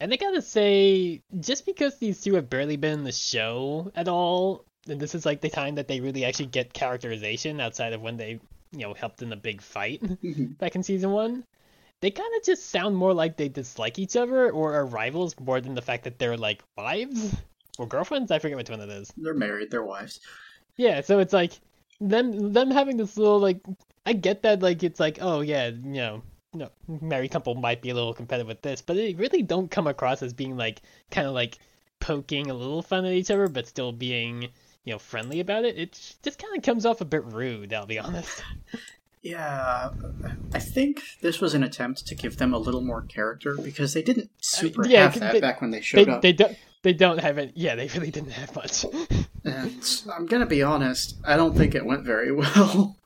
[0.00, 4.08] And I gotta say, just because these two have barely been in the show at
[4.08, 8.02] all, and this is like the time that they really actually get characterization outside of
[8.02, 8.38] when they,
[8.72, 10.52] you know, helped in the big fight mm-hmm.
[10.52, 11.44] back in season one,
[12.00, 15.60] they kind of just sound more like they dislike each other or are rivals more
[15.60, 17.34] than the fact that they're like wives
[17.78, 18.30] or girlfriends.
[18.30, 19.12] I forget which one it is.
[19.16, 20.20] They're married, they're wives.
[20.76, 21.52] Yeah, so it's like
[22.00, 23.60] them them having this little like
[24.04, 26.22] I get that like it's like oh yeah you know
[26.56, 26.70] no
[27.00, 30.22] married couple might be a little competitive with this, but they really don't come across
[30.22, 31.58] as being like kind of like
[32.00, 34.42] poking a little fun at each other, but still being
[34.84, 35.78] you know friendly about it.
[35.78, 35.92] It
[36.22, 37.72] just kind of comes off a bit rude.
[37.72, 38.42] I'll be honest.
[39.22, 39.90] Yeah,
[40.54, 44.02] I think this was an attempt to give them a little more character because they
[44.02, 46.22] didn't super yeah, have that they- back when they They showed up.
[46.22, 47.50] they don't they don't have it.
[47.56, 48.84] Yeah, they really didn't have much.
[49.44, 49.80] And
[50.12, 52.96] I'm gonna be honest, I don't think it went very well.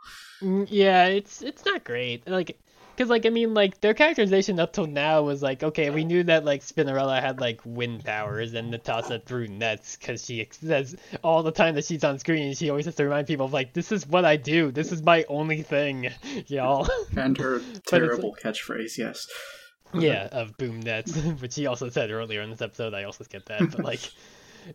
[0.42, 2.26] Mm, yeah, it's it's not great.
[2.28, 2.58] Like,
[3.00, 6.22] cause like I mean, like their characterization up till now was like, okay, we knew
[6.24, 10.94] that like Spinnerella had like wind powers and Natasha threw nets because she says
[11.24, 13.72] all the time that she's on screen, she always has to remind people of like,
[13.72, 16.10] this is what I do, this is my only thing,
[16.46, 16.86] y'all.
[17.16, 19.26] And her terrible catchphrase, yes.
[19.94, 22.92] yeah, of boom nets, which he also said earlier in this episode.
[22.92, 24.00] I also skipped that, but like.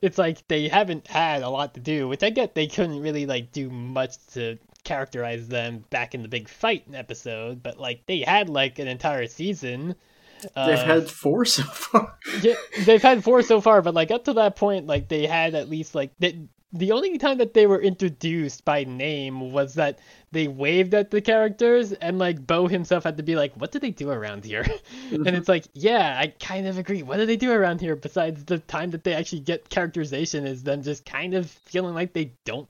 [0.01, 3.27] It's like they haven't had a lot to do, which I get they couldn't really
[3.27, 8.19] like do much to characterize them back in the big fight episode, but like they
[8.19, 9.95] had like an entire season.
[10.41, 12.17] They've uh, had four so far.
[12.41, 12.55] yeah,
[12.85, 15.69] they've had four so far, but like up to that point, like they had at
[15.69, 19.99] least like the the only time that they were introduced by name was that
[20.31, 23.79] they waved at the characters, and like Bow himself had to be like, "What do
[23.79, 24.65] they do around here?"
[25.11, 27.01] and it's like, yeah, I kind of agree.
[27.01, 30.63] What do they do around here besides the time that they actually get characterization is
[30.63, 32.67] them just kind of feeling like they don't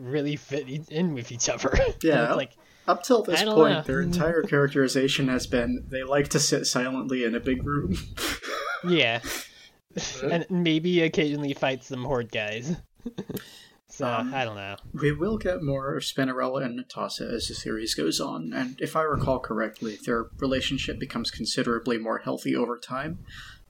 [0.00, 1.76] really fit in with each other.
[2.02, 2.34] Yeah.
[2.34, 2.52] like
[2.88, 3.82] Up till this point, know.
[3.82, 7.96] their entire characterization has been they like to sit silently in a big room.
[8.88, 9.20] yeah,
[10.22, 12.76] and maybe occasionally fight some horde guys.
[13.88, 14.76] so Um, I don't know.
[14.94, 18.96] we will get more of Spinnerella and Netossa as the series goes on, and if
[18.96, 23.18] I recall correctly, their relationship becomes considerably more healthy over time.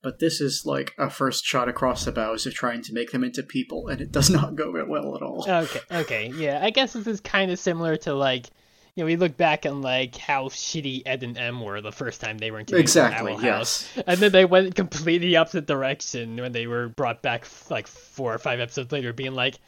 [0.03, 3.23] But this is like a first shot across the bows of trying to make them
[3.23, 5.45] into people, and it does not go well at all.
[5.47, 6.61] Okay, okay, yeah.
[6.63, 8.47] I guess this is kind of similar to like,
[8.95, 12.21] you know, we look back on like how shitty Ed and Em were the first
[12.21, 13.89] time they were introduced exactly, Owl House.
[13.95, 14.05] yes.
[14.07, 18.39] And then they went completely opposite direction when they were brought back like four or
[18.39, 19.59] five episodes later, being like,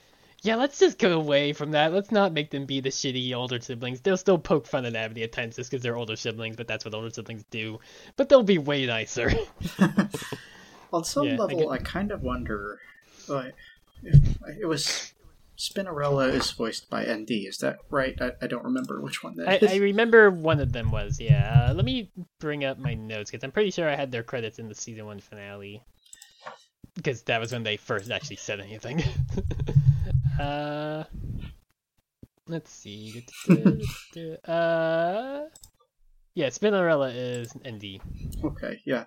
[0.43, 1.93] "Yeah, let's just go away from that.
[1.93, 4.01] Let's not make them be the shitty older siblings.
[4.01, 6.85] They'll still poke fun at Amity at times just because they're older siblings, but that's
[6.85, 7.79] what older siblings do.
[8.17, 9.33] But they'll be way nicer."
[10.93, 12.79] On some Yeah, I level, get- I, kind of wonder,
[13.27, 13.55] like,
[14.03, 15.15] if it was
[15.57, 17.31] Spinnerella is voiced by ND.
[17.31, 18.21] Is that right?
[18.21, 19.73] I, I don't remember which one that I, is.
[19.73, 21.69] I remember one of them was yeah.
[21.71, 22.11] Uh, let me
[22.41, 25.07] bring up my notes because I'm pretty sure I had their credits in the season
[25.07, 25.83] one finale
[26.95, 29.03] because that was when they first actually said anything.
[30.41, 31.05] uh,
[32.47, 33.25] let's see.
[33.49, 35.41] uh,
[36.35, 38.01] yeah, Spinnerella is ND.
[38.45, 39.05] Okay, yeah.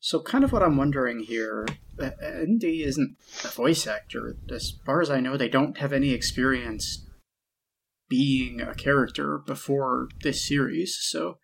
[0.00, 1.66] So, kind of what I'm wondering here,
[2.00, 4.36] uh, ND isn't a voice actor.
[4.50, 7.04] As far as I know, they don't have any experience
[8.08, 11.38] being a character before this series, so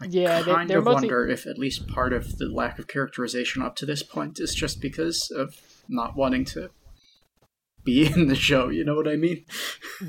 [0.00, 2.78] I Yeah, they- kind they're of mostly- wonder if at least part of the lack
[2.80, 5.54] of characterization up to this point is just because of
[5.88, 6.70] not wanting to
[7.84, 9.44] be in the show, you know what I mean?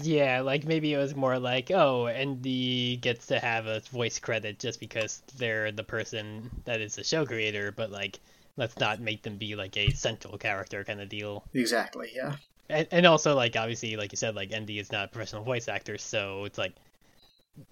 [0.02, 4.58] Yeah, like maybe it was more like, oh, ND gets to have a voice credit
[4.60, 8.20] just because they're the person that is the show creator, but like,
[8.58, 11.44] let's not make them be like a central character kind of deal.
[11.54, 12.36] Exactly, yeah.
[12.70, 15.68] And, and also, like, obviously, like you said, like ND is not a professional voice
[15.68, 16.74] actor, so it's like,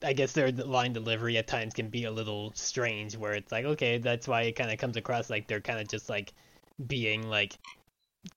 [0.04, 3.66] I guess their line delivery at times can be a little strange, where it's like,
[3.66, 6.34] okay, that's why it kind of comes across like they're kind of just like
[6.88, 7.58] being like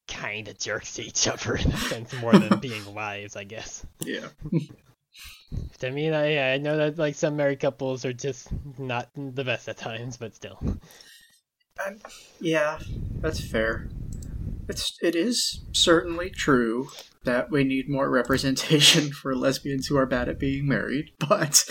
[0.09, 3.85] kind of jerks to each other in a sense more than being wives, I guess.
[4.01, 4.29] Yeah.
[5.83, 8.49] I mean, I I know that like some married couples are just
[8.79, 10.59] not the best at times, but still.
[12.41, 12.79] Yeah,
[13.21, 13.89] that's fair.
[14.69, 16.89] It's it is certainly true
[17.25, 21.65] that we need more representation for lesbians who are bad at being married, but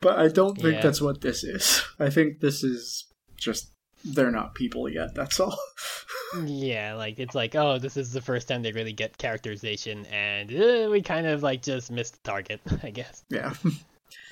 [0.00, 0.80] but I don't think Yeah.
[0.82, 1.82] that's what this is.
[1.98, 3.06] I think this is
[3.36, 3.72] just
[4.04, 5.14] they're not people yet.
[5.14, 5.58] That's all.
[6.44, 10.50] yeah, like it's like, oh, this is the first time they really get characterization, and
[10.52, 13.24] uh, we kind of like just missed the target, I guess.
[13.28, 13.52] yeah,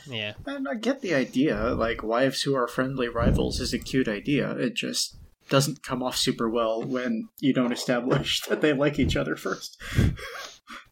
[0.06, 1.74] Yeah, and I get the idea.
[1.74, 4.52] Like wives who are friendly rivals is a cute idea.
[4.52, 5.16] It just
[5.48, 9.80] doesn't come off super well when you don't establish that they like each other first.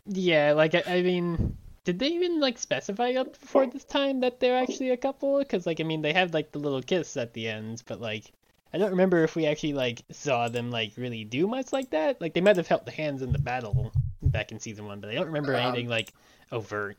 [0.06, 1.56] yeah, like I, I mean.
[1.84, 5.38] Did they even like specify up before this time that they're actually a couple?
[5.38, 8.32] Because like I mean they have like the little kiss at the end, but like
[8.76, 12.20] I don't remember if we actually like saw them like really do much like that.
[12.20, 13.90] Like they might have helped the hands in the battle
[14.20, 16.12] back in season one, but I don't remember Um, anything like
[16.52, 16.98] overt.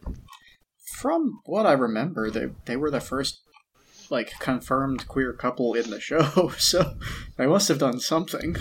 [0.98, 3.42] From what I remember, they they were the first
[4.10, 6.96] like confirmed queer couple in the show, so
[7.38, 8.56] they must have done something.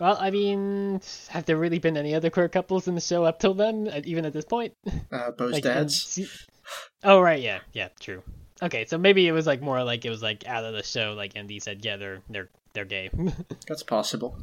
[0.00, 3.38] Well, I mean, have there really been any other queer couples in the show up
[3.38, 4.72] till then, even at this point?
[5.12, 6.00] Uh, Bow's Like, dads.
[6.02, 6.28] se-
[7.04, 8.22] Oh right, yeah, yeah, true.
[8.62, 11.14] Okay, so maybe it was like more like it was like out of the show,
[11.16, 13.10] like ND said, yeah, they're they're they're gay.
[13.68, 14.38] That's possible.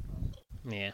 [0.68, 0.92] yeah.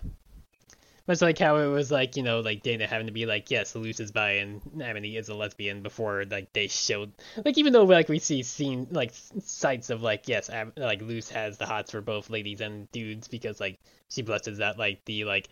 [1.08, 3.76] Much like how it was like, you know, like Dana having to be like, yes,
[3.76, 7.12] Luz is bi and Amity is a lesbian before like they showed
[7.44, 11.02] like even though like we see scene like s- sites of like yes, Am- like
[11.02, 13.80] Luz has the hots for both ladies and dudes because like
[14.10, 15.50] she blesses that like the like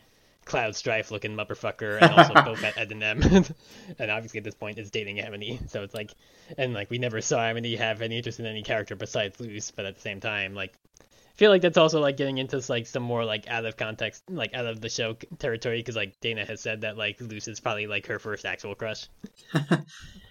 [0.50, 3.22] Cloud Strife looking motherfucker and also both at Ed and Em
[4.00, 6.12] and obviously at this point is dating Amity so it's like
[6.58, 9.86] and like we never saw Amity have any interest in any character besides Luz but
[9.86, 13.04] at the same time like I feel like that's also like getting into like some
[13.04, 16.60] more like out of context, like out of the show territory, because like Dana has
[16.60, 19.08] said that like Luz is probably like her first actual crush.
[19.54, 19.86] but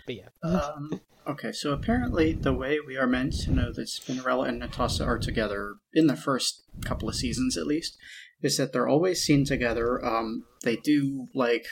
[0.06, 4.60] yeah, Um, okay, so apparently the way we are meant to know that Spinnerella and
[4.60, 7.96] Netossa are together in the first couple of seasons, at least,
[8.42, 10.04] is that they're always seen together.
[10.04, 11.66] Um, they do like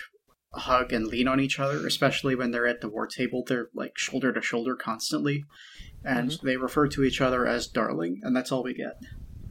[0.53, 3.45] hug and lean on each other, especially when they're at the war table.
[3.47, 5.45] They're like shoulder to shoulder constantly,
[6.05, 8.99] and they refer to each other as "darling," and that's all we get.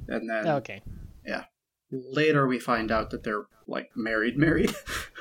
[0.07, 0.81] And then okay,
[1.25, 1.45] yeah.
[1.91, 4.75] later we find out that they're like married, married.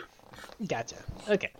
[0.66, 0.96] gotcha.
[1.28, 1.50] Okay.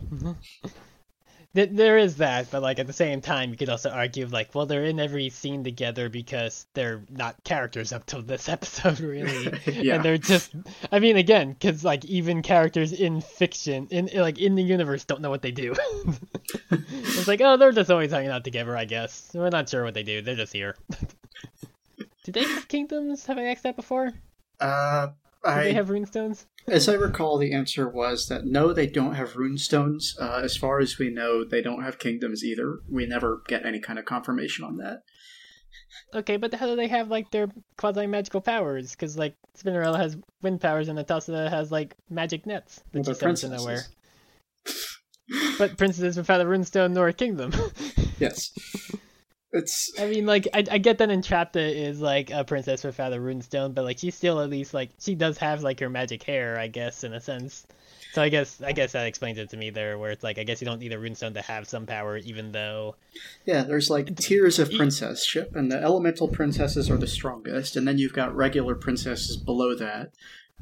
[1.55, 4.55] Th- there is that, but like at the same time, you could also argue like,
[4.55, 9.53] well, they're in every scene together because they're not characters up till this episode, really,
[9.67, 9.97] Yeah.
[9.97, 10.53] and they're just.
[10.93, 15.21] I mean, again, because like even characters in fiction, in like in the universe, don't
[15.21, 15.75] know what they do.
[16.71, 19.31] it's like, oh, they're just always hanging out together, I guess.
[19.35, 20.23] We're not sure what they do.
[20.23, 20.77] They're just here.
[22.25, 23.27] Did they have kingdoms?
[23.27, 24.13] Have I asked that before?
[24.61, 25.09] Uh,
[25.45, 26.47] they I, have runestones?
[26.67, 30.19] As I recall, the answer was that no, they don't have runestones.
[30.21, 32.79] Uh, as far as we know, they don't have kingdoms either.
[32.91, 35.03] We never get any kind of confirmation on that.
[36.15, 38.93] Okay, but how do they have like their quasi magical powers?
[38.93, 43.41] Because like Spinnerella has wind powers and Natasha has like magic nets Well, that sends
[43.43, 43.83] to nowhere.
[45.59, 47.53] But princesses without a runestone nor a kingdom.
[48.21, 48.53] Yes.
[49.55, 53.19] It's I mean, like I, I get that Entrapta is like a princess without a
[53.19, 56.59] runestone, but like she's still at least like she does have like her magic hair,
[56.59, 57.65] I guess, in a sense.
[58.15, 60.43] So I guess I guess that explains it to me there, where it's like I
[60.43, 62.97] guess you don't need a runestone to have some power, even though
[63.47, 63.63] yeah.
[63.63, 68.13] There's like tiers of princesship, and the elemental princesses are the strongest, and then you've
[68.13, 70.11] got regular princesses below that,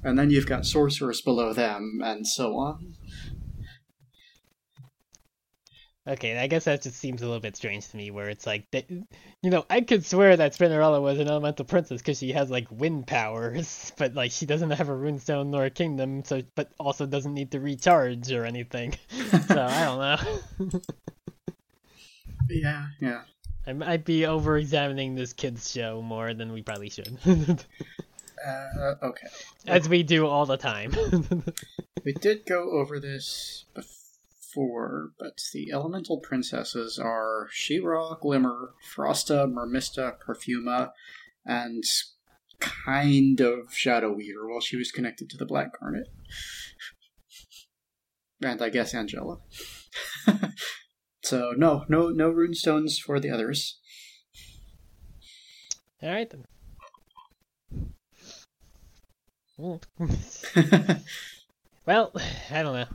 [0.04, 2.94] and then you've got sorcerers below them, and so on.
[6.04, 8.68] Okay, I guess that just seems a little bit strange to me, where it's like,
[8.72, 9.04] that, you
[9.50, 13.06] know, I could swear that Spinnerella was an elemental princess because she has like wind
[13.06, 17.32] powers, but like she doesn't have a runestone nor a kingdom, so but also doesn't
[17.34, 18.94] need to recharge or anything.
[19.46, 20.80] so I don't know.
[22.50, 23.22] Yeah, yeah.
[23.66, 27.16] I might be over-examining this kids show more than we probably should,
[28.44, 29.28] Uh, okay.
[29.66, 30.92] as we do all the time.
[32.04, 34.01] We did go over this before,
[34.54, 40.92] but the elemental princesses are She-Ra, Glimmer, Frosta, Mermista, Perfuma,
[41.44, 41.84] and
[42.60, 46.08] kind of Shadow Weaver while she was connected to the Black Garnet.
[48.40, 49.38] And I guess Angela.
[51.22, 53.78] so no, no, no runestones for the others.
[56.02, 56.44] all right then.
[61.82, 61.86] Ooh.
[61.86, 62.12] well,
[62.50, 62.86] I don't know.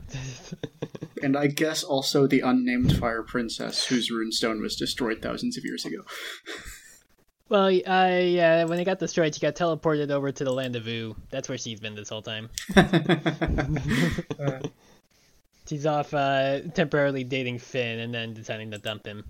[1.22, 5.84] and I guess also the unnamed Fire Princess, whose runestone was destroyed thousands of years
[5.84, 6.02] ago.
[7.50, 10.86] Well, I yeah, when it got destroyed, she got teleported over to the land of
[10.86, 11.16] Ooo.
[11.30, 12.50] That's where she's been this whole time.
[15.66, 19.24] She's off uh, temporarily dating Finn and then deciding to dump him.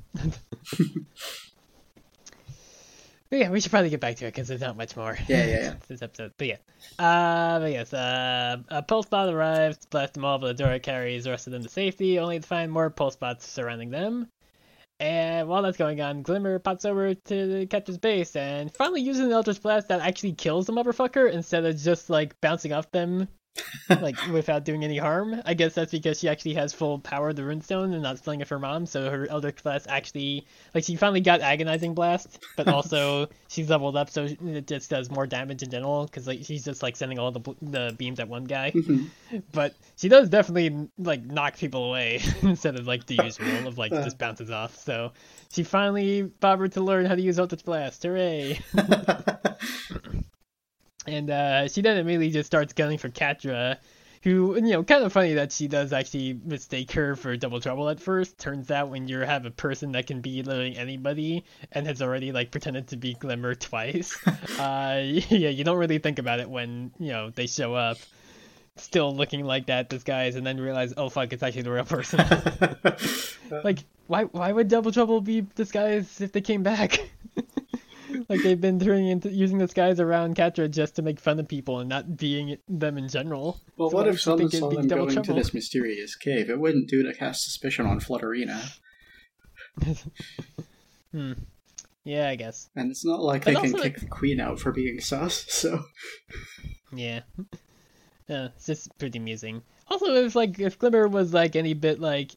[3.31, 5.19] But yeah, we should probably get back to it because there's not much more.
[5.29, 5.75] Yeah, yeah, yeah.
[5.89, 6.33] this episode.
[6.39, 6.57] But yeah,
[6.99, 11.31] uh, but yes, uh, a pulse bot arrives, blasts them all, but Adora carries the
[11.31, 14.29] rest of them to safety, only to find more pulse bots surrounding them.
[15.01, 19.27] And while that's going on, Glimmer pops over to the Catra's base and finally uses
[19.27, 23.29] an Eldritch Blast that actually kills the motherfucker instead of just like bouncing off them
[23.89, 25.41] like without doing any harm.
[25.45, 28.41] I guess that's because she actually has full power of the runestone and not stealing
[28.41, 32.69] it from mom, so her Eldritch Blast actually like she finally got agonizing blast, but
[32.79, 36.65] also she's leveled up so it just does more damage in general because like she's
[36.65, 38.73] just like sending all the the beams at one guy.
[38.75, 39.39] Mm-hmm.
[39.53, 43.93] But she does definitely like knock people away instead of like the usual of like
[43.93, 44.19] just uh.
[44.19, 44.77] bounces off.
[44.77, 45.13] So
[45.51, 48.03] she finally bothered to learn how to use Eldritch Blast.
[48.03, 48.61] Hooray!
[51.09, 53.79] And uh, she then immediately just starts gunning for Catra,
[54.23, 57.89] who, you know, kind of funny that she does actually mistake her for Double Trouble
[57.89, 58.39] at first.
[58.39, 62.33] Turns out when you have a person that can be literally anybody and has already,
[62.33, 64.17] like, pretended to be Glimmer twice,
[64.59, 67.99] uh, yeah, you don't really think about it when, you know, they show up
[68.81, 72.21] still looking like that disguise and then realize, oh fuck, it's actually the real person.
[73.65, 77.11] like, why why would Double Trouble be disguised if they came back?
[78.29, 81.81] Like they've been turning into using disguise around Catra just to make fun of people
[81.81, 83.61] and not being them in general.
[83.77, 86.51] Well, So what if someone saw them going to this mysterious cave?
[86.51, 88.79] It wouldn't do to cast suspicion on Flutterina.
[91.11, 91.33] Hmm.
[92.05, 92.69] Yeah, I guess.
[92.77, 95.85] And it's not like But they can kick the queen out for being sus, so...
[96.93, 97.21] Yeah.
[98.29, 99.63] Yeah, it's just pretty amusing.
[99.89, 102.37] Also, if like if Glimmer was like any bit like,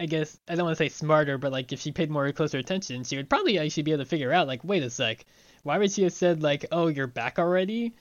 [0.00, 2.56] I guess I don't want to say smarter, but like if she paid more closer
[2.56, 5.26] attention, she would probably actually be able to figure out like, wait a sec,
[5.62, 7.94] why would she have said like, oh, you're back already?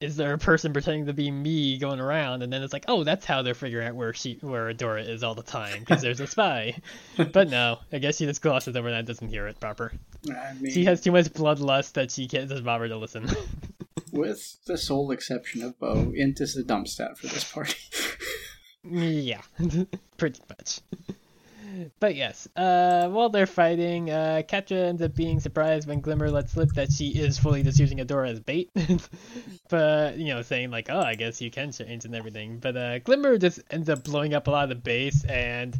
[0.00, 2.42] Is there a person pretending to be me going around?
[2.42, 5.22] And then it's like, oh, that's how they're figuring out where she where Adora is
[5.22, 6.74] all the time because there's a spy.
[7.32, 9.92] but no, I guess she just glosses over that and doesn't hear it proper.
[10.28, 13.28] I mean, She has too much bloodlust that she can't just bother to listen.
[14.10, 17.76] with the sole exception of Bow, Int is the dump stat for this party.
[18.84, 19.42] Yeah,
[20.16, 20.80] pretty much.
[22.00, 26.52] But yes, uh, while they're fighting, uh, Catra ends up being surprised when Glimmer lets
[26.52, 28.70] slip that she is fully just using Adora as bait.
[29.68, 32.58] but, you know, saying like, oh, I guess you can change and everything.
[32.58, 35.76] But uh, Glimmer just ends up blowing up a lot of the base, and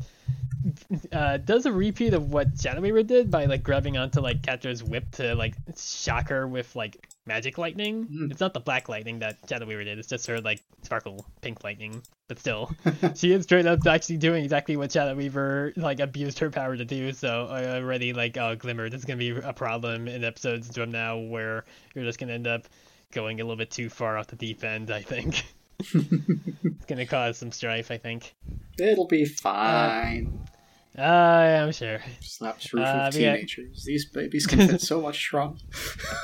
[1.13, 4.83] uh, does a repeat of what Shadow Weaver did by like grabbing onto like Catra's
[4.83, 8.07] whip to like shock her with like magic lightning.
[8.07, 8.31] Mm.
[8.31, 9.99] It's not the black lightning that Shadow Weaver did.
[9.99, 12.03] It's just her like sparkle pink lightning.
[12.29, 12.71] But still,
[13.15, 16.85] she is straight up actually doing exactly what Shadow Weaver like abused her power to
[16.85, 17.13] do.
[17.13, 20.91] So I already like oh Glimmer, this is gonna be a problem in episodes from
[20.91, 22.69] now where you're just gonna end up
[23.13, 24.91] going a little bit too far off the deep end.
[24.91, 25.45] I think
[25.79, 27.91] it's gonna cause some strife.
[27.91, 28.35] I think.
[28.79, 30.27] It'll be fine.
[30.27, 30.49] Uh,
[30.99, 32.01] I'm sure.
[32.21, 33.35] Slaps roof uh, but yeah.
[33.35, 33.85] teenagers.
[33.85, 35.57] These babies can fit so much trauma.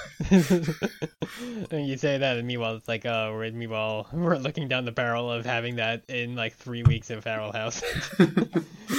[0.31, 4.93] and you say that, and meanwhile, it's like, oh, we're meanwhile we're looking down the
[4.93, 7.83] barrel of having that in like three weeks in Owl House.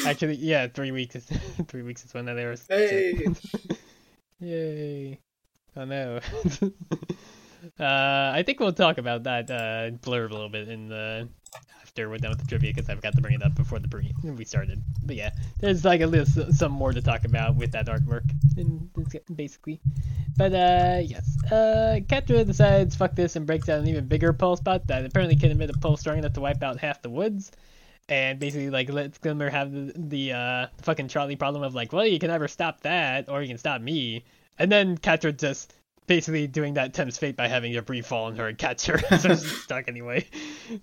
[0.06, 1.16] Actually, yeah, three weeks.
[1.16, 1.26] Is,
[1.68, 2.66] three weeks is when that airs.
[2.68, 3.28] hey,
[4.40, 5.20] Yay!
[5.76, 6.20] Oh no.
[7.80, 11.30] uh, I think we'll talk about that uh, blurb a little bit in the
[12.00, 13.88] after we're done with the trivia because I forgot to bring it up before the
[13.88, 14.82] pre we started.
[15.04, 18.90] But yeah, there's like a list some more to talk about with that artwork, and
[19.36, 19.82] basically.
[20.38, 24.62] But uh, yes, uh, Catra decides fuck this and breaks out an even bigger pulse
[24.62, 27.52] bot that apparently can emit a pulse strong enough to wipe out half the woods.
[28.08, 32.08] And basically, like, lets Glimmer have the, the uh, fucking trolley problem of, like, well,
[32.08, 34.24] you can never stop that or you can stop me.
[34.58, 35.76] And then Catra just
[36.10, 39.30] basically doing that Tim's fate by having Jabri fall on her and catch her, so
[39.30, 40.26] she's stuck anyway.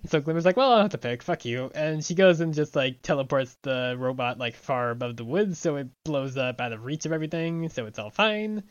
[0.07, 1.69] So Glimmer's like, well, I'll have to pick, fuck you.
[1.75, 5.75] And she goes and just, like, teleports the robot, like, far above the woods so
[5.75, 8.63] it blows up out of reach of everything, so it's all fine.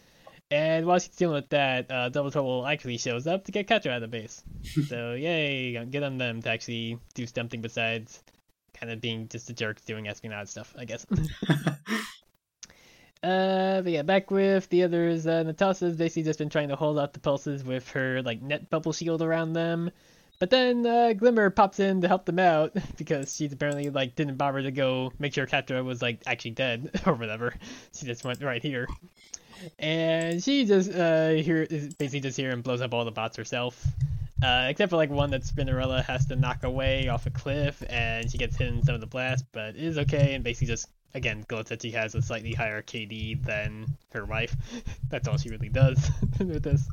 [0.51, 3.91] And while she's dealing with that, uh, Double Trouble actually shows up to get Catra
[3.91, 4.43] out of the base.
[4.89, 8.23] so, yay, get on them to actually do something besides
[8.73, 11.05] kind of being just a jerk doing espionage stuff, I guess.
[13.22, 15.26] Uh, but yeah, back with the others.
[15.26, 18.70] Uh, Netossa's basically just been trying to hold out the pulses with her like net
[18.70, 19.90] bubble shield around them.
[20.38, 24.36] But then uh, Glimmer pops in to help them out because she's apparently like didn't
[24.36, 27.55] bother to go make sure Catra was like actually dead or whatever.
[27.94, 28.86] She just went right here,
[29.78, 33.36] and she just uh here is basically just here and blows up all the bots
[33.36, 33.82] herself.
[34.43, 38.30] Uh, except for like one that Spinnerella has to knock away off a cliff, and
[38.30, 41.45] she gets hit in some of the blast, but is okay, and basically just again
[41.81, 44.55] she has a slightly higher KD than her wife.
[45.09, 46.89] that's all she really does with this.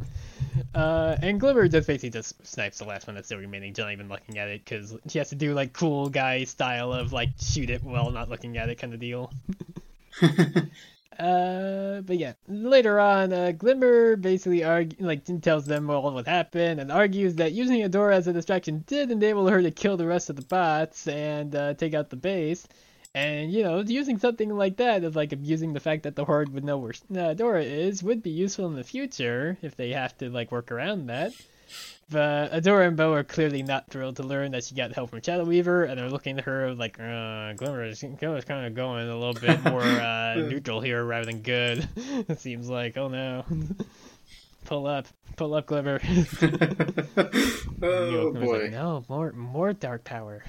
[0.74, 3.92] Uh, and Glimmer just basically just snipes the last one that's still remaining, just not
[3.94, 7.30] even looking at it, because she has to do like cool guy style of like
[7.40, 9.32] shoot it while not looking at it kind of deal.
[11.20, 16.80] Uh, but yeah, later on, uh, Glimmer basically argue, like tells them all what happened
[16.80, 20.30] and argues that using Adora as a distraction did enable her to kill the rest
[20.30, 22.68] of the bots and uh, take out the base.
[23.16, 26.54] And you know, using something like that is like abusing the fact that the Horde
[26.54, 30.18] would know where uh, Adora is would be useful in the future if they have
[30.18, 31.34] to like work around that.
[32.10, 35.22] But Adora and Bow are clearly not thrilled to learn that she got help from
[35.22, 39.08] Shadow Weaver, and they're looking at her like, uh, Glimmer is, Glimmer's kind of going
[39.08, 41.88] a little bit more uh, neutral here rather than good.
[41.96, 43.46] it seems like, oh no.
[44.66, 45.08] pull up,
[45.38, 46.00] pull up, Glimmer.
[47.82, 48.64] oh boy.
[48.64, 50.44] Like, no, more, more dark power.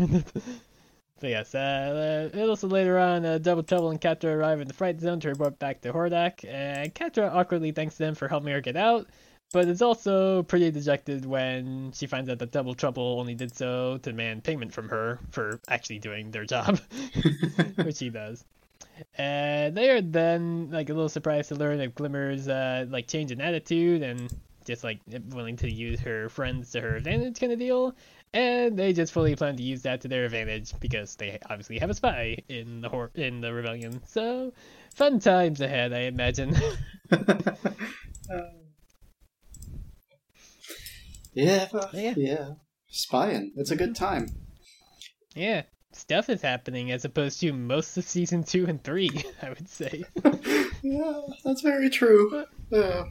[1.25, 4.75] So yes, uh, uh, also later on, uh, Double Trouble and Catra arrive in the
[4.75, 8.61] Fright Zone to report back to Hordak, and Catra awkwardly thanks them for helping her
[8.61, 9.09] get out,
[9.51, 13.97] but is also pretty dejected when she finds out that Double Trouble only did so
[14.03, 16.79] to demand payment from her for actually doing their job,
[17.77, 18.45] which he does.
[19.17, 23.31] And they are then like a little surprised to learn of Glimmer's uh, like change
[23.31, 24.31] in attitude and
[24.67, 27.95] just like willing to use her friends to her advantage kind of deal.
[28.35, 31.89] And they just fully plan to use that to their advantage because they obviously have
[31.89, 34.03] a spy in the hor- in the rebellion.
[34.09, 34.53] So
[34.95, 36.57] fun times ahead, I imagine.
[41.35, 42.15] yeah, Yeah.
[42.17, 42.49] yeah,
[42.89, 43.53] Spying.
[43.57, 44.05] It's a good mm-hmm.
[44.05, 44.27] time.
[45.37, 45.63] yeah,
[45.93, 49.11] stuff is happening as opposed to most of season two and three.
[49.43, 50.05] I would say.
[50.83, 52.45] Yeah, that's very true.
[52.71, 53.05] Yeah.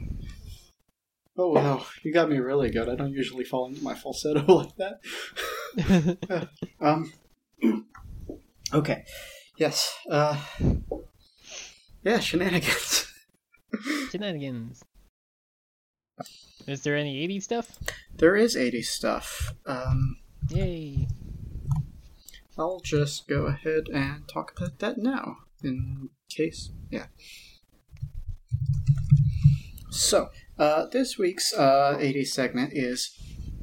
[1.36, 2.88] Oh wow, you got me really good.
[2.88, 6.48] I don't usually fall into my falsetto like that.
[6.80, 7.12] um.
[8.72, 9.04] Okay.
[9.56, 9.96] Yes.
[10.10, 10.36] Uh.
[12.02, 13.06] Yeah, shenanigans.
[14.10, 14.82] Shenanigans.
[16.66, 17.78] Is there any 80s stuff?
[18.16, 19.54] There is 80s stuff.
[19.64, 20.16] Um.
[20.48, 21.06] Yay.
[22.58, 26.70] I'll just go ahead and talk about that now, in case.
[26.90, 27.06] Yeah.
[29.90, 33.10] So, uh, this week's uh, 80s segment is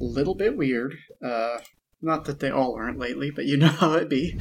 [0.00, 0.96] a little bit weird.
[1.24, 1.58] Uh,
[2.00, 4.38] not that they all aren't lately, but you know how it be.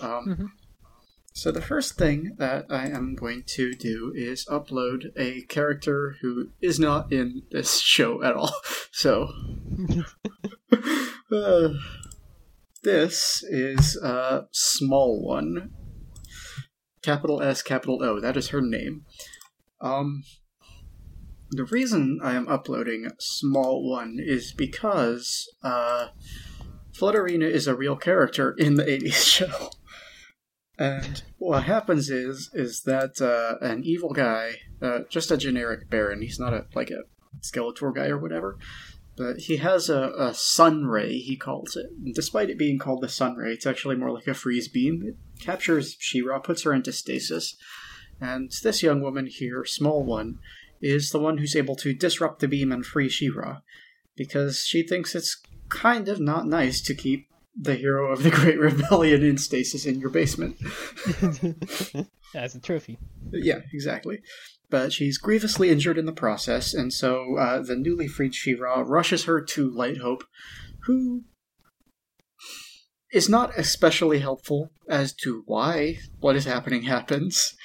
[0.00, 0.46] Um, Mhm.
[1.34, 6.48] So, the first thing that I am going to do is upload a character who
[6.62, 8.54] is not in this show at all.
[8.92, 9.28] So,
[11.30, 11.68] uh,
[12.82, 15.70] this is a small one.
[17.02, 18.18] capital S, capital O.
[18.18, 19.04] That is her name.
[19.82, 20.22] Um,
[21.50, 26.08] the reason I am uploading Small One is because uh,
[26.92, 29.70] Flutterina is a real character in the 80s show.
[30.78, 36.20] And what happens is is that uh, an evil guy, uh, just a generic Baron,
[36.20, 37.04] he's not a like a
[37.40, 38.58] Skeletor guy or whatever,
[39.16, 41.86] but he has a, a sun ray, he calls it.
[42.04, 45.02] And despite it being called the sun ray, it's actually more like a freeze beam.
[45.02, 47.56] It captures She-Ra, puts her into stasis,
[48.20, 50.38] and this young woman here, small one,
[50.80, 53.60] is the one who's able to disrupt the beam and free She-Ra,
[54.16, 57.28] because she thinks it's kind of not nice to keep
[57.58, 60.56] the hero of the Great Rebellion in stasis in your basement.
[62.34, 62.98] As a trophy.
[63.32, 64.20] Yeah, exactly.
[64.68, 69.24] But she's grievously injured in the process, and so uh, the newly freed She-Ra rushes
[69.24, 70.24] her to Light Hope,
[70.84, 71.24] who
[73.12, 77.56] is not especially helpful as to why what is happening happens.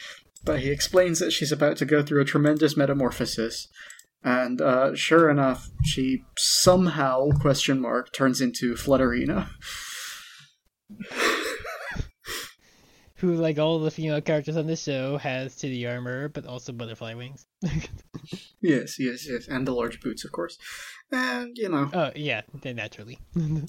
[0.43, 3.67] But he explains that she's about to go through a tremendous metamorphosis,
[4.23, 9.49] and uh, sure enough, she somehow question mark turns into Flutterina.
[13.15, 17.13] Who, like all the female characters on the show, has titty armor, but also butterfly
[17.13, 17.45] wings.
[18.61, 20.57] yes, yes, yes, and the large boots, of course.
[21.11, 23.19] And you know, oh yeah, naturally.
[23.35, 23.67] and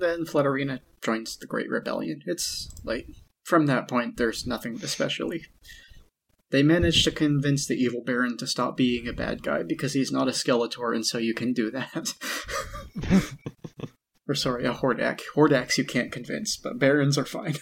[0.00, 2.22] then Flutterina joins the Great Rebellion.
[2.26, 3.06] It's like
[3.44, 5.44] from that point, there's nothing especially.
[6.50, 10.12] They manage to convince the evil Baron to stop being a bad guy because he's
[10.12, 12.14] not a Skeletor, and so you can do that.
[14.28, 15.20] or sorry, a Hordak.
[15.36, 17.56] Hordaks you can't convince, but Barons are fine.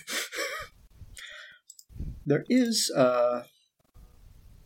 [2.27, 3.43] there is uh,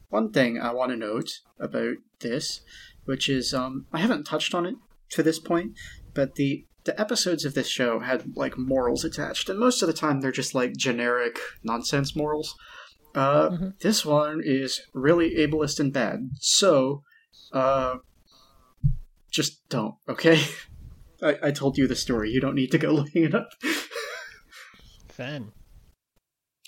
[0.09, 2.61] one thing I want to note about this,
[3.05, 4.75] which is um, I haven't touched on it
[5.11, 5.73] to this point,
[6.15, 9.93] but the the episodes of this show had like morals attached, and most of the
[9.93, 12.55] time they're just like generic nonsense morals.
[13.15, 13.79] Uh, Mhm.
[13.81, 17.03] This one is really ableist and bad, so
[17.53, 17.97] uh,
[19.31, 19.97] just don't.
[20.09, 20.41] Okay,
[21.23, 22.31] I, I told you the story.
[22.31, 23.49] You don't need to go looking it up.
[25.09, 25.53] Fun.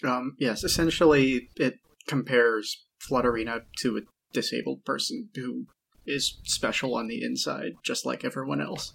[0.04, 1.74] Um, yes, essentially, it
[2.06, 4.00] compares Flutterina to a
[4.32, 5.66] disabled person who
[6.06, 8.92] is special on the inside, just like everyone else.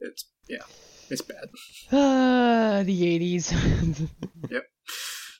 [0.00, 0.64] It's yeah,
[1.08, 1.48] it's bad.
[1.92, 4.08] Ah, the 80s.
[4.50, 4.64] yep.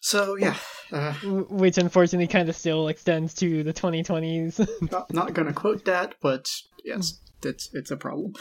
[0.00, 0.56] So yeah,
[0.92, 1.12] uh,
[1.50, 4.66] Which unfortunately kind of still extends to the 2020s.
[4.90, 6.48] not not gonna quote that, but
[6.84, 8.32] yes, it's it's a problem.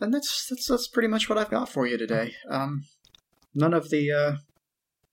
[0.00, 2.34] And that's that's that's pretty much what I've got for you today.
[2.48, 2.84] Um,
[3.54, 4.36] none of the uh,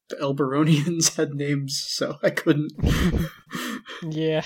[0.10, 2.73] the Elberonians had names, so I couldn't.
[4.02, 4.41] yeah.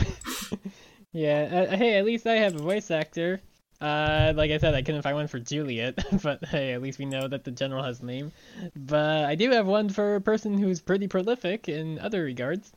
[1.12, 1.68] yeah.
[1.72, 3.42] Uh, hey, at least I have a voice actor.
[3.86, 7.06] Uh, like I said, I couldn't find one for Juliet, but hey, at least we
[7.06, 8.32] know that the general has a name.
[8.76, 12.74] But I do have one for a person who's pretty prolific in other regards.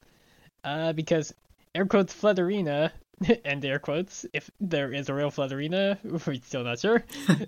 [0.63, 1.33] Uh, because
[1.75, 2.91] air quotes Flutterina,
[3.47, 7.03] and air quotes, if there is a real Flutterina, we're still not sure,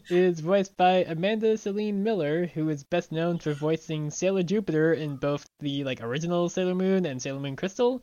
[0.09, 5.16] is voiced by Amanda Celine Miller, who is best known for voicing Sailor Jupiter in
[5.16, 8.03] both the like original Sailor Moon and Sailor Moon Crystal,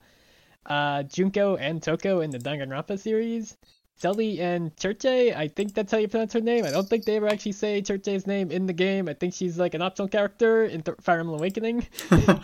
[0.68, 3.58] uh, Junko and Toko in the Danganronpa series,
[3.98, 6.66] Sully and Cherche, I think that's how you pronounce her name.
[6.66, 9.10] I don't think they ever actually say Cherche's name in the game.
[9.10, 11.88] I think she's like an optional character in Th- Fire Emblem Awakening.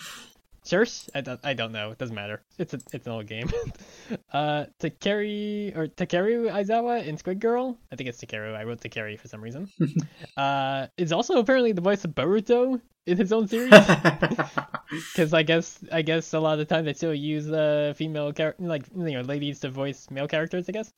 [0.66, 1.10] Church?
[1.14, 1.92] I don't, I don't know.
[1.92, 2.42] It doesn't matter.
[2.58, 3.50] It's a, it's an old game.
[4.34, 7.78] uh, Takeru or Takeru Aizawa in Squid Girl.
[7.92, 8.56] I think it's Takeru.
[8.56, 9.70] I wrote Takeru for some reason.
[10.38, 13.74] uh, is also apparently the voice of Boruto in his own series.
[15.12, 18.32] Because I guess I guess a lot of the time they still use uh, female
[18.32, 20.70] character like you know ladies to voice male characters.
[20.70, 20.94] I guess.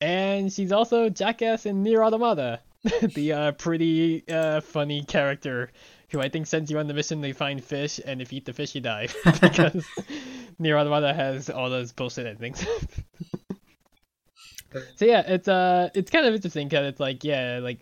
[0.00, 2.60] And she's also Jackass in NieR:Automata,
[3.14, 5.70] the uh, pretty uh, funny character
[6.10, 8.44] who I think sends you on the mission to find fish, and if you eat
[8.46, 9.08] the fish, you die.
[9.24, 9.84] because
[10.60, 12.64] NieR:Automata has all those bullshit endings.
[14.96, 17.80] so yeah, it's uh, it's kind of interesting because it's like yeah, like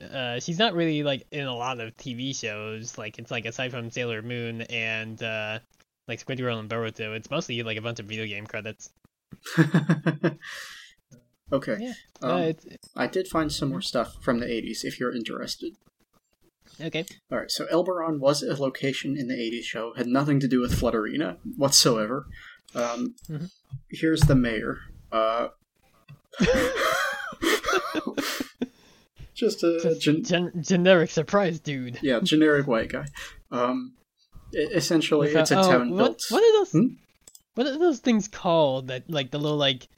[0.00, 2.96] uh, she's not really like in a lot of TV shows.
[2.96, 5.58] Like it's like aside from Sailor Moon and uh,
[6.08, 8.90] like Squid Girl and Boruto, it's mostly like a bunch of video game credits.
[11.52, 11.76] Okay.
[11.80, 12.66] Yeah, Um, uh, it's
[12.96, 15.74] I did find some more stuff from the 80s if you're interested.
[16.80, 17.04] okay.
[17.32, 20.72] Alright, so Elberon was a location in the 80s show, had nothing to do with
[20.78, 22.26] Flutterina whatsoever.
[22.74, 23.50] Um, Mhm.
[23.90, 24.78] Here's the mayor.
[25.12, 25.48] Uh,
[29.34, 31.98] just a Just gen- gen- generic surprise, dude.
[32.02, 33.06] yeah, generic white guy.
[33.50, 33.94] Um,
[34.52, 36.22] essentially, it's a oh, town what, built.
[36.30, 36.72] What are those?
[36.72, 36.86] Hmm?
[37.54, 38.88] What are those things called?
[38.88, 39.88] That like the little like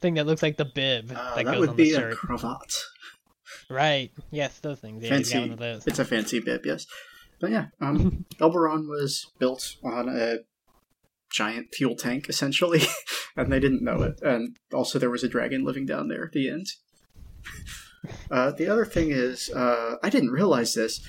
[0.00, 2.14] thing that looks like the bib Uh, that, that goes would on be the a
[2.14, 2.74] cravat.
[3.68, 4.12] Right.
[4.30, 5.02] Yes, those things.
[5.02, 5.38] Yeah, Fancy.
[5.38, 5.86] one of those.
[5.86, 6.86] It's a fancy bib, yes.
[7.40, 10.38] But yeah, um, Elberon was built on a
[11.30, 12.82] giant fuel tank, essentially,
[13.36, 14.20] and they didn't know it.
[14.22, 16.66] And also, there was a dragon living down there at the end.
[18.30, 21.00] Uh, the other thing is, uh, I didn't realize this.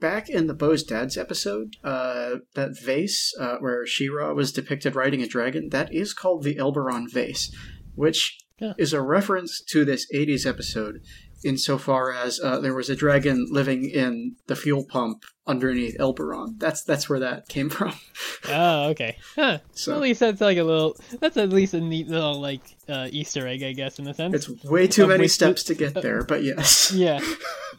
[0.00, 5.22] Back in the Bow's Dad's episode, uh, that vase uh, where She-Ra was depicted riding
[5.22, 7.54] a dragon, that is called the Elberon vase,
[7.94, 8.74] which Yeah.
[8.78, 11.00] is a reference to this 80s episode
[11.44, 16.54] insofar as uh, there was a dragon living in the fuel pump underneath Elberon.
[16.58, 17.92] That's that's where that came from.
[18.48, 19.18] Oh, okay.
[19.34, 19.58] Huh.
[19.74, 20.96] So- At least that's like a little.
[21.20, 24.34] That's at least a neat little like uh, Easter egg, I guess, in a sense.
[24.48, 26.90] It's way too Of many steps to get there, but yes.
[26.94, 27.20] Yeah,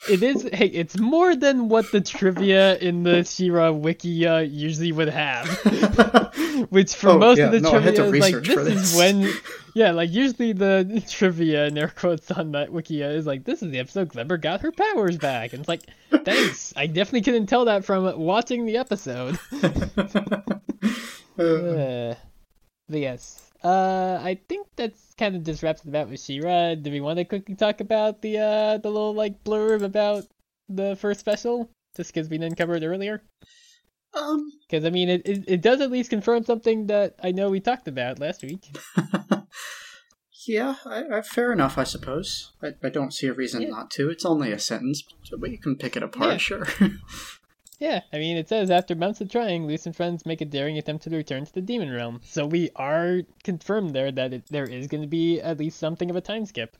[0.09, 0.43] it is.
[0.53, 5.47] Hey, it's more than what the trivia in the She-Ra wiki uh, usually would have.
[6.69, 8.45] Which for Oh, most yeah, of the no, I had to trivia is like research
[8.47, 8.97] this for is this.
[8.97, 9.33] when.
[9.75, 13.71] Yeah, like usually the trivia and air quotes on that wikia is like this is
[13.71, 15.81] the episode Glimmer got her powers back, and it's like
[16.23, 16.73] thanks.
[16.77, 19.37] I definitely couldn't tell that from watching the episode.
[21.37, 22.15] Uh, Uh,
[22.87, 23.51] but yes.
[23.61, 26.75] Uh, I think that's kind of just wraps it about with She-Ra.
[26.75, 30.23] Do we want to quickly talk about the uh the little like blurb about
[30.69, 31.69] the first special?
[31.97, 33.21] Just because we didn't cover it earlier.
[34.15, 37.49] Um, Because I mean, it, it it does at least confirm something that I know
[37.49, 38.75] we talked about last week.
[40.47, 42.51] yeah, I, I, fair enough, I suppose.
[42.61, 43.69] I, I don't see a reason Yeah.
[43.69, 44.09] not to.
[44.09, 46.37] It's only a sentence, so- but you can pick it apart, Yeah.
[46.37, 46.67] sure.
[47.77, 50.77] Yeah, I mean, it says after months of trying, Luz and friends make a daring
[50.77, 52.21] attempt to return to the demon realm.
[52.23, 56.09] So we are confirmed there that it, there is going to be at least something
[56.09, 56.77] of a time skip.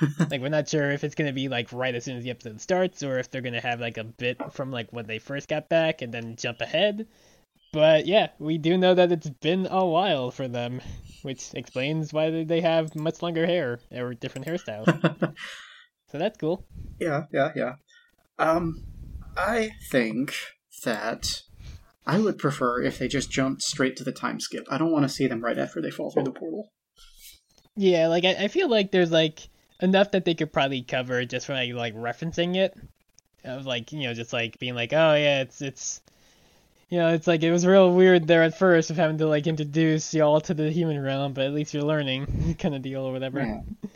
[0.30, 2.30] like we're not sure if it's going to be like right as soon as the
[2.30, 5.18] episode starts, or if they're going to have like a bit from like when they
[5.18, 7.06] first got back and then jump ahead.
[7.72, 10.80] But yeah, we do know that it's been a while for them,
[11.22, 14.86] which explains why they have much longer hair or different hairstyles.
[16.10, 16.64] so that's cool.
[16.98, 17.74] yeah, yeah, yeah.
[18.38, 18.84] Um,
[19.36, 20.34] I think
[20.84, 21.42] that
[22.06, 24.66] I would prefer if they just jumped straight to the time skip.
[24.70, 26.70] I don't want to see them right after they fall through the portal.
[27.76, 29.48] Yeah, like I, I feel like there's like
[29.80, 32.76] enough that they could probably cover just from like, like referencing it,
[33.44, 36.00] of like you know just like being like oh yeah it's it's
[36.88, 39.46] you know it's like it was real weird there at first of having to like
[39.46, 43.12] introduce y'all to the human realm, but at least you're learning kind of deal or
[43.12, 43.40] whatever.
[43.40, 43.88] Yeah.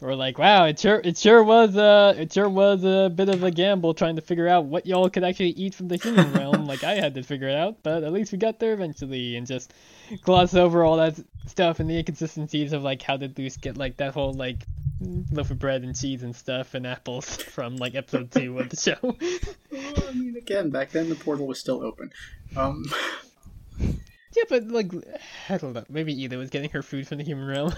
[0.00, 3.42] Or like wow it sure it sure was uh it sure was a bit of
[3.42, 6.66] a gamble trying to figure out what y'all could actually eat from the human realm
[6.66, 9.46] like I had to figure it out, but at least we got there eventually and
[9.46, 9.74] just
[10.22, 13.96] gloss over all that stuff and the inconsistencies of like how did Luz get like
[13.96, 14.66] that whole like
[15.00, 18.76] loaf of bread and cheese and stuff and apples from like episode two of the
[18.76, 18.96] show.
[19.02, 22.12] Well, I mean, again, back then the portal was still open.
[22.56, 22.84] Um,
[23.78, 24.92] yeah, but like
[25.48, 27.72] I don't know, maybe Eda was getting her food from the human realm.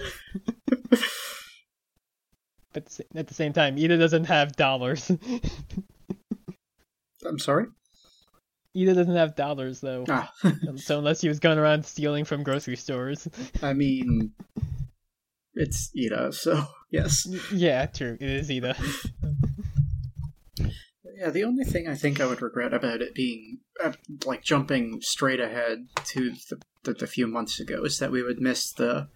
[2.73, 5.11] But at the same time, Eda doesn't have dollars.
[7.25, 7.65] I'm sorry.
[8.73, 10.31] Eda doesn't have dollars though, Ah,
[10.77, 13.27] so unless he was going around stealing from grocery stores.
[13.61, 14.31] I mean,
[15.53, 17.27] it's Eda, so yes.
[17.51, 18.75] yeah, true, it is Eda.
[21.17, 23.93] Yeah, the only thing I think I would regret about it being uh,
[24.25, 28.41] like jumping straight ahead to the, the, the few months ago is that we would
[28.41, 29.09] miss the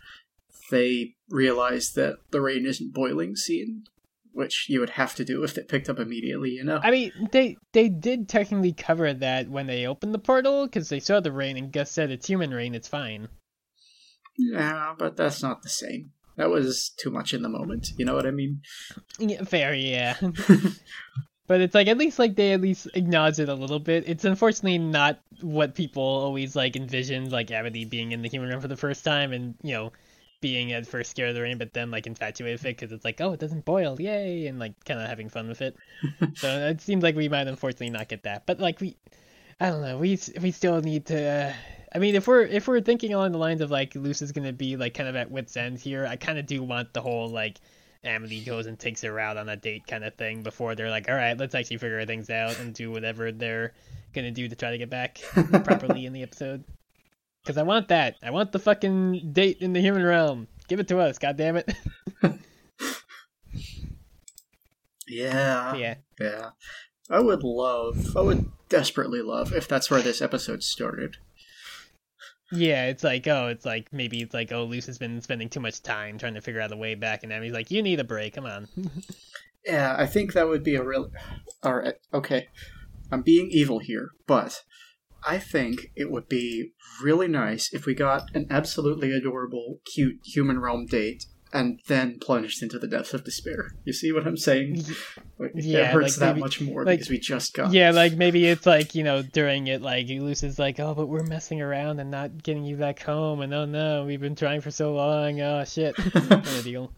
[0.70, 3.84] they realize that the rain isn't boiling scene,
[4.32, 6.52] which you would have to do if it picked up immediately.
[6.52, 10.66] You know, I mean, they they did technically cover that when they opened the portal
[10.66, 13.28] because they saw the rain and Gus said it's human rain, it's fine.
[14.38, 16.12] yeah, but that's not the same.
[16.38, 17.88] That was too much in the moment.
[17.98, 18.62] You know what I mean?
[19.20, 20.18] Yeah, fair, yeah.
[21.48, 24.04] but it's like at least like they at least acknowledge it a little bit.
[24.08, 28.62] It's unfortunately not what people always like envisioned, like Amity being in the human realm
[28.62, 29.92] for the first time and you know
[30.46, 33.04] being at first scared of the rain, but then like infatuated with it because it's
[33.04, 35.76] like oh it doesn't boil, yay, and like kind of having fun with it.
[36.36, 38.96] so it seems like we might unfortunately not get that, but like we,
[39.60, 41.20] I don't know, we we still need to.
[41.20, 41.54] Uh,
[41.96, 44.54] I mean, if we're if we're thinking along the lines of like Luz is gonna
[44.54, 47.28] be like kind of at wit's end here, I kind of do want the whole
[47.28, 47.58] like
[48.04, 51.10] Amity goes and takes her out on a date kind of thing before they're like,
[51.10, 53.74] all right, let's actually figure things out and do whatever they're
[54.14, 55.22] gonna do to try to get back
[55.64, 56.64] properly in the episode.
[57.46, 58.16] Because I want that.
[58.24, 60.48] I want the fucking date in the human realm.
[60.68, 61.72] Give it to us, god damn it.
[65.08, 65.96] Yeah, yeah.
[66.20, 66.50] yeah.
[67.10, 71.18] I would love, I would desperately love if that's where this episode started.
[72.52, 75.60] Yeah, it's like, oh, it's like maybe it's like, oh, Luz has been spending too
[75.60, 78.00] much time trying to figure out a way back, and now he's like, you need
[78.00, 78.68] a break, come on.
[79.66, 81.10] Yeah, I think that would be a real.
[81.66, 82.50] Alright, okay.
[83.12, 84.64] I'm being evil here, but
[85.28, 86.72] I think it would be
[87.04, 92.62] really nice if we got an absolutely adorable, cute human realm date and then plunged
[92.62, 93.70] into the depths of despair.
[93.86, 94.84] You see what I'm saying?
[95.54, 97.72] Yeah, it hurts like that maybe- much more like- because we just got.
[97.72, 101.08] Yeah, like maybe it's like, you know, during it, like Luz is like, oh, but
[101.08, 104.60] we're messing around and not getting you back home, and oh no, we've been trying
[104.62, 106.92] for so long, oh shit, kind of deal.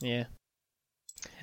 [0.00, 0.24] Yeah.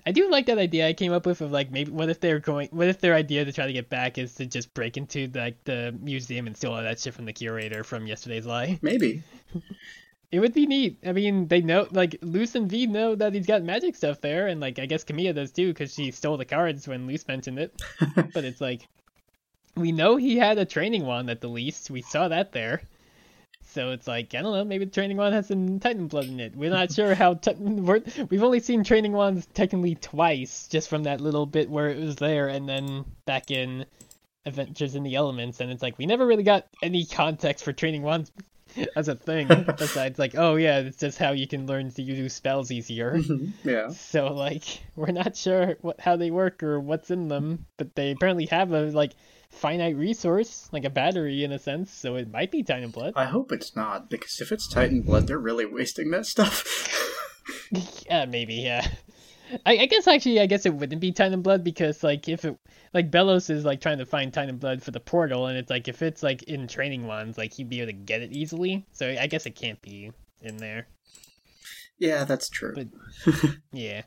[0.10, 2.40] I do like that idea I came up with of like maybe what if they're
[2.40, 5.28] going what if their idea to try to get back is to just break into
[5.36, 8.80] like the museum and steal all that shit from the curator from yesterday's lie.
[8.82, 9.22] Maybe.
[10.32, 11.00] It would be neat.
[11.04, 14.46] I mean, they know like Luz and Vee know that he's got magic stuff there,
[14.46, 17.58] and like I guess Camila does too because she stole the cards when Luz mentioned
[17.58, 17.82] it.
[18.32, 18.88] but it's like
[19.76, 21.90] we know he had a training wand at the least.
[21.90, 22.84] We saw that there.
[23.72, 24.64] So it's like I don't know.
[24.64, 26.56] Maybe training wand has some Titan blood in it.
[26.56, 27.40] We're not sure how.
[27.58, 32.00] We're, we've only seen training wands technically twice, just from that little bit where it
[32.00, 33.86] was there, and then back in
[34.46, 35.60] Adventures in the Elements.
[35.60, 38.32] And it's like we never really got any context for training wands
[38.96, 39.48] as a thing.
[39.78, 43.16] besides, like, oh yeah, it's just how you can learn to use spells easier.
[43.16, 43.90] Mhm, yeah.
[43.90, 44.64] So like
[44.96, 48.72] we're not sure what how they work or what's in them, but they apparently have
[48.72, 49.14] a like
[49.50, 53.14] finite resource, like a battery in a sense, so it might be Titan blood.
[53.16, 56.66] I hope it's not because if it's Titan blood, they're really wasting that stuff.
[58.10, 58.88] yeah, maybe, yeah.
[59.66, 62.56] I, I guess actually I guess it wouldn't be Titan blood because like if it
[62.94, 65.88] like Belos is like trying to find Titan blood for the portal and it's like
[65.88, 68.86] if it's like in training wands, like he'd be able to get it easily.
[68.92, 70.12] So I guess it can't be
[70.42, 70.88] in there.
[71.98, 72.74] yeah, that's true.
[72.76, 73.34] But-
[73.72, 74.04] Yeah.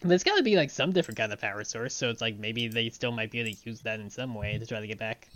[0.00, 2.68] But it's gotta be like some different kind of power source, so it's like maybe
[2.68, 4.98] they still might be able to use that in some way to try to get
[4.98, 5.28] back.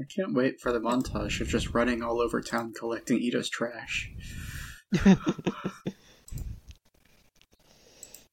[0.00, 4.10] I can't wait for the montage of just running all over town collecting Eda's trash.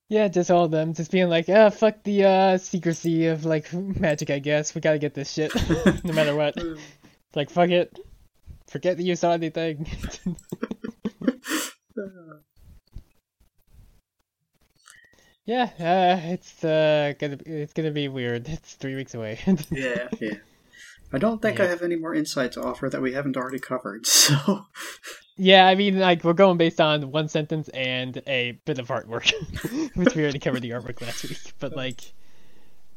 [0.10, 3.72] Yeah, just all of them, just being like, ah, fuck the uh secrecy of like
[4.00, 4.30] magic.
[4.30, 5.52] I guess we gotta get this shit,
[6.04, 6.56] no matter what.
[7.36, 8.00] Like fuck it,
[8.68, 9.86] forget that you saw anything.
[15.46, 18.48] yeah, uh, it's uh gonna it's gonna be weird.
[18.48, 19.40] It's three weeks away.
[19.70, 20.36] yeah, yeah.
[21.14, 24.08] I don't think I have any more insight to offer that we haven't already covered,
[24.08, 24.66] so.
[25.38, 29.32] Yeah, I mean, like we're going based on one sentence and a bit of artwork,
[29.96, 31.54] which we already covered the artwork last week.
[31.60, 32.02] But like,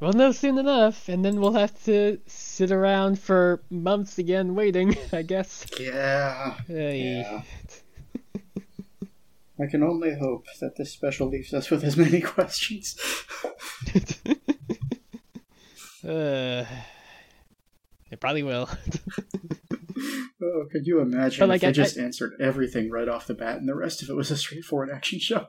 [0.01, 4.97] we'll know soon enough, and then we'll have to sit around for months again waiting.
[5.13, 5.67] I guess.
[5.79, 6.55] Yeah.
[6.67, 7.25] Hey.
[7.27, 7.43] Yeah.
[9.63, 12.97] I can only hope that this special leaves us with as many questions.
[16.03, 16.65] uh,
[18.11, 18.71] it probably will.
[20.43, 23.35] Oh, could you imagine But, like, if they I- just answered everything right off the
[23.35, 25.49] bat and the rest of it was a straightforward action show?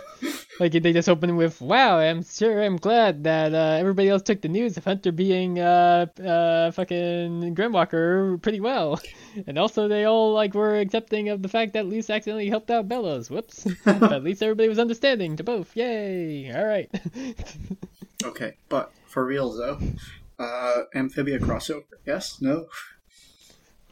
[0.60, 4.40] like they just opened with, "Wow, I'm sure I'm glad that uh, everybody else took
[4.40, 9.00] the news of Hunter being uh uh fucking Grimwalker pretty well,
[9.46, 12.88] and also they all like were accepting of the fact that Luz accidentally helped out
[12.88, 13.30] Belos.
[13.30, 15.76] Whoops, but at least everybody was understanding to both.
[15.76, 16.52] Yay!
[16.52, 16.90] All right.
[18.24, 19.78] okay, but for real though,
[20.38, 21.84] uh, amphibia crossover?
[22.04, 22.38] Yes?
[22.40, 22.66] No?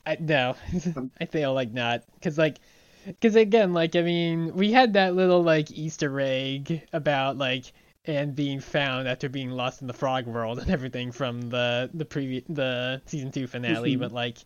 [0.06, 0.56] I, no,
[1.20, 2.58] I feel like not, cause like,
[3.20, 7.72] cause again, like I mean, we had that little like Easter egg about like
[8.04, 12.04] and being found after being lost in the frog world and everything from the the
[12.04, 14.00] previous the season two finale, Mhm.
[14.00, 14.38] but like.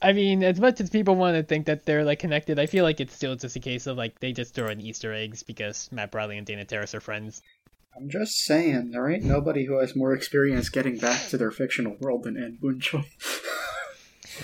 [0.00, 2.84] I mean, as much as people want to think that they're like connected, I feel
[2.84, 5.90] like it's still just a case of like they just throw in Easter eggs because
[5.90, 7.42] Matt Braly and Dana Terrace are friends.
[7.96, 11.96] I'm just saying, there ain't nobody who has more experience getting back to their fictional
[12.00, 13.04] world than Anne Boonchuy.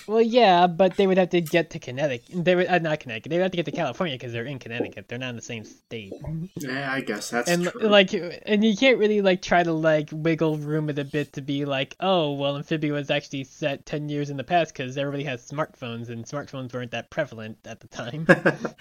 [0.06, 2.44] Well, yeah, but they would have to get to Connecticut.
[2.44, 3.30] They would uh, not Connecticut.
[3.30, 5.08] They would have to get to California because they're in Connecticut.
[5.08, 6.12] They're not in the same state.
[6.56, 7.82] yeah, I guess that's and true.
[7.82, 11.40] like, and you can't really like try to like wiggle room it a bit to
[11.40, 15.24] be like, oh, well, Amphibia was actually set ten years in the past because everybody
[15.24, 18.26] has smartphones and smartphones weren't that prevalent at the time,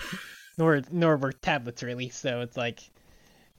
[0.58, 2.10] nor nor were tablets really.
[2.10, 2.82] So it's like.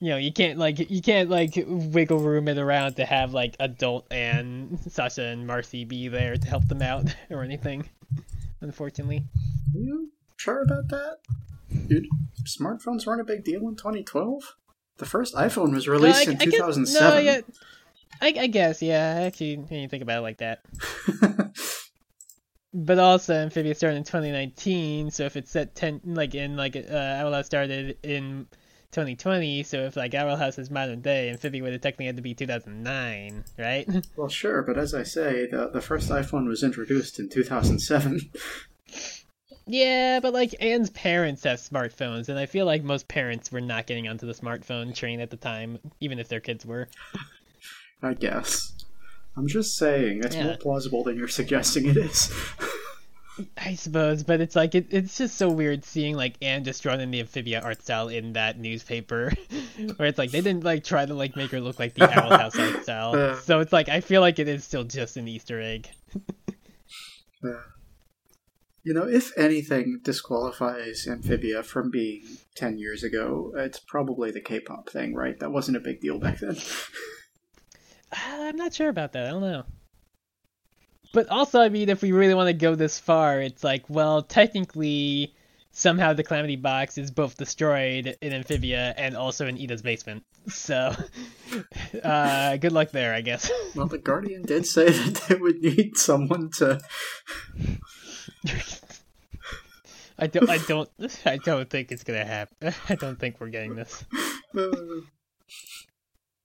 [0.01, 3.57] You know, you can't like you can't like wiggle room it around to have like
[3.59, 7.89] adult and Sasha and Marcy be there to help them out or anything.
[8.61, 9.25] Unfortunately.
[9.75, 11.19] Are you sure about that?
[11.89, 12.07] Dude,
[12.45, 14.57] smartphones weren't a big deal in 2012?
[14.99, 17.11] The first iPhone was released No, I- in I guess- 2007.
[17.15, 17.41] No, yeah,
[18.21, 19.21] I, I guess, yeah.
[19.27, 20.65] Actually, when you think about it like that.
[22.75, 27.17] But also, Amphibia started in 2019, so if it's set 10, like in like uh,
[27.17, 28.47] House started in
[28.93, 32.23] 2020, so if like Owl House is modern day, Amphibia would have technically had to
[32.23, 33.87] be 2009, right?
[34.17, 38.21] well, sure, but as I say, the, the first iPhone was introduced in 2007.
[39.67, 43.87] yeah, but like Anne's parents have smartphones, and I feel like most parents were not
[43.87, 46.89] getting onto the smartphone train at the time, even if their kids were.
[48.03, 48.73] I guess.
[49.37, 50.45] I'm just saying, it's Yeah.
[50.45, 52.33] more plausible than you're suggesting it is.
[53.57, 57.01] I suppose, but it's like it, it's just so weird seeing like Anne just drawn
[57.01, 59.33] in the amphibia art style in that newspaper,
[59.97, 62.37] where it's like they didn't like try to like make her look like the Owl
[62.37, 63.15] House art style.
[63.15, 63.37] Uh.
[63.37, 65.89] So it's like I feel like it is still just an Easter egg.
[67.41, 67.51] Uh,
[68.83, 72.25] you know, if anything disqualifies Amphibia from being
[72.57, 75.39] 10 years ago, it's probably the K pop thing, right?
[75.39, 76.57] That wasn't a big deal back then.
[78.13, 79.27] I'm not sure about that.
[79.27, 79.65] I don't know.
[81.13, 84.23] But also, I mean, if we really want to go this far, it's like, well,
[84.23, 85.35] technically,
[85.73, 90.25] somehow the Calamity Box is both destroyed in Amphibia and also in Eda's basement.
[90.49, 90.95] So,
[92.03, 93.51] uh, good luck there, I guess.
[93.75, 96.81] well, the Guardian did say that they would need someone to.
[100.19, 100.89] I don't, I don't,
[101.27, 102.73] I don't think it's gonna happen.
[102.89, 104.07] I don't think we're getting this.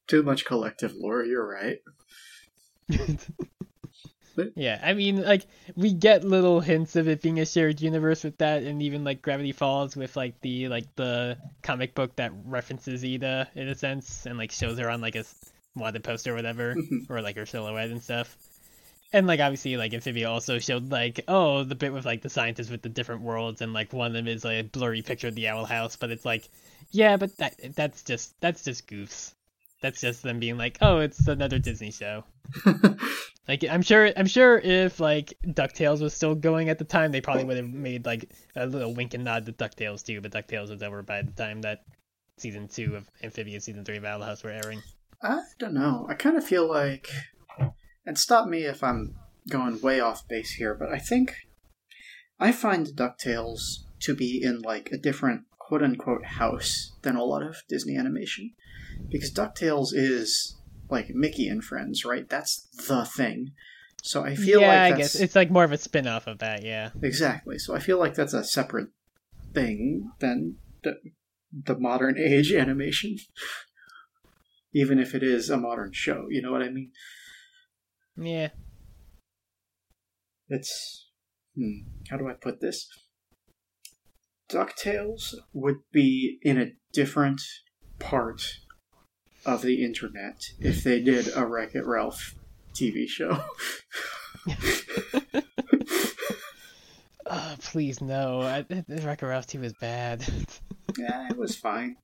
[0.08, 1.80] Too much collective lore, you're right.
[4.56, 5.46] Yeah, I mean, like
[5.76, 9.22] we get little hints of it being a shared universe with that, and even like
[9.22, 14.26] Gravity Falls with like the like the comic book that references Eda in a sense,
[14.26, 15.24] and like shows her on like a
[15.76, 17.10] wanted poster or whatever, Mhm.
[17.10, 18.36] or like her silhouette and stuff.
[19.12, 22.72] And like obviously, like Amphibia also showed like oh the bit with like the scientists
[22.72, 25.36] with the different worlds, and like one of them is like a blurry picture of
[25.36, 26.50] the Owl House, but it's like
[26.90, 29.34] yeah, but that that's just that's just goofs.
[29.84, 32.24] That's just them being like oh it's another Disney show.
[33.48, 37.20] Like I'm sure I'm sure if like DuckTales was still going at the time, they
[37.20, 40.70] probably would have made like a little wink and nod to DuckTales too, but DuckTales
[40.70, 41.84] was over by the time that
[42.38, 44.82] season two of Amphibia season three of Owl House were airing.
[45.22, 46.08] I don't know.
[46.10, 47.10] I kind of feel like.
[48.06, 49.16] And stop me if I'm
[49.50, 51.36] going way off base here, but I think.
[52.40, 57.44] I find DuckTales to be in like a different quote unquote house than a lot
[57.44, 58.52] of Disney animation.
[59.10, 60.58] Because DuckTales is
[60.90, 62.28] like Mickey and Friends, right?
[62.28, 63.54] That's the thing.
[64.02, 66.40] So I feel yeah, like I guess it's like more of a spin off of
[66.40, 66.90] that, yeah.
[67.02, 67.58] exactly.
[67.58, 68.90] So I feel like that's a separate
[69.54, 70.96] thing than the,
[71.54, 73.18] the modern age animation.
[74.74, 76.92] Even if it is a modern show, you know what I mean?
[78.18, 78.50] Yeah.
[80.50, 81.10] It's
[81.56, 82.90] hmm, how do I put this?
[84.50, 87.42] DuckTales would be in a different
[88.00, 88.58] part
[89.46, 92.36] of the internet if they did a Wreck It Ralph
[92.74, 93.44] TV show.
[97.26, 98.42] Oh, please no.
[98.42, 100.22] I, Wreck-It Ralph 2 was bad.
[100.98, 101.96] yeah, it was fine.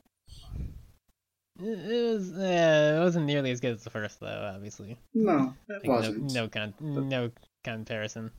[1.59, 4.97] it it was yeah, it wasn't nearly as good as the first though, obviously.
[5.13, 6.33] No, it Like, wasn't.
[6.33, 7.31] no con- no
[7.63, 8.31] comparison.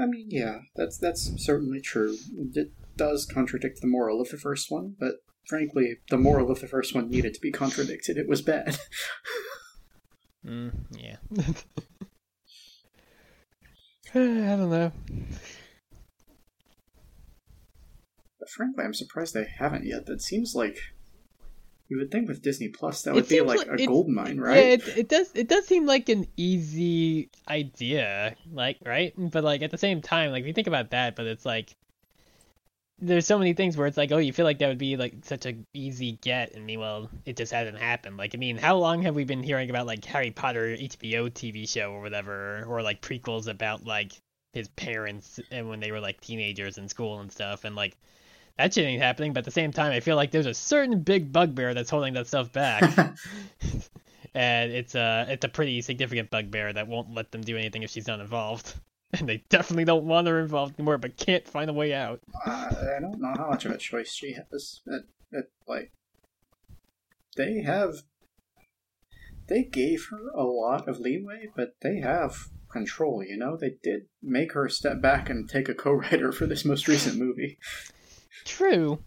[0.00, 2.16] I mean, yeah, that's that's certainly true.
[2.54, 6.66] It does contradict the moral of the first one, but frankly, the moral of the
[6.68, 8.16] first one needed to be contradicted.
[8.16, 8.78] It was bad.
[10.44, 11.18] Mm, yeah.
[14.12, 14.90] I don't know.
[18.38, 20.06] But frankly, I'm surprised they haven't yet.
[20.06, 20.76] That seems like
[21.88, 24.08] you would think with Disney Plus that It would be like, like- a it- gold
[24.08, 24.58] mine, Yeah, right?
[24.80, 25.30] it, it does.
[25.34, 29.12] It does seem like an easy idea, like right.
[29.16, 31.76] But like at the same time, like if you think about that, but it's like
[33.02, 35.14] there's so many things where it's like, oh, you feel like that would be like
[35.24, 38.16] such a easy get, and meanwhile, it just hasn't happened.
[38.16, 41.68] Like, I mean, how long have we been hearing about like Harry Potter HBO TV
[41.68, 44.12] show or whatever, or like prequels about like
[44.52, 47.96] his parents and when they were like teenagers in school and stuff, and like.
[48.58, 51.00] That shit ain't happening, but at the same time, I feel like there's a certain
[51.00, 52.82] big bugbear that's holding that stuff back
[54.34, 57.90] and it's a it's a pretty significant bugbear that won't let them do anything if
[57.90, 58.74] she's not involved.
[59.18, 62.20] And they definitely don't want her involved anymore, but can't find a way out.
[62.46, 64.80] Uh, I don't know how much of a choice she has.
[64.86, 65.92] It, it, like,
[67.36, 68.04] they have.
[69.48, 73.56] They gave her a lot of leeway, but they have control, you know?
[73.60, 77.18] They did make her step back and take a co writer for this most recent
[77.18, 77.58] movie.
[78.46, 79.04] True,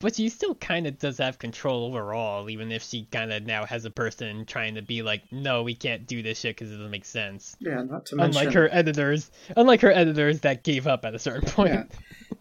[0.00, 3.64] but she still kind of does have control overall, even if she kind of now
[3.64, 6.76] has a person trying to be like, no, we can't do this shit because it
[6.76, 7.56] doesn't make sense.
[7.60, 8.38] Yeah, not to mention.
[8.38, 11.70] Unlike her editors, unlike her editors that gave up at a certain point.
[11.70, 11.84] Yeah.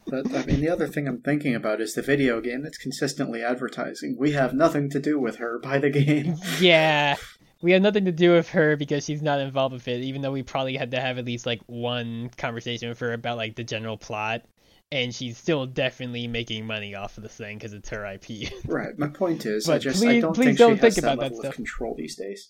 [0.09, 3.43] But, I mean, the other thing I'm thinking about is the video game that's consistently
[3.43, 4.15] advertising.
[4.17, 6.35] We have nothing to do with her by the game.
[6.59, 7.17] Yeah.
[7.61, 10.31] We have nothing to do with her because she's not involved with it, even though
[10.31, 13.63] we probably had to have at least like one conversation with her about like the
[13.63, 14.43] general plot.
[14.91, 18.49] And she's still definitely making money off of this thing because it's her IP.
[18.65, 18.97] right.
[18.97, 21.03] My point is, I But just I please- don't please think don't she think that
[21.03, 21.49] about that level stuff.
[21.49, 22.49] of control these days.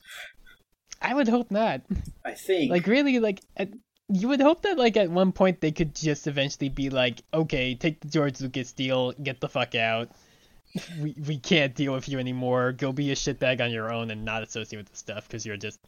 [1.01, 1.81] I would hope not.
[2.25, 2.69] I think.
[2.71, 3.69] Like really, like at,
[4.09, 7.73] you would hope that like at one point they could just eventually be like, okay,
[7.75, 10.09] take the George Lucas deal, get the fuck out.
[11.01, 12.71] We we can't deal with you anymore.
[12.71, 15.57] Go be a shitbag on your own and not associate with the stuff because you're
[15.57, 15.79] just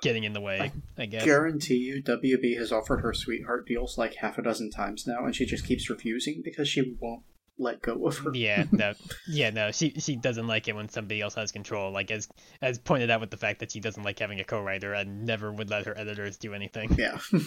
[0.00, 0.72] getting in the way.
[0.98, 1.24] I guess.
[1.24, 5.34] Guarantee you, WB has offered her sweetheart deals like half a dozen times now, and
[5.34, 7.22] she just keeps refusing because she won't
[7.58, 8.30] let go of her.
[8.34, 8.94] Yeah, no,
[9.28, 9.70] yeah, no.
[9.72, 11.92] She she doesn't like it when somebody else has control.
[11.92, 12.28] Like as
[12.60, 15.52] as pointed out with the fact that she doesn't like having a co-writer and never
[15.52, 16.94] would let her editors do anything.
[16.98, 17.18] Yeah.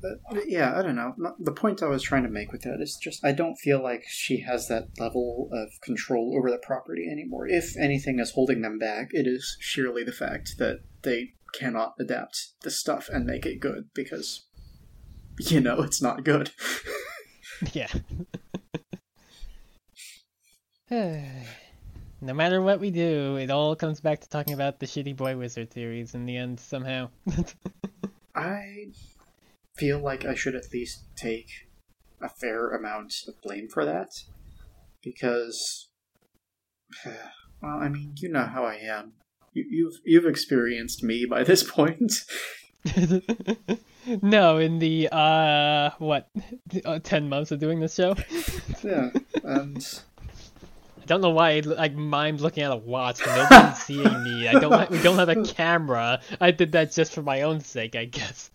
[0.00, 1.14] But, yeah, I don't know.
[1.40, 4.04] The point I was trying to make with that is just I don't feel like
[4.06, 7.48] she has that level of control over the property anymore.
[7.48, 12.52] If anything is holding them back, it is sheerly the fact that they cannot adapt
[12.62, 14.46] the stuff and make it good because,
[15.38, 16.50] you know, it's not good.
[17.72, 17.88] Yeah.
[20.90, 25.36] no matter what we do, it all comes back to talking about the shitty boy
[25.36, 27.08] wizard theories in the end somehow.
[28.34, 28.86] I
[29.78, 31.48] feel like I should at least take
[32.20, 34.10] a fair amount of blame for that
[35.02, 35.88] because,
[37.06, 39.12] well, I mean, you know how I am.
[39.54, 42.12] You, you've you've experienced me by this point.
[44.22, 46.28] no, in the uh what
[46.84, 48.14] uh, ten months of doing this show,
[48.82, 49.10] yeah,
[49.42, 50.00] and
[51.00, 53.20] I don't know why I like mimed looking at a watch.
[53.26, 54.48] and Nobody's seeing me.
[54.48, 54.90] I don't.
[54.90, 56.20] We don't have a camera.
[56.40, 58.50] I did that just for my own sake, I guess.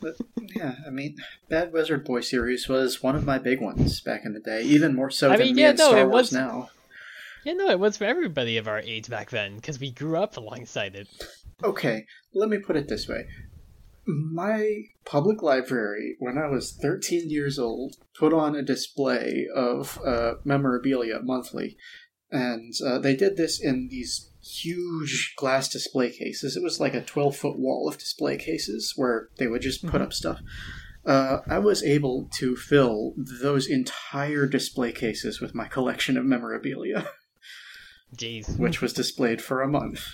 [0.00, 0.16] But,
[0.54, 1.16] yeah, I mean,
[1.48, 4.94] Bad Wizard Boy series was one of my big ones back in the day, even
[4.94, 6.70] more so I than mean, me yeah, and no, Star it Wars was- now.
[7.44, 10.36] Yeah, no, it was for everybody of our age back then because we grew up
[10.36, 11.08] alongside it.
[11.64, 12.04] Okay,
[12.34, 13.26] let me put it this way.
[14.06, 20.34] My public library, when I was 13 years old, put on a display of uh,
[20.44, 21.76] memorabilia monthly.
[22.30, 26.56] And uh, they did this in these huge glass display cases.
[26.56, 30.00] It was like a 12 foot wall of display cases where they would just put
[30.00, 30.40] up stuff.
[31.04, 37.08] Uh, I was able to fill those entire display cases with my collection of memorabilia,
[38.14, 38.58] Jeez.
[38.58, 40.06] which was displayed for a month.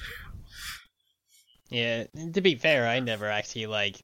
[1.69, 3.97] Yeah, to be fair, I never actually like.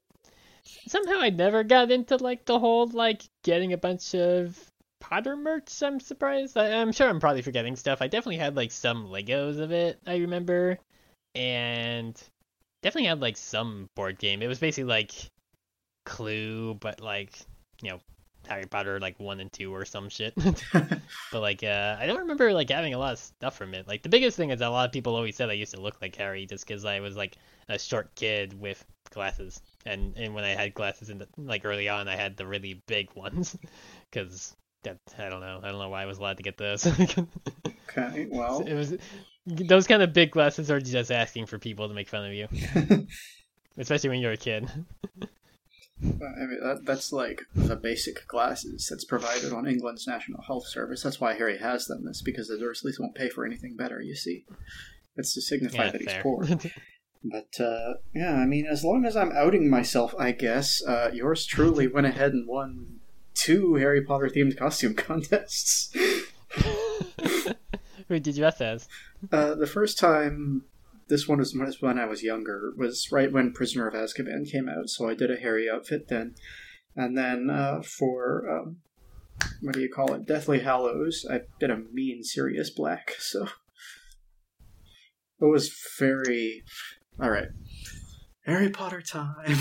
[0.87, 4.59] Somehow I never got into like the whole like getting a bunch of
[5.03, 5.83] Potter merch.
[5.83, 6.57] I'm surprised.
[6.57, 8.01] I, I'm sure I'm probably forgetting stuff.
[8.01, 9.99] I definitely had like some Legos of it.
[10.07, 10.79] I remember,
[11.35, 12.15] and
[12.81, 14.41] definitely had like some board game.
[14.41, 15.11] It was basically like
[16.05, 17.37] Clue, but like
[17.81, 17.99] you know
[18.47, 20.33] Harry Potter like one and two or some shit.
[21.33, 23.87] But like, uh, I don't remember like having a lot of stuff from it.
[23.87, 26.01] Like the biggest thing is a lot of people always said I used to look
[26.01, 27.35] like Harry just because I was like
[27.67, 31.89] a short kid with glasses, and and when I had glasses in the, like early
[31.89, 33.57] on, I had the really big ones
[34.11, 36.87] because that I don't know, I don't know why I was allowed to get those.
[37.95, 38.61] Okay, well.
[38.65, 38.95] it was
[39.45, 42.47] those kind of big glasses are just asking for people to make fun of you,
[43.77, 44.67] especially when you're a kid.
[46.01, 51.03] I mean, that, that's like the basic glasses that's provided on England's National Health Service.
[51.03, 52.05] That's why Harry has them.
[52.07, 54.45] It's because the Dursleys won't pay for anything better, you see.
[55.15, 56.45] It's to signify Yeah, that he's poor.
[57.25, 61.45] But, uh, yeah, I mean, as long as I'm outing myself, I guess, uh, yours
[61.45, 62.99] truly went ahead and won
[63.33, 65.95] two Harry Potter themed costume contests.
[68.07, 68.87] Who did you ask as?
[69.31, 70.65] Uh, the first time
[71.07, 74.89] this one was when I was younger was right when Prisoner of Azkaban came out,
[74.89, 76.35] so I did a Harry outfit then,
[76.95, 78.77] and then uh, for um,
[79.61, 83.15] what do you call it, Deathly Hallows, I did a mean Sirius Black.
[83.19, 83.47] So
[85.41, 86.63] it was very
[87.21, 87.49] all right.
[88.45, 89.57] Harry Potter time.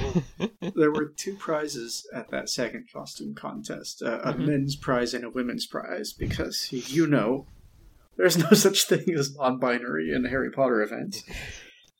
[0.74, 4.46] there were two prizes at that second costume contest uh, a Mhm.
[4.46, 7.46] men's prize and a women's prize because you know
[8.16, 11.22] there's no such thing as non-binary in a harry potter event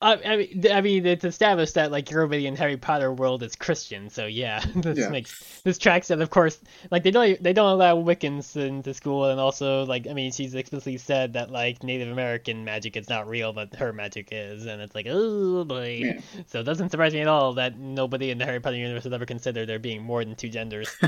[0.02, 3.56] I, I mean, I mean, it's established that like everybody in Harry Potter world is
[3.56, 5.08] Christian, so yeah, this Yeah.
[5.08, 6.10] makes this tracks.
[6.10, 6.60] And of course,
[6.90, 10.54] like they don't they don't allow Wiccans into school, and also like I mean, she's
[10.54, 14.82] explicitly said that like Native American magic is not real, but her magic is, and
[14.82, 16.00] it's like oh boy.
[16.02, 16.20] Yeah.
[16.46, 19.12] So it doesn't surprise me at all that nobody in the Harry Potter universe has
[19.12, 20.94] ever considered there being more than two genders.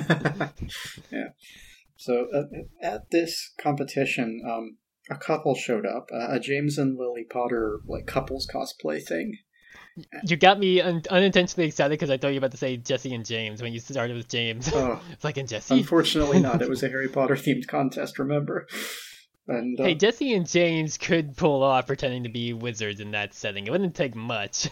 [1.10, 1.28] yeah
[1.98, 2.42] so uh,
[2.82, 4.76] at this competition um,
[5.10, 9.36] a couple showed up uh, a james and lily potter like couples cosplay thing
[10.24, 13.14] You got me un- unintentionally excited because I thought you were about to say Jessie
[13.14, 14.70] and James when you started with James.
[14.74, 15.78] oh it's like in Jessie.
[15.78, 18.66] unfortunately not it was a harry potter themed contest remember
[19.48, 23.32] and uh, Hey, Jessie and James could pull off pretending to be wizards in that
[23.32, 23.64] setting.
[23.66, 24.68] It wouldn't take much.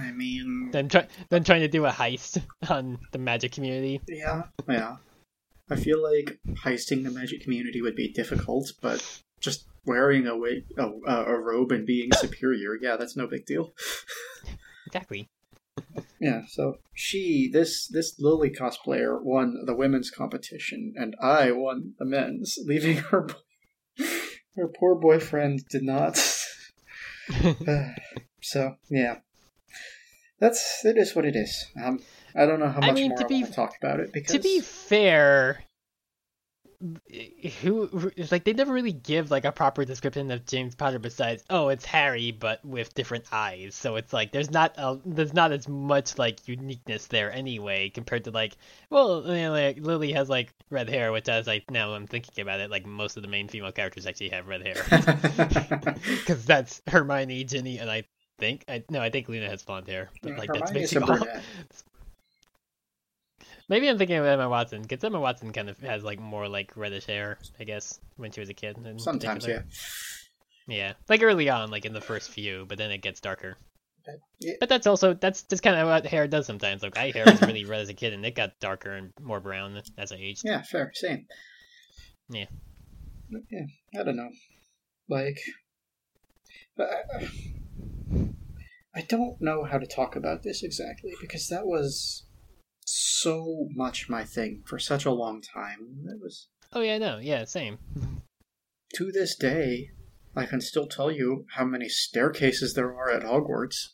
[0.00, 2.40] i mean than try than trying to do a heist
[2.70, 4.00] on the magic community.
[4.08, 4.96] Yeah, yeah.
[5.70, 10.64] I feel like heisting the magic community would be difficult, but just wearing a wig,
[10.76, 13.72] a, a robe and being superior, yeah, that's no big deal.
[14.86, 15.28] Exactly.
[16.20, 22.04] Yeah, so she, this this Lily cosplayer, won the women's competition, and I won the
[22.04, 24.04] men's, leaving her bo-
[24.56, 26.16] her poor boyfriend did not
[28.40, 29.18] so yeah,
[30.40, 31.66] that's it is what it is.
[31.82, 32.00] Um,
[32.34, 34.00] I don't know how I much mean, more to I be- want to talk about
[34.00, 35.62] it because to be fair,
[37.60, 41.42] who it's like they never really give like a proper description of James Potter besides
[41.50, 43.74] oh it's Harry but with different eyes.
[43.74, 48.24] So it's like there's not a, there's not as much like uniqueness there anyway compared
[48.24, 48.56] to like
[48.90, 52.40] well you know, like Lily has like red hair which as I now I'm thinking
[52.42, 54.76] about it like most of the main female characters actually have red hair
[56.18, 58.04] because that's Hermione, Ginny, and I
[58.38, 61.00] think I no I think Luna has blonde hair but like that's Hermione is a
[61.00, 61.40] basically all.
[63.68, 66.76] Maybe I'm thinking of Emma Watson, because Emma Watson kind of has like more like
[66.76, 68.78] reddish hair, I guess, when she was a kid.
[68.98, 69.62] Sometimes, yeah.
[70.66, 73.56] Yeah, like early on, like in the first few, but then it gets darker.
[74.06, 74.54] Uh, yeah.
[74.60, 76.82] But that's also that's just kind of what hair does sometimes.
[76.82, 79.40] Like my hair was really red as a kid, and it got darker and more
[79.40, 80.42] brown as I aged.
[80.44, 81.26] Yeah, fair, same.
[82.30, 82.46] Yeah.
[83.50, 83.66] Yeah,
[83.98, 84.30] I don't know.
[85.08, 85.38] Like,
[86.76, 87.28] but I,
[88.94, 92.26] I don't know how to talk about this exactly because that was
[92.90, 96.04] so much my thing for such a long time.
[96.06, 97.78] It was Oh yeah, no, yeah, same.
[98.94, 99.90] to this day.
[100.36, 103.88] I can still tell you how many staircases there are at Hogwarts,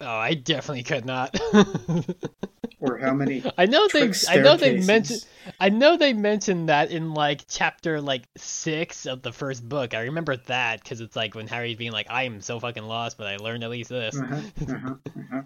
[0.00, 1.38] Oh, I definitely could not.
[2.80, 4.10] or how many I know they.
[4.28, 5.24] I know they mentioned.
[5.58, 9.92] I know they mentioned that in like chapter like six of the first book.
[9.92, 13.18] I remember that because it's like when Harry's being like, "I am so fucking lost,
[13.18, 14.34] but I learned at least this." Uh-huh,
[14.72, 15.42] uh-huh, uh-huh.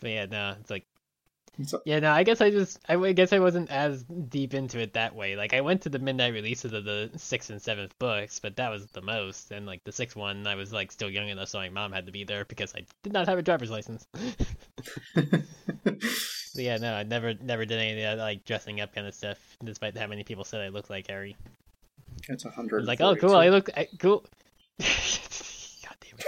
[0.00, 0.86] But yeah, no, it's like,
[1.64, 2.10] So- yeah, no.
[2.12, 5.36] I guess I just, I, guess I wasn't as deep into it that way.
[5.36, 8.70] Like I went to the midnight releases of the sixth and seventh books, but that
[8.70, 9.50] was the most.
[9.50, 12.06] And like the sixth one, I was like still young enough, so my mom had
[12.06, 14.06] to be there because I did not have a driver's license.
[16.54, 19.14] But yeah, no, I never, never did any of that like dressing up kind of
[19.14, 21.36] stuff, despite how many people said I looked like Harry.
[22.28, 22.86] It's a hundred.
[22.86, 24.24] like, oh, cool, I look I, cool.
[24.78, 26.18] God damn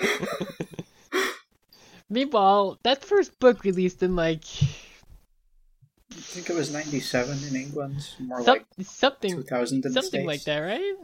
[0.00, 0.48] it.
[2.12, 8.42] Meanwhile, that first book released in like I think it was ninety-seven in England, more
[8.42, 10.26] some, like something, two thousand in the something states.
[10.26, 10.94] like that, right?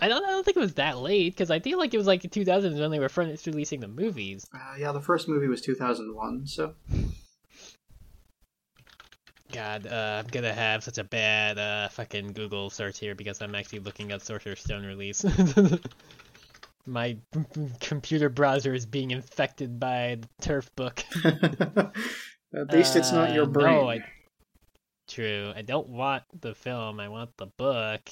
[0.00, 2.06] I don't, I don't think it was that late because I feel like it was
[2.06, 4.46] like the 2000s when they were first releasing the movies.
[4.54, 6.46] Uh, yeah, the first movie was two thousand one.
[6.48, 6.74] So
[9.52, 13.54] God, uh, I'm gonna have such a bad uh, fucking Google search here because I'm
[13.54, 15.24] actually looking at Sorcerer's Stone release.
[16.88, 17.18] My
[17.80, 21.04] computer browser is being infected by the turf book.
[21.24, 23.74] at least it's not your Uh, brain.
[23.76, 24.04] No, I...
[25.06, 25.52] True.
[25.54, 26.98] I don't want the film.
[27.00, 28.08] I want the book.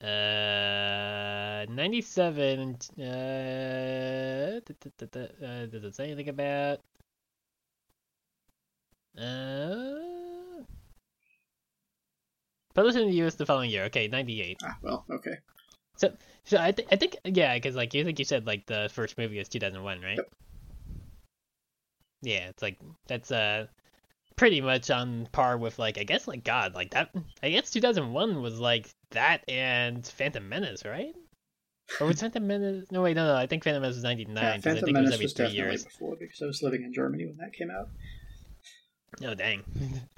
[0.00, 2.76] Uh, 97.
[2.98, 4.60] Uh, uh,
[5.66, 6.78] does it say anything about?
[9.20, 10.62] Uh,
[12.74, 13.34] published in the U.S.
[13.34, 13.84] the following year.
[13.84, 14.58] Okay, 98.
[14.64, 15.38] Ah, well, okay.
[15.98, 16.12] So
[16.44, 19.18] so I, th- I think yeah, because like you think you said like the first
[19.18, 20.16] movie was 2001, right?
[20.16, 20.30] Yep.
[22.22, 23.66] Yeah, it's like that's uh
[24.36, 27.10] pretty much on par with like I guess like God like that.
[27.42, 31.14] I guess 2001 was like that and Phantom Menace, right?
[32.00, 32.86] Or was Phantom Menace?
[32.90, 33.34] No wait, no, no.
[33.36, 35.32] I think Phantom Menace was 99 Yeah, 'cause I Phantom think it was Menace was
[35.34, 35.84] three definitely years.
[35.84, 37.88] before because I was living in Germany when that came out.
[39.24, 39.64] Oh dang.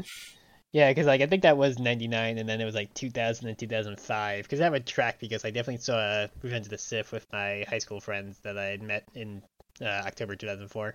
[0.73, 3.59] yeah, because like I think that was '99, and then it was like 2000 and
[3.59, 4.45] 2005.
[4.45, 7.65] Because that would track because I definitely saw uh, Revenge of the Sith with my
[7.69, 9.43] high school friends that I had met in
[9.81, 10.95] uh, October 2004.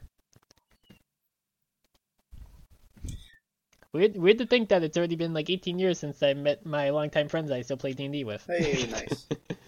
[3.91, 6.89] Weird, weird to think that it's already been like 18 years since I met my
[6.89, 8.45] longtime friends I still play D&D with.
[8.45, 9.27] Hey, nice.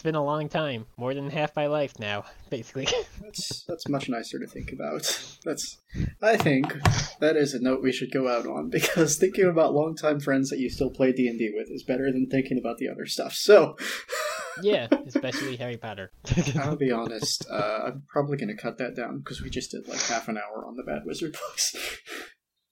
[0.00, 2.88] It's been a long time, more than half my life now, basically.
[3.20, 5.02] That's that's much nicer to think about.
[5.44, 5.76] That's
[6.22, 6.72] I think
[7.18, 10.58] that is a note we should go out on because thinking about longtime friends that
[10.58, 13.34] you still play D and D with is better than thinking about the other stuff.
[13.34, 13.76] So
[14.62, 16.12] yeah, especially Harry Potter.
[16.58, 19.86] I'll be honest, uh, I'm probably going to cut that down because we just did
[19.86, 21.76] like half an hour on the Bad Wizard books.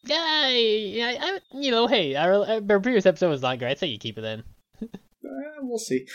[0.05, 3.66] Yeah, yeah, I, you know, hey, our, our previous episode was longer.
[3.66, 4.44] I'd say you keep it in.
[4.82, 6.06] Uh, we'll see.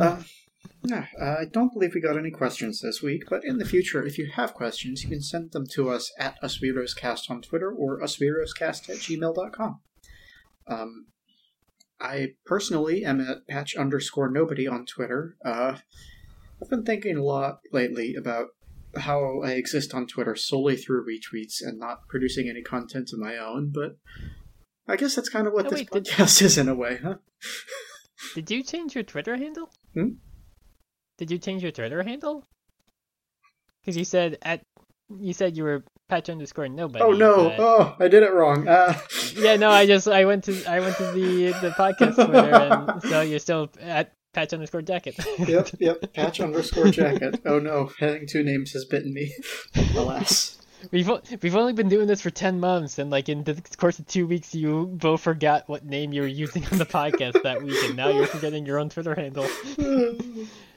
[0.00, 0.22] Uh,
[0.86, 4.04] yeah, uh, I don't believe we got any questions this week, but in the future,
[4.04, 8.00] if you have questions, you can send them to us at usweirdoscast on Twitter or
[8.00, 9.80] usweirdoscast at gmail.com.
[10.68, 11.06] Um,
[12.00, 15.36] I personally am at patch underscore nobody on Twitter.
[15.44, 15.78] Uh,
[16.62, 18.48] I've been thinking a lot lately about
[18.96, 23.36] how I exist on Twitter solely through retweets and not producing any content of my
[23.36, 23.96] own, but
[24.88, 26.98] I guess that's kind of what Oh, this wait, did- podcast is in a way,
[27.02, 27.16] huh?
[28.34, 29.70] Did you change your Twitter handle?
[29.94, 30.08] Hmm?
[31.18, 32.44] Did you change your Twitter handle?
[33.80, 34.62] Because you said at
[35.08, 37.04] you said you were patch underscore nobody.
[37.04, 37.48] Oh no!
[37.50, 38.66] but- Oh, I did it wrong.
[38.68, 38.98] Uh,
[39.36, 43.02] Yeah, no, I just I went to I went to the the podcast Twitter, and
[43.02, 45.14] so you're still at patch underscore jacket.
[45.38, 46.12] yep, yep.
[46.14, 47.40] Patch underscore jacket.
[47.44, 49.32] Oh no, having two names has bitten me.
[49.96, 50.58] Alas.
[50.90, 51.10] We've
[51.42, 54.26] we've only been doing this for ten months, and like in the course of two
[54.26, 57.96] weeks, you both forgot what name you were using on the podcast that week, and
[57.96, 59.46] now you're forgetting your own Twitter handle.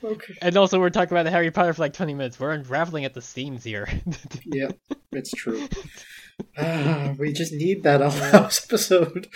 [0.03, 0.34] okay.
[0.41, 2.40] And also, we're talking about the Harry Potter for like twenty minutes.
[2.40, 3.88] We're unraveling at the seams here.
[4.45, 4.77] Yep,
[5.11, 5.68] it's true.
[6.57, 9.27] Ah, we just need that Owl House episode.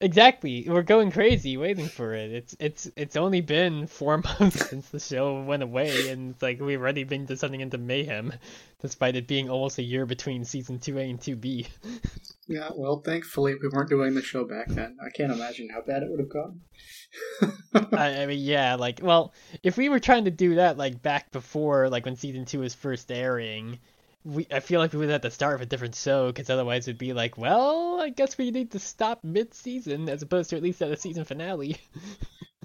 [0.00, 2.32] Exactly, we're going crazy waiting for it.
[2.32, 6.60] It's it's it's only been four months since the show went away, and it's like
[6.60, 8.32] we've already been descending into mayhem,
[8.80, 11.66] despite it being almost a year between season two A and two B.
[12.48, 14.96] Yeah, well, thankfully we weren't doing the show back then.
[15.04, 16.60] I can't imagine how bad it would have gone.
[17.92, 21.32] I, I mean, yeah, like, well, if we were trying to do that, like, back
[21.32, 23.80] before, like, when season two was first airing,
[24.26, 26.88] we, I feel like we would have to start with a different show, because otherwise
[26.88, 30.62] it'd be like, well, I guess we need to stop mid-season, as opposed to at
[30.62, 31.78] least at a season finale.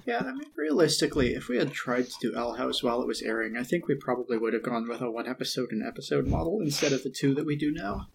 [0.04, 3.22] Yeah, I mean, realistically, if we had tried to do Owl House while it was
[3.22, 6.60] airing, I think we probably would have gone with a one episode an episode model
[6.60, 8.08] instead of the two that we do now.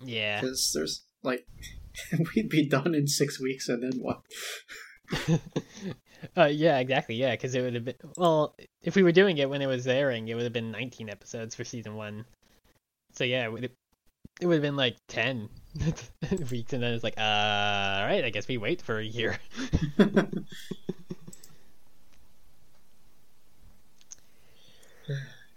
[0.00, 0.40] Yeah.
[0.40, 1.44] Because there's, like,
[2.36, 4.20] we'd be done in six weeks and then what?
[6.36, 9.50] uh, yeah, exactly, yeah, because it would have been, well, if we were doing it
[9.50, 12.24] when it was airing, it would have been 19 episodes for season one.
[13.12, 13.72] So, yeah, it would have,
[14.40, 15.48] it would have been like 10
[16.50, 17.20] weeks, and then it's like, uh,
[18.00, 19.38] alright, I guess we wait for a year.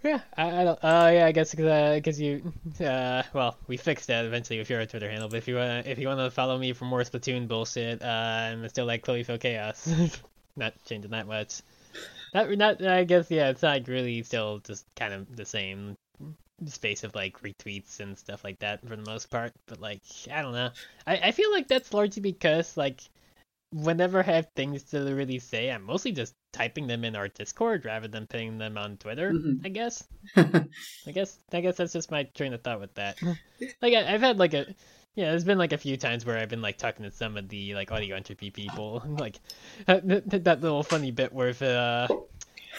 [0.06, 0.78] Yeah, I, I don't.
[0.84, 5.10] Oh, yeah, I guess because you, uh, well, we fixed that eventually with your Twitter
[5.10, 5.28] handle.
[5.28, 8.68] But if you wanna, if you wanna follow me for more Splatoon bullshit, uh, I'm
[8.68, 9.88] still like Chloe Phil Chaos.
[10.56, 11.60] not changing that much.
[12.32, 12.86] Not, not.
[12.86, 15.96] I guess yeah, it's not really still just kind of the same
[16.66, 19.52] space of like retweets and stuff like that for the most part.
[19.66, 20.02] But like,
[20.32, 20.70] I don't know.
[21.06, 23.00] I I feel like that's largely because like
[23.72, 27.84] whenever I have things to really say, I'm mostly just typing them in our Discord
[27.84, 29.32] rather than putting them on Twitter.
[29.32, 29.64] Mhm.
[29.64, 30.04] I guess.
[30.36, 31.38] I guess.
[31.52, 33.18] I guess that's just my train of thought with that.
[33.82, 34.66] like I, I've had like a.
[35.14, 37.48] Yeah, there's been like a few times where I've been like talking to some of
[37.48, 39.40] the like audio entropy people, like
[39.86, 42.06] that, that, that little funny bit where if, uh,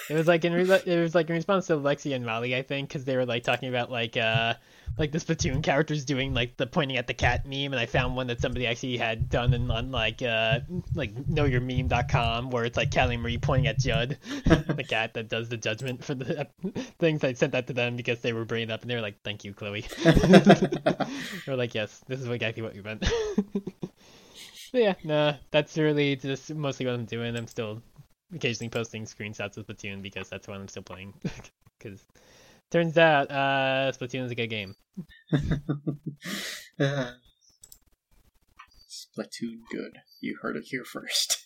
[0.10, 2.62] it was like in re- it was like in response to Lexi and Molly, I
[2.62, 4.54] think, because they were like talking about like uh
[4.98, 8.16] like the Splatoon characters doing like the pointing at the cat meme, and I found
[8.16, 10.60] one that somebody actually had done in, on like uh
[10.96, 15.58] like knowyourmeme.com where it's like Callie Marie pointing at Judd, the cat that does the
[15.58, 16.48] judgment for the
[17.00, 17.24] things.
[17.24, 19.22] I sent that to them because they were bringing it up, and they were like,
[19.24, 23.08] "Thank you, Chloe." they were like, "Yes, this is exactly what we meant."
[24.74, 27.36] yeah, no, that's really just mostly what I'm doing.
[27.36, 27.82] I'm still
[28.34, 31.14] occasionally posting screenshots of Splatoon because that's what I'm still playing.
[31.80, 32.04] Because
[32.72, 34.76] turns out, uh, Splatoon is a good game.
[36.80, 37.12] Uh,
[38.88, 39.98] Splatoon good.
[40.22, 41.37] You heard it here first.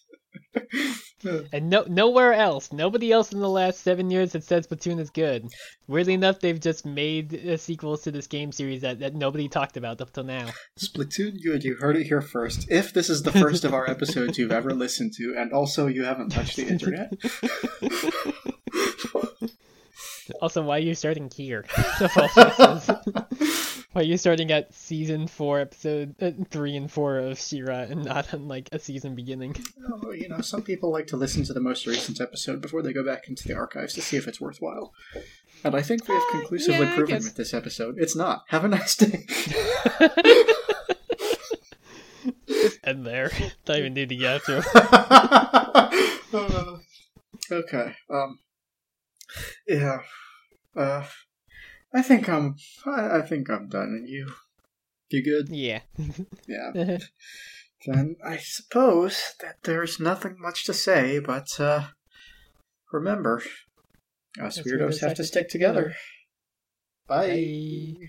[1.53, 5.11] And no, nowhere else, nobody else in the last seven years has said Splatoon is
[5.11, 5.47] good.
[5.87, 10.01] Weirdly enough, they've just made sequels to this game series that, that nobody talked about
[10.01, 10.49] up till now.
[10.79, 11.63] Splatoon good.
[11.63, 12.71] You heard it here first.
[12.71, 16.03] If this is the first of our episodes you've ever listened to, and also you
[16.03, 17.13] haven't touched the internet,
[20.39, 21.65] Also, why are you starting here?
[23.93, 24.01] Of all places.
[24.01, 28.05] why are you starting at season four, episode uh, three and four of She-Ra, and
[28.05, 29.55] not on like a season beginning?
[29.91, 32.93] oh, you know, some people like to listen to the most recent episode before they
[32.93, 34.93] go back into the archives to see if it's worthwhile.
[35.63, 38.43] And I think we have conclusively yeah, proven guess- with this episode it's not.
[38.47, 39.25] Have a nice day.
[42.83, 43.31] and there,
[43.65, 44.63] don't even need to get to.
[46.33, 46.77] Uh,
[47.51, 47.95] okay.
[48.09, 48.39] Um.
[49.67, 49.99] Yeah.
[50.75, 51.03] Uh.
[51.93, 52.55] I think I'm.
[52.85, 53.89] I, I think I'm done.
[53.89, 54.31] And you?
[55.09, 55.49] You good?
[55.49, 55.81] Yeah.
[56.47, 56.97] Yeah.
[57.85, 61.87] Then I suppose that there's nothing much to say, but uh,
[62.91, 63.41] remember,
[64.39, 65.95] us Us weirdos have to stick together.
[67.07, 67.27] Bye.
[67.27, 68.07] Bye.